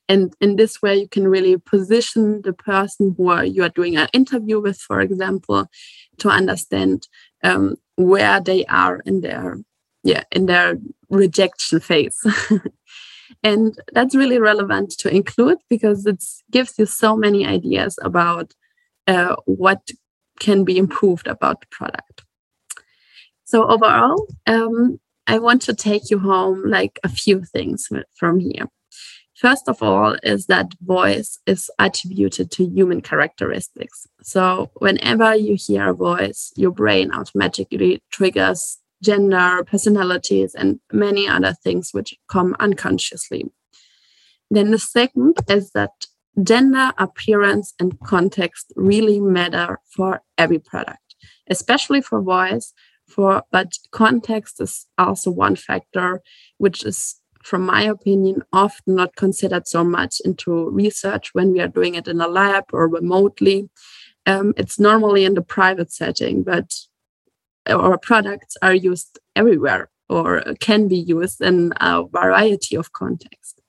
And 0.08 0.34
in 0.42 0.58
this 0.58 0.82
way, 0.82 0.98
you 0.98 1.08
can 1.08 1.28
really 1.28 1.58
position 1.58 2.42
the 2.44 2.54
person 2.54 3.16
who 3.18 3.42
you 3.44 3.64
are 3.64 3.70
doing 3.70 3.98
an 3.98 4.10
interview 4.14 4.60
with, 4.60 4.78
for 4.78 5.02
example, 5.02 5.68
to 6.20 6.30
understand 6.30 7.08
um, 7.44 7.76
where 7.96 8.40
they 8.42 8.66
are 8.66 9.00
in 9.06 9.22
their 9.22 9.58
yeah 10.06 10.24
in 10.32 10.46
their 10.46 10.78
rejection 11.10 11.82
phase. 11.82 12.18
and 13.44 13.78
that's 13.92 14.16
really 14.16 14.40
relevant 14.40 14.92
to 15.00 15.14
include 15.14 15.58
because 15.70 16.06
it 16.06 16.24
gives 16.52 16.80
you 16.80 16.86
so 16.86 17.18
many 17.18 17.46
ideas 17.46 18.00
about 18.02 18.54
uh, 19.08 19.36
what 19.46 19.90
can 20.40 20.64
be 20.64 20.78
improved 20.78 21.28
about 21.28 21.62
the 21.62 21.68
product. 21.72 22.24
So 23.46 23.68
overall, 23.68 24.28
um, 24.48 25.00
I 25.28 25.40
want 25.40 25.62
to 25.64 25.74
take 25.74 26.10
you 26.10 26.20
home 26.20 26.64
like 26.66 27.00
a 27.04 27.10
few 27.10 27.44
things 27.44 27.90
from 28.16 28.40
here. 28.40 28.68
First 29.36 29.68
of 29.68 29.84
all, 29.84 30.16
is 30.24 30.46
that 30.46 30.74
voice 30.82 31.40
is 31.46 31.70
attributed 31.78 32.52
to 32.52 32.66
human 32.66 33.02
characteristics. 33.02 34.08
So, 34.22 34.72
whenever 34.76 35.36
you 35.36 35.58
hear 35.60 35.90
a 35.90 35.94
voice, 35.94 36.54
your 36.56 36.72
brain 36.72 37.12
automatically 37.12 38.02
triggers 38.12 38.80
gender, 39.04 39.64
personalities, 39.66 40.56
and 40.56 40.80
many 40.92 41.28
other 41.28 41.54
things 41.54 41.90
which 41.92 42.16
come 42.28 42.56
unconsciously. 42.60 43.46
Then, 44.50 44.72
the 44.72 44.80
second 44.80 45.38
is 45.50 45.72
that 45.72 45.92
gender, 46.42 46.92
appearance, 46.98 47.74
and 47.80 48.00
context 48.02 48.74
really 48.76 49.20
matter 49.20 49.80
for 49.90 50.22
every 50.38 50.60
product, 50.60 51.16
especially 51.48 52.02
for 52.02 52.22
voice. 52.22 52.74
For 53.08 53.44
but 53.52 53.74
context 53.92 54.60
is 54.60 54.88
also 54.98 55.30
one 55.30 55.56
factor 55.56 56.22
which 56.58 56.84
is 56.84 57.22
from 57.46 57.64
my 57.64 57.84
opinion, 57.84 58.42
often 58.52 58.96
not 58.96 59.16
considered 59.16 59.68
so 59.68 59.84
much 59.84 60.20
into 60.26 60.68
research 60.72 61.30
when 61.34 61.52
we 61.52 61.62
are 61.62 61.68
doing 61.68 61.94
it 61.94 62.08
in 62.08 62.20
a 62.20 62.28
lab 62.28 62.64
or 62.74 62.88
remotely. 62.88 63.70
Um, 64.26 64.56
it's 64.58 64.80
normally 64.80 65.26
in 65.26 65.36
the 65.36 65.44
private 65.44 65.92
setting, 65.92 66.42
but 66.42 66.74
our 67.68 67.98
products 67.98 68.58
are 68.62 68.74
used 68.74 69.20
everywhere 69.36 69.90
or 70.10 70.44
can 70.60 70.88
be 70.88 70.98
used 70.98 71.42
in 71.42 71.74
a 71.82 72.04
variety 72.04 72.76
of 72.76 72.94
contexts. 72.94 73.60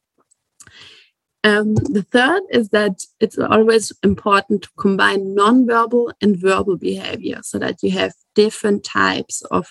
Um, 1.44 1.74
the 1.76 2.02
third 2.02 2.42
is 2.50 2.70
that 2.70 3.04
it's 3.20 3.38
always 3.38 3.92
important 4.02 4.62
to 4.62 4.68
combine 4.76 5.36
nonverbal 5.36 6.12
and 6.20 6.36
verbal 6.36 6.76
behavior 6.76 7.38
so 7.42 7.58
that 7.60 7.82
you 7.82 7.92
have 7.92 8.12
different 8.34 8.82
types 8.84 9.42
of, 9.50 9.68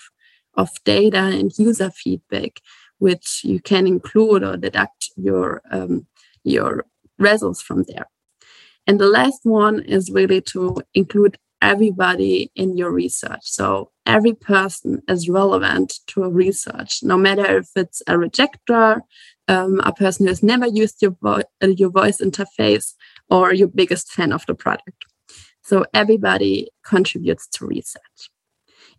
of 0.54 0.70
data 0.84 1.18
and 1.18 1.52
user 1.58 1.90
feedback 1.90 2.60
which 2.98 3.42
you 3.44 3.60
can 3.60 3.86
include 3.86 4.42
or 4.42 4.56
deduct 4.56 5.10
your 5.16 5.62
um, 5.70 6.06
your 6.44 6.86
results 7.18 7.60
from 7.60 7.84
there. 7.84 8.06
And 8.86 9.00
the 9.00 9.08
last 9.08 9.40
one 9.42 9.80
is 9.80 10.10
really 10.10 10.40
to 10.42 10.80
include 10.94 11.38
everybody 11.62 12.50
in 12.54 12.76
your 12.76 12.90
research. 12.90 13.42
So 13.42 13.90
every 14.04 14.34
person 14.34 15.02
is 15.08 15.28
relevant 15.28 16.00
to 16.08 16.24
a 16.24 16.28
research, 16.28 17.02
no 17.02 17.16
matter 17.16 17.58
if 17.58 17.70
it's 17.76 18.02
a 18.06 18.14
rejecter, 18.14 19.00
um, 19.48 19.80
a 19.80 19.92
person 19.92 20.26
who 20.26 20.30
has 20.30 20.42
never 20.42 20.66
used 20.66 21.02
your, 21.02 21.16
vo- 21.22 21.42
your 21.62 21.90
voice 21.90 22.20
interface, 22.20 22.94
or 23.30 23.52
your 23.52 23.68
biggest 23.68 24.12
fan 24.12 24.32
of 24.32 24.44
the 24.46 24.54
product. 24.54 25.04
So 25.62 25.84
everybody 25.92 26.68
contributes 26.84 27.48
to 27.54 27.66
research. 27.66 28.30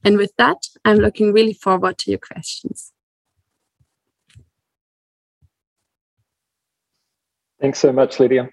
And 0.03 0.17
with 0.17 0.33
that, 0.37 0.57
I'm 0.83 0.97
looking 0.97 1.33
really 1.33 1.53
forward 1.53 1.97
to 1.99 2.11
your 2.11 2.19
questions. 2.19 2.91
Thanks 7.59 7.79
so 7.79 7.91
much, 7.91 8.19
Lydia. 8.19 8.49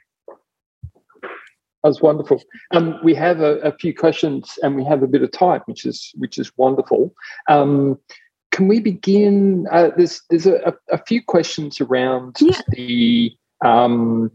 That 1.85 1.91
was 1.91 2.01
wonderful. 2.01 2.43
Um, 2.71 2.99
we 3.05 3.15
have 3.15 3.41
a, 3.41 3.59
a, 3.59 3.71
few 3.73 3.95
questions 3.95 4.59
and 4.63 4.75
we 4.75 4.85
have 4.85 5.03
a 5.03 5.07
bit 5.07 5.23
of 5.23 5.31
time, 5.33 5.61
which 5.67 5.85
is 5.85 6.13
which 6.17 6.39
is 6.39 6.51
wonderful. 6.57 7.15
Um, 7.51 7.99
can 8.53 8.69
we 8.69 8.81
begin? 8.81 9.67
Uh, 9.71 9.91
there's 9.95 10.23
there's 10.31 10.47
a, 10.47 10.75
a, 10.91 10.97
few 11.05 11.23
questions 11.23 11.83
around 11.83 12.39
yeah. 12.41 12.59
the 12.71 13.37
um, 13.63 14.33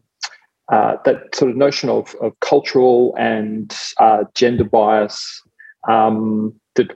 uh, 0.72 0.98
that 1.06 1.34
sort 1.34 1.50
of 1.50 1.58
notion 1.58 1.90
of, 1.90 2.14
of 2.22 2.40
cultural 2.40 3.16
and 3.18 3.76
uh, 3.98 4.26
gender 4.36 4.64
bias 4.64 5.42
um, 5.88 6.54
that 6.76 6.92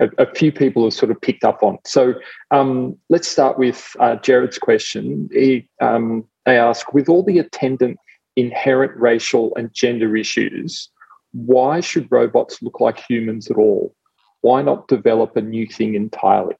a, 0.00 0.08
a, 0.18 0.34
few 0.34 0.50
people 0.50 0.82
have 0.82 0.94
sort 0.94 1.12
of 1.12 1.20
picked 1.20 1.44
up 1.44 1.62
on. 1.62 1.78
So 1.84 2.14
um, 2.50 2.98
let's 3.08 3.28
start 3.28 3.56
with 3.56 3.94
uh, 4.00 4.16
Jared's 4.16 4.58
question. 4.58 5.28
He, 5.32 5.68
um, 5.80 6.26
they 6.44 6.58
ask, 6.58 6.92
with 6.92 7.08
all 7.08 7.22
the 7.22 7.38
attendant 7.38 7.98
inherent 8.36 8.92
racial 8.96 9.52
and 9.56 9.72
gender 9.72 10.16
issues, 10.16 10.90
why 11.32 11.80
should 11.80 12.10
robots 12.10 12.62
look 12.62 12.80
like 12.80 12.98
humans 12.98 13.50
at 13.50 13.56
all? 13.56 13.94
Why 14.42 14.62
not 14.62 14.88
develop 14.88 15.36
a 15.36 15.42
new 15.42 15.66
thing 15.66 15.94
entirely? 15.94 16.54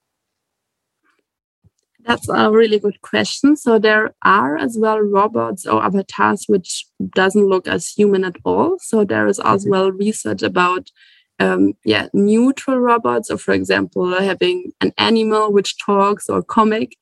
That's 2.06 2.28
a 2.28 2.50
really 2.52 2.78
good 2.78 3.00
question. 3.02 3.56
So 3.56 3.78
there 3.78 4.14
are 4.22 4.56
as 4.56 4.76
well 4.78 5.00
robots 5.00 5.66
or 5.66 5.82
avatars 5.82 6.44
which 6.46 6.86
doesn't 7.14 7.48
look 7.48 7.66
as 7.66 7.88
human 7.88 8.24
at 8.24 8.36
all. 8.44 8.76
So 8.80 9.04
there 9.04 9.26
is 9.26 9.40
as 9.40 9.62
mm-hmm. 9.62 9.70
well 9.70 9.92
research 9.92 10.42
about 10.42 10.90
um, 11.38 11.74
yeah 11.84 12.08
neutral 12.14 12.78
robots, 12.78 13.30
or 13.30 13.38
for 13.38 13.52
example 13.52 14.18
having 14.20 14.72
an 14.80 14.92
animal 14.98 15.52
which 15.52 15.78
talks 15.78 16.28
or 16.28 16.42
comic. 16.42 16.96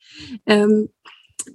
Um, 0.48 0.88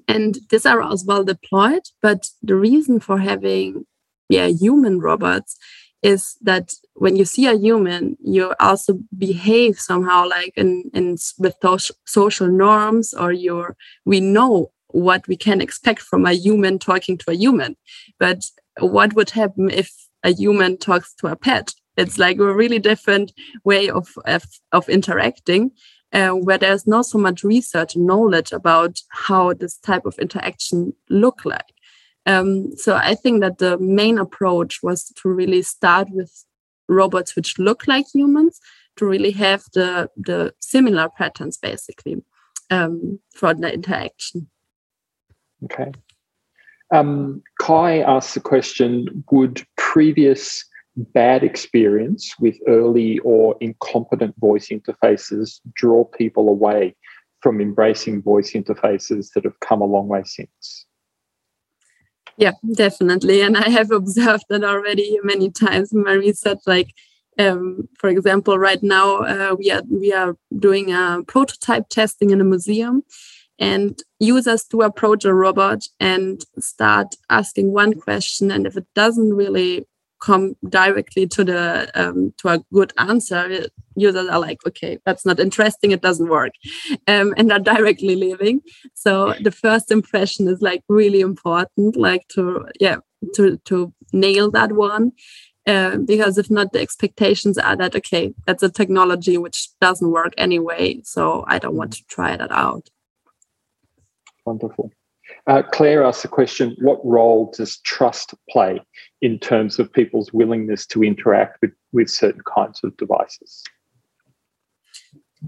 and 0.08 0.40
these 0.50 0.66
are 0.66 0.82
as 0.82 1.04
well 1.06 1.24
deployed 1.24 1.84
but 2.02 2.30
the 2.42 2.56
reason 2.56 3.00
for 3.00 3.20
having 3.20 3.86
yeah 4.30 4.48
human 4.48 5.00
robots 5.00 5.58
is 6.02 6.38
that 6.42 6.74
when 6.94 7.16
you 7.16 7.26
see 7.26 7.46
a 7.46 7.54
human 7.58 8.18
you 8.22 8.54
also 8.60 9.00
behave 9.18 9.78
somehow 9.80 10.28
like 10.28 10.54
in, 10.56 10.90
in 10.94 11.18
with 11.38 11.56
those 11.62 11.92
social 12.06 12.48
norms 12.48 13.14
or 13.14 13.32
you're 13.32 13.76
we 14.06 14.20
know 14.20 14.72
what 14.92 15.28
we 15.28 15.36
can 15.36 15.62
expect 15.62 16.02
from 16.02 16.26
a 16.26 16.34
human 16.34 16.80
talking 16.80 17.18
to 17.18 17.32
a 17.32 17.36
human. 17.36 17.76
But 18.20 18.46
what 18.80 19.14
would 19.14 19.32
happen 19.32 19.70
if 19.70 19.92
a 20.24 20.32
human 20.34 20.78
talks 20.78 21.14
to 21.16 21.28
a 21.28 21.36
pet? 21.36 21.74
It's 21.98 22.18
like 22.18 22.40
a 22.40 22.54
really 22.54 22.80
different 22.80 23.34
way 23.64 23.90
of 23.90 24.10
of, 24.26 24.44
of 24.72 24.90
interacting 24.90 25.72
uh, 26.14 26.30
where 26.30 26.58
there's 26.58 26.88
not 26.88 27.06
so 27.06 27.18
much 27.18 27.44
research 27.44 27.96
and 27.96 28.08
knowledge 28.08 28.52
about 28.52 29.02
how 29.10 29.54
this 29.54 29.78
type 29.78 30.06
of 30.06 30.18
interaction 30.20 30.94
look 31.10 31.46
like. 31.46 31.74
Um, 32.26 32.76
so 32.76 32.96
I 32.96 33.16
think 33.16 33.42
that 33.42 33.58
the 33.58 33.78
main 33.80 34.18
approach 34.18 34.82
was 34.84 35.06
to 35.06 35.30
really 35.30 35.62
start 35.62 36.10
with 36.12 36.46
robots 36.88 37.36
which 37.36 37.60
look 37.60 37.88
like 37.88 38.06
humans 38.14 38.60
to 38.98 39.06
really 39.06 39.32
have 39.32 39.64
the 39.74 40.10
the 40.18 40.54
similar 40.60 41.08
patterns 41.10 41.58
basically 41.58 42.22
um, 42.70 43.20
for 43.34 43.54
the 43.54 43.74
interaction. 43.74 44.50
Okay. 45.64 45.92
Um, 46.92 47.44
Kai 47.62 48.00
asked 48.00 48.34
the 48.34 48.40
question: 48.42 49.24
Would 49.32 49.66
previous 49.78 50.66
bad 51.14 51.44
experience 51.44 52.34
with 52.40 52.58
early 52.68 53.20
or 53.20 53.56
incompetent 53.62 54.36
voice 54.38 54.70
interfaces 54.70 55.60
draw 55.74 56.04
people 56.04 56.50
away 56.50 56.96
from 57.42 57.62
embracing 57.62 58.22
voice 58.22 58.52
interfaces 58.52 59.32
that 59.34 59.46
have 59.46 59.60
come 59.62 59.82
a 59.82 59.86
long 59.86 60.08
way 60.08 60.24
since. 60.26 60.86
Yeah, 62.38 62.54
definitely. 62.74 63.42
And 63.42 63.58
I 63.58 63.70
have 63.70 63.92
observed 63.92 64.46
that 64.50 64.64
already 64.64 65.20
many 65.24 65.52
times 65.52 65.92
in 65.92 66.04
my 66.04 66.14
research. 66.14 66.60
Like, 66.66 66.94
um, 67.38 67.88
for 67.98 68.10
example, 68.10 68.58
right 68.58 68.82
now 68.82 69.18
uh, 69.24 69.56
we 69.58 69.72
are 69.72 69.82
we 69.90 70.14
are 70.14 70.36
doing 70.58 70.94
a 70.94 71.22
prototype 71.28 71.90
testing 71.90 72.30
in 72.30 72.40
a 72.40 72.46
museum, 72.46 73.04
and 73.58 74.02
users 74.20 74.64
do 74.64 74.82
approach 74.82 75.26
a 75.26 75.34
robot 75.34 75.84
and 76.00 76.46
start 76.60 77.16
asking 77.30 77.74
one 77.74 77.94
question, 78.00 78.52
and 78.52 78.66
if 78.66 78.78
it 78.78 78.88
doesn't 78.96 79.34
really 79.34 79.86
come 80.20 80.56
directly 80.68 81.28
to 81.28 81.44
the 81.44 81.92
um, 81.96 82.34
to 82.38 82.50
a 82.50 82.60
good 82.74 82.94
answer 82.98 83.68
users 83.96 84.28
are 84.28 84.40
like 84.40 84.60
okay 84.66 84.98
that's 85.06 85.26
not 85.26 85.40
interesting 85.40 85.92
it 85.92 86.02
doesn't 86.02 86.30
work 86.30 86.52
um, 87.08 87.34
and 87.38 87.52
are 87.52 87.60
directly 87.60 88.16
leaving. 88.16 88.62
So 88.94 89.34
the 89.42 89.52
first 89.52 89.92
impression 89.92 90.48
is 90.48 90.62
like 90.62 90.84
really 90.88 91.22
important 91.22 91.96
like 91.96 92.28
to 92.30 92.66
yeah 92.80 92.98
to 93.36 93.58
to 93.66 93.94
nail 94.14 94.52
that 94.52 94.72
one 94.74 95.12
uh, 95.68 95.98
because 95.98 96.38
if 96.38 96.50
not 96.50 96.72
the 96.74 96.80
expectations 96.80 97.58
are 97.58 97.76
that 97.76 97.96
okay 97.96 98.34
that's 98.46 98.64
a 98.64 98.70
technology 98.70 99.38
which 99.38 99.70
doesn't 99.82 100.12
work 100.12 100.34
anyway 100.38 101.00
so 101.04 101.44
i 101.48 101.60
don't 101.60 101.76
want 101.76 101.94
to 101.94 102.04
try 102.06 102.36
that 102.38 102.52
out. 102.52 102.90
Wonderful 104.46 104.92
uh, 105.50 105.64
Claire 105.64 106.04
asks 106.04 106.22
the 106.22 106.28
question 106.28 106.76
What 106.80 107.04
role 107.04 107.52
does 107.58 107.80
trust 107.80 108.34
play 108.50 108.82
in 109.22 109.40
terms 109.40 109.80
of 109.80 109.92
people's 109.92 110.32
willingness 110.32 110.86
to 110.88 111.04
interact 111.04 111.58
with, 111.62 111.72
with 111.92 112.10
certain 112.10 112.42
kinds 112.46 112.82
of 112.84 112.96
devices? 112.98 113.64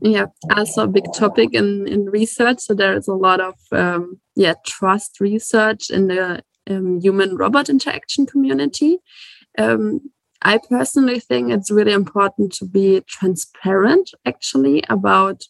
yeah 0.01 0.25
also 0.55 0.83
a 0.83 0.87
big 0.87 1.03
topic 1.13 1.49
in 1.53 1.87
in 1.87 2.05
research 2.05 2.59
so 2.59 2.73
there 2.73 2.95
is 2.95 3.07
a 3.07 3.13
lot 3.13 3.41
of 3.41 3.55
um, 3.71 4.19
yeah 4.35 4.53
trust 4.65 5.19
research 5.19 5.89
in 5.89 6.07
the 6.07 6.41
um, 6.69 6.99
human 7.01 7.35
robot 7.35 7.69
interaction 7.69 8.25
community 8.25 8.99
um, 9.57 9.99
i 10.43 10.57
personally 10.69 11.19
think 11.19 11.51
it's 11.51 11.71
really 11.71 11.91
important 11.91 12.53
to 12.53 12.65
be 12.65 13.01
transparent 13.07 14.11
actually 14.25 14.81
about 14.89 15.43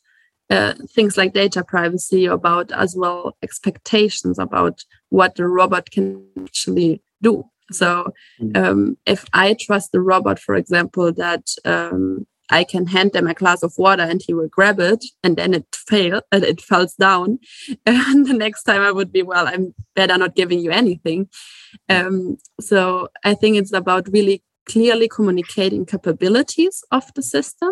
uh, 0.52 0.74
things 0.90 1.18
like 1.18 1.34
data 1.34 1.64
privacy 1.64 2.26
about 2.26 2.72
as 2.74 2.96
well 2.96 3.36
expectations 3.42 4.38
about 4.38 4.86
what 5.10 5.36
the 5.36 5.48
robot 5.48 5.90
can 5.92 6.24
actually 6.44 7.02
do 7.22 7.44
so 7.72 8.12
mm. 8.42 8.56
um, 8.58 8.98
if 9.06 9.26
i 9.34 9.56
trust 9.60 9.92
the 9.92 10.02
robot 10.02 10.38
for 10.40 10.56
example 10.56 11.12
that 11.12 11.48
um, 11.66 12.28
I 12.54 12.66
can 12.66 12.88
hand 12.88 13.14
them 13.14 13.28
a 13.28 13.34
glass 13.34 13.64
of 13.64 13.74
water 13.78 14.04
and 14.04 14.22
he 14.22 14.34
will 14.34 14.50
grab 14.50 14.80
it 14.80 15.06
and 15.24 15.38
then 15.38 15.54
it 15.54 15.66
fail 15.74 16.22
and 16.32 16.44
it 16.52 16.62
falls 16.62 16.94
down. 16.96 17.40
And 17.86 18.26
the 18.28 18.34
next 18.34 18.64
time 18.64 18.82
I 18.82 18.92
would 18.92 19.12
be, 19.12 19.24
well, 19.24 19.48
I'm 19.48 19.74
better 19.96 20.18
not 20.18 20.36
giving 20.36 20.60
you 20.60 20.72
anything. 20.72 21.30
Um, 21.88 22.38
so 22.60 23.08
I 23.24 23.34
think 23.34 23.56
it's 23.56 23.74
about 23.74 24.10
really 24.12 24.44
clearly 24.66 25.08
communicating 25.08 25.86
capabilities 25.86 26.84
of 26.92 27.12
the 27.16 27.24
system 27.24 27.72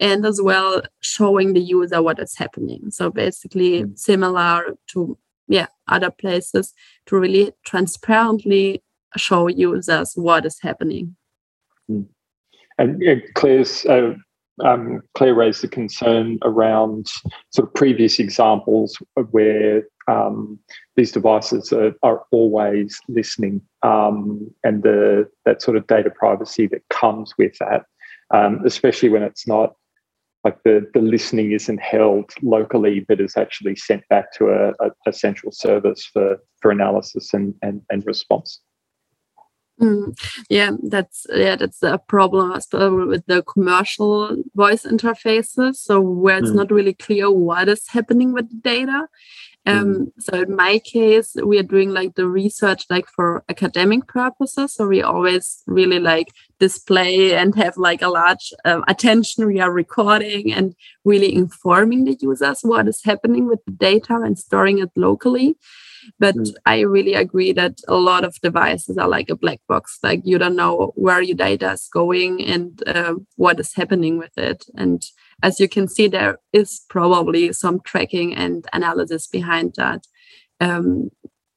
and 0.00 0.24
as 0.24 0.40
well 0.40 0.82
showing 1.00 1.52
the 1.52 1.60
user 1.60 2.02
what 2.02 2.18
is 2.18 2.36
happening. 2.36 2.90
So 2.90 3.10
basically 3.10 3.84
mm. 3.84 3.98
similar 3.98 4.76
to 4.88 5.18
yeah 5.48 5.68
other 5.86 6.10
places 6.10 6.74
to 7.06 7.18
really 7.18 7.52
transparently 7.64 8.82
show 9.16 9.48
users 9.48 10.12
what 10.14 10.44
is 10.44 10.60
happening. 10.60 11.16
Mm. 11.90 12.06
And 12.78 13.22
Claire's 13.34 13.84
uh, 13.86 14.14
um, 14.64 15.02
Claire 15.14 15.34
raised 15.34 15.62
the 15.62 15.68
concern 15.68 16.38
around 16.42 17.08
sort 17.50 17.68
of 17.68 17.74
previous 17.74 18.18
examples 18.18 18.96
where 19.30 19.84
um, 20.08 20.58
these 20.96 21.12
devices 21.12 21.72
are, 21.72 21.92
are 22.02 22.24
always 22.32 22.98
listening, 23.08 23.60
um, 23.82 24.50
and 24.64 24.82
the 24.82 25.28
that 25.44 25.60
sort 25.60 25.76
of 25.76 25.86
data 25.86 26.10
privacy 26.10 26.66
that 26.68 26.82
comes 26.88 27.34
with 27.38 27.56
that, 27.58 27.84
um, 28.32 28.62
especially 28.64 29.10
when 29.10 29.22
it's 29.22 29.46
not 29.46 29.74
like 30.44 30.62
the, 30.62 30.88
the 30.94 31.00
listening 31.00 31.52
isn't 31.52 31.80
held 31.80 32.30
locally, 32.42 33.04
but 33.08 33.20
is 33.20 33.36
actually 33.36 33.76
sent 33.76 34.06
back 34.08 34.32
to 34.34 34.50
a, 34.50 34.68
a, 34.84 34.90
a 35.06 35.12
central 35.12 35.52
service 35.52 36.04
for, 36.12 36.38
for 36.60 36.70
analysis 36.70 37.34
and, 37.34 37.54
and, 37.62 37.82
and 37.90 38.06
response. 38.06 38.60
Mm, 39.80 40.18
yeah, 40.48 40.72
that's 40.82 41.24
yeah, 41.32 41.54
that's 41.54 41.82
a 41.84 41.98
problem, 41.98 42.50
especially 42.52 43.06
with 43.06 43.24
the 43.26 43.42
commercial 43.44 44.36
voice 44.56 44.84
interfaces. 44.84 45.76
So 45.76 46.00
where 46.00 46.38
it's 46.38 46.50
mm. 46.50 46.56
not 46.56 46.72
really 46.72 46.94
clear 46.94 47.30
what 47.30 47.68
is 47.68 47.86
happening 47.86 48.32
with 48.32 48.50
the 48.50 48.56
data. 48.56 49.06
Um, 49.66 49.94
mm. 49.94 50.12
So 50.18 50.42
in 50.42 50.56
my 50.56 50.80
case, 50.80 51.36
we 51.44 51.58
are 51.58 51.62
doing 51.62 51.90
like 51.90 52.16
the 52.16 52.26
research 52.26 52.86
like 52.90 53.06
for 53.06 53.44
academic 53.48 54.08
purposes. 54.08 54.74
So 54.74 54.88
we 54.88 55.02
always 55.02 55.62
really 55.66 56.00
like 56.00 56.28
display 56.58 57.34
and 57.34 57.54
have 57.54 57.76
like 57.76 58.02
a 58.02 58.08
large 58.08 58.52
uh, 58.64 58.82
attention. 58.88 59.46
We 59.46 59.60
are 59.60 59.72
recording 59.72 60.52
and 60.52 60.74
really 61.04 61.34
informing 61.34 62.04
the 62.04 62.16
users 62.20 62.60
what 62.62 62.88
is 62.88 63.02
happening 63.04 63.46
with 63.46 63.60
the 63.64 63.72
data 63.72 64.14
and 64.16 64.38
storing 64.38 64.78
it 64.78 64.90
locally. 64.96 65.56
But 66.18 66.36
mm. 66.36 66.54
I 66.64 66.80
really 66.80 67.14
agree 67.14 67.52
that 67.52 67.80
a 67.86 67.96
lot 67.96 68.24
of 68.24 68.40
devices 68.40 68.96
are 68.98 69.08
like 69.08 69.30
a 69.30 69.36
black 69.36 69.60
box. 69.68 69.98
Like 70.02 70.22
you 70.24 70.38
don't 70.38 70.56
know 70.56 70.92
where 70.94 71.22
your 71.22 71.36
data 71.36 71.72
is 71.72 71.88
going 71.92 72.44
and 72.44 72.82
uh, 72.86 73.14
what 73.36 73.60
is 73.60 73.74
happening 73.74 74.18
with 74.18 74.36
it. 74.38 74.64
And 74.74 75.02
as 75.42 75.60
you 75.60 75.68
can 75.68 75.88
see, 75.88 76.08
there 76.08 76.38
is 76.52 76.82
probably 76.88 77.52
some 77.52 77.80
tracking 77.80 78.34
and 78.34 78.66
analysis 78.72 79.26
behind 79.26 79.74
that 79.76 80.06
um, 80.60 81.10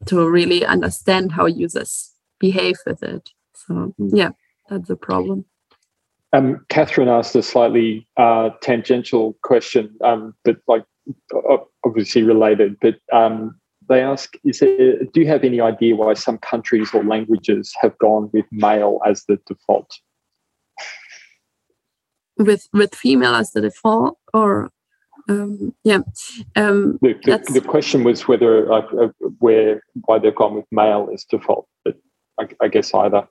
to 0.05 0.29
really 0.29 0.65
understand 0.65 1.31
how 1.33 1.45
users 1.45 2.11
behave 2.39 2.75
with 2.85 3.03
it. 3.03 3.29
So 3.53 3.93
mm. 3.99 4.09
yeah, 4.13 4.31
that's 4.71 4.89
a 4.89 4.95
problem. 4.95 5.45
Um, 6.33 6.65
Catherine 6.69 7.09
asked 7.09 7.35
a 7.35 7.43
slightly 7.43 8.07
uh, 8.17 8.51
tangential 8.61 9.37
question, 9.43 9.93
um, 10.01 10.33
but 10.45 10.57
like 10.67 10.85
obviously 11.85 12.23
related. 12.23 12.77
But 12.81 12.95
um, 13.11 13.59
they 13.89 14.01
ask, 14.01 14.33
is 14.45 14.59
there, 14.59 15.03
do 15.03 15.19
you 15.19 15.27
have 15.27 15.43
any 15.43 15.59
idea 15.59 15.95
why 15.95 16.13
some 16.13 16.37
countries 16.37 16.89
or 16.93 17.03
languages 17.03 17.73
have 17.81 17.97
gone 17.97 18.29
with 18.31 18.45
male 18.49 18.99
as 19.05 19.25
the 19.27 19.37
default? 19.45 19.91
With 22.37 22.69
with 22.71 22.95
female 22.95 23.35
as 23.35 23.51
the 23.51 23.61
default, 23.61 24.17
or 24.33 24.71
um, 25.27 25.75
yeah. 25.83 25.99
Um, 26.55 26.97
the, 27.01 27.13
the, 27.25 27.59
the, 27.59 27.61
question 27.61 28.03
was 28.03 28.27
whether 28.27 28.65
like 28.65 28.85
uh, 28.99 29.09
where 29.39 29.83
why 30.05 30.17
they've 30.17 30.33
gone 30.33 30.55
with 30.55 30.65
male 30.71 31.09
as 31.13 31.25
default, 31.25 31.67
but 31.83 31.97
I, 32.39 32.47
I 32.61 32.67
guess 32.69 32.93
either. 32.93 33.27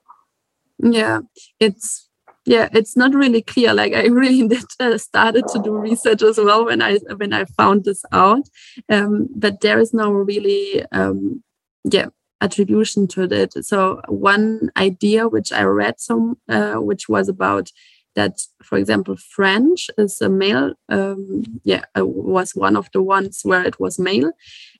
Yeah, 0.81 1.19
it's 1.59 2.09
yeah 2.45 2.69
it's 2.73 2.97
not 2.97 3.13
really 3.13 3.41
clear. 3.41 3.73
Like 3.73 3.93
i 3.93 4.05
really 4.07 4.47
did 4.47 4.65
uh, 4.79 4.97
started 4.97 5.47
to 5.49 5.59
do 5.59 5.75
research 5.75 6.21
as 6.23 6.37
well 6.37 6.65
when 6.65 6.81
i 6.81 6.97
when 7.17 7.33
i 7.33 7.45
found 7.45 7.85
this 7.85 8.03
out. 8.11 8.43
Um, 8.89 9.27
but 9.35 9.61
there 9.61 9.79
is 9.79 9.93
no 9.93 10.11
really 10.11 10.85
um, 10.91 11.43
yeah 11.83 12.07
attribution 12.41 13.07
to 13.07 13.23
it. 13.31 13.53
So 13.63 14.01
one 14.07 14.71
idea 14.75 15.27
which 15.27 15.51
i 15.51 15.63
read 15.63 15.99
some 15.99 16.37
uh, 16.49 16.75
which 16.75 17.07
was 17.07 17.29
about 17.29 17.71
that 18.15 18.41
for 18.61 18.77
example 18.77 19.15
french 19.15 19.89
is 19.97 20.19
a 20.19 20.27
male 20.27 20.73
um, 20.89 21.43
yeah 21.63 21.83
was 21.95 22.53
one 22.53 22.75
of 22.75 22.89
the 22.91 23.01
ones 23.01 23.41
where 23.43 23.63
it 23.63 23.79
was 23.79 23.99
male. 23.99 24.31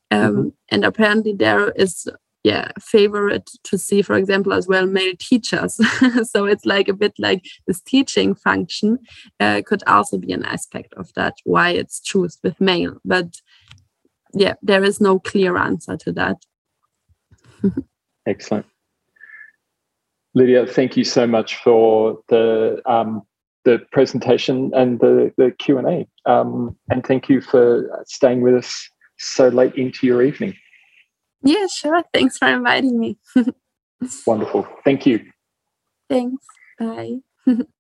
Um, 0.10 0.36
mm-hmm. 0.36 0.48
and 0.70 0.84
apparently 0.84 1.32
there 1.32 1.72
is 1.72 2.06
yeah 2.44 2.72
favorite 2.80 3.50
to 3.64 3.78
see 3.78 4.02
for 4.02 4.16
example 4.16 4.54
as 4.54 4.68
well 4.68 4.86
male 4.86 5.14
teachers. 5.20 5.80
So 6.24 6.46
it's 6.46 6.66
like 6.66 6.88
a 6.88 6.94
bit 6.94 7.14
like 7.20 7.46
this 7.68 7.82
teaching 7.82 8.36
function 8.36 9.00
uh, 9.40 9.62
could 9.66 9.84
also 9.88 10.18
be 10.18 10.32
an 10.34 10.46
aspect 10.46 10.94
of 10.96 11.14
that 11.14 11.36
why 11.44 11.70
it's 11.72 12.00
chosen 12.00 12.40
with 12.44 12.60
male. 12.60 12.98
But 13.06 13.42
yeah 14.34 14.56
there 14.62 14.84
is 14.84 15.02
no 15.02 15.20
clear 15.20 15.58
answer 15.58 15.98
to 15.98 16.12
that. 16.14 16.38
Excellent. 18.28 18.66
Lydia 20.34 20.66
thank 20.66 20.96
you 20.96 21.04
so 21.04 21.28
much 21.28 21.58
for 21.58 22.20
the 22.30 22.82
um, 22.86 23.24
the 23.64 23.80
presentation 23.92 24.72
and 24.74 25.00
the, 25.00 25.32
the 25.38 25.52
q&a 25.52 26.08
um, 26.26 26.76
and 26.90 27.06
thank 27.06 27.30
you 27.30 27.42
for 27.42 28.04
staying 28.08 28.42
with 28.42 28.56
us 28.56 28.90
so 29.18 29.50
late 29.50 29.76
into 29.76 30.08
your 30.08 30.24
evening 30.24 30.56
yeah, 31.44 31.68
sure. 31.68 32.04
Thanks 32.14 32.38
for 32.38 32.48
inviting 32.48 33.00
me. 33.00 33.18
Wonderful. 34.26 34.68
Thank 34.84 35.06
you. 35.06 35.26
Thanks. 36.10 36.46
Bye. 36.80 37.18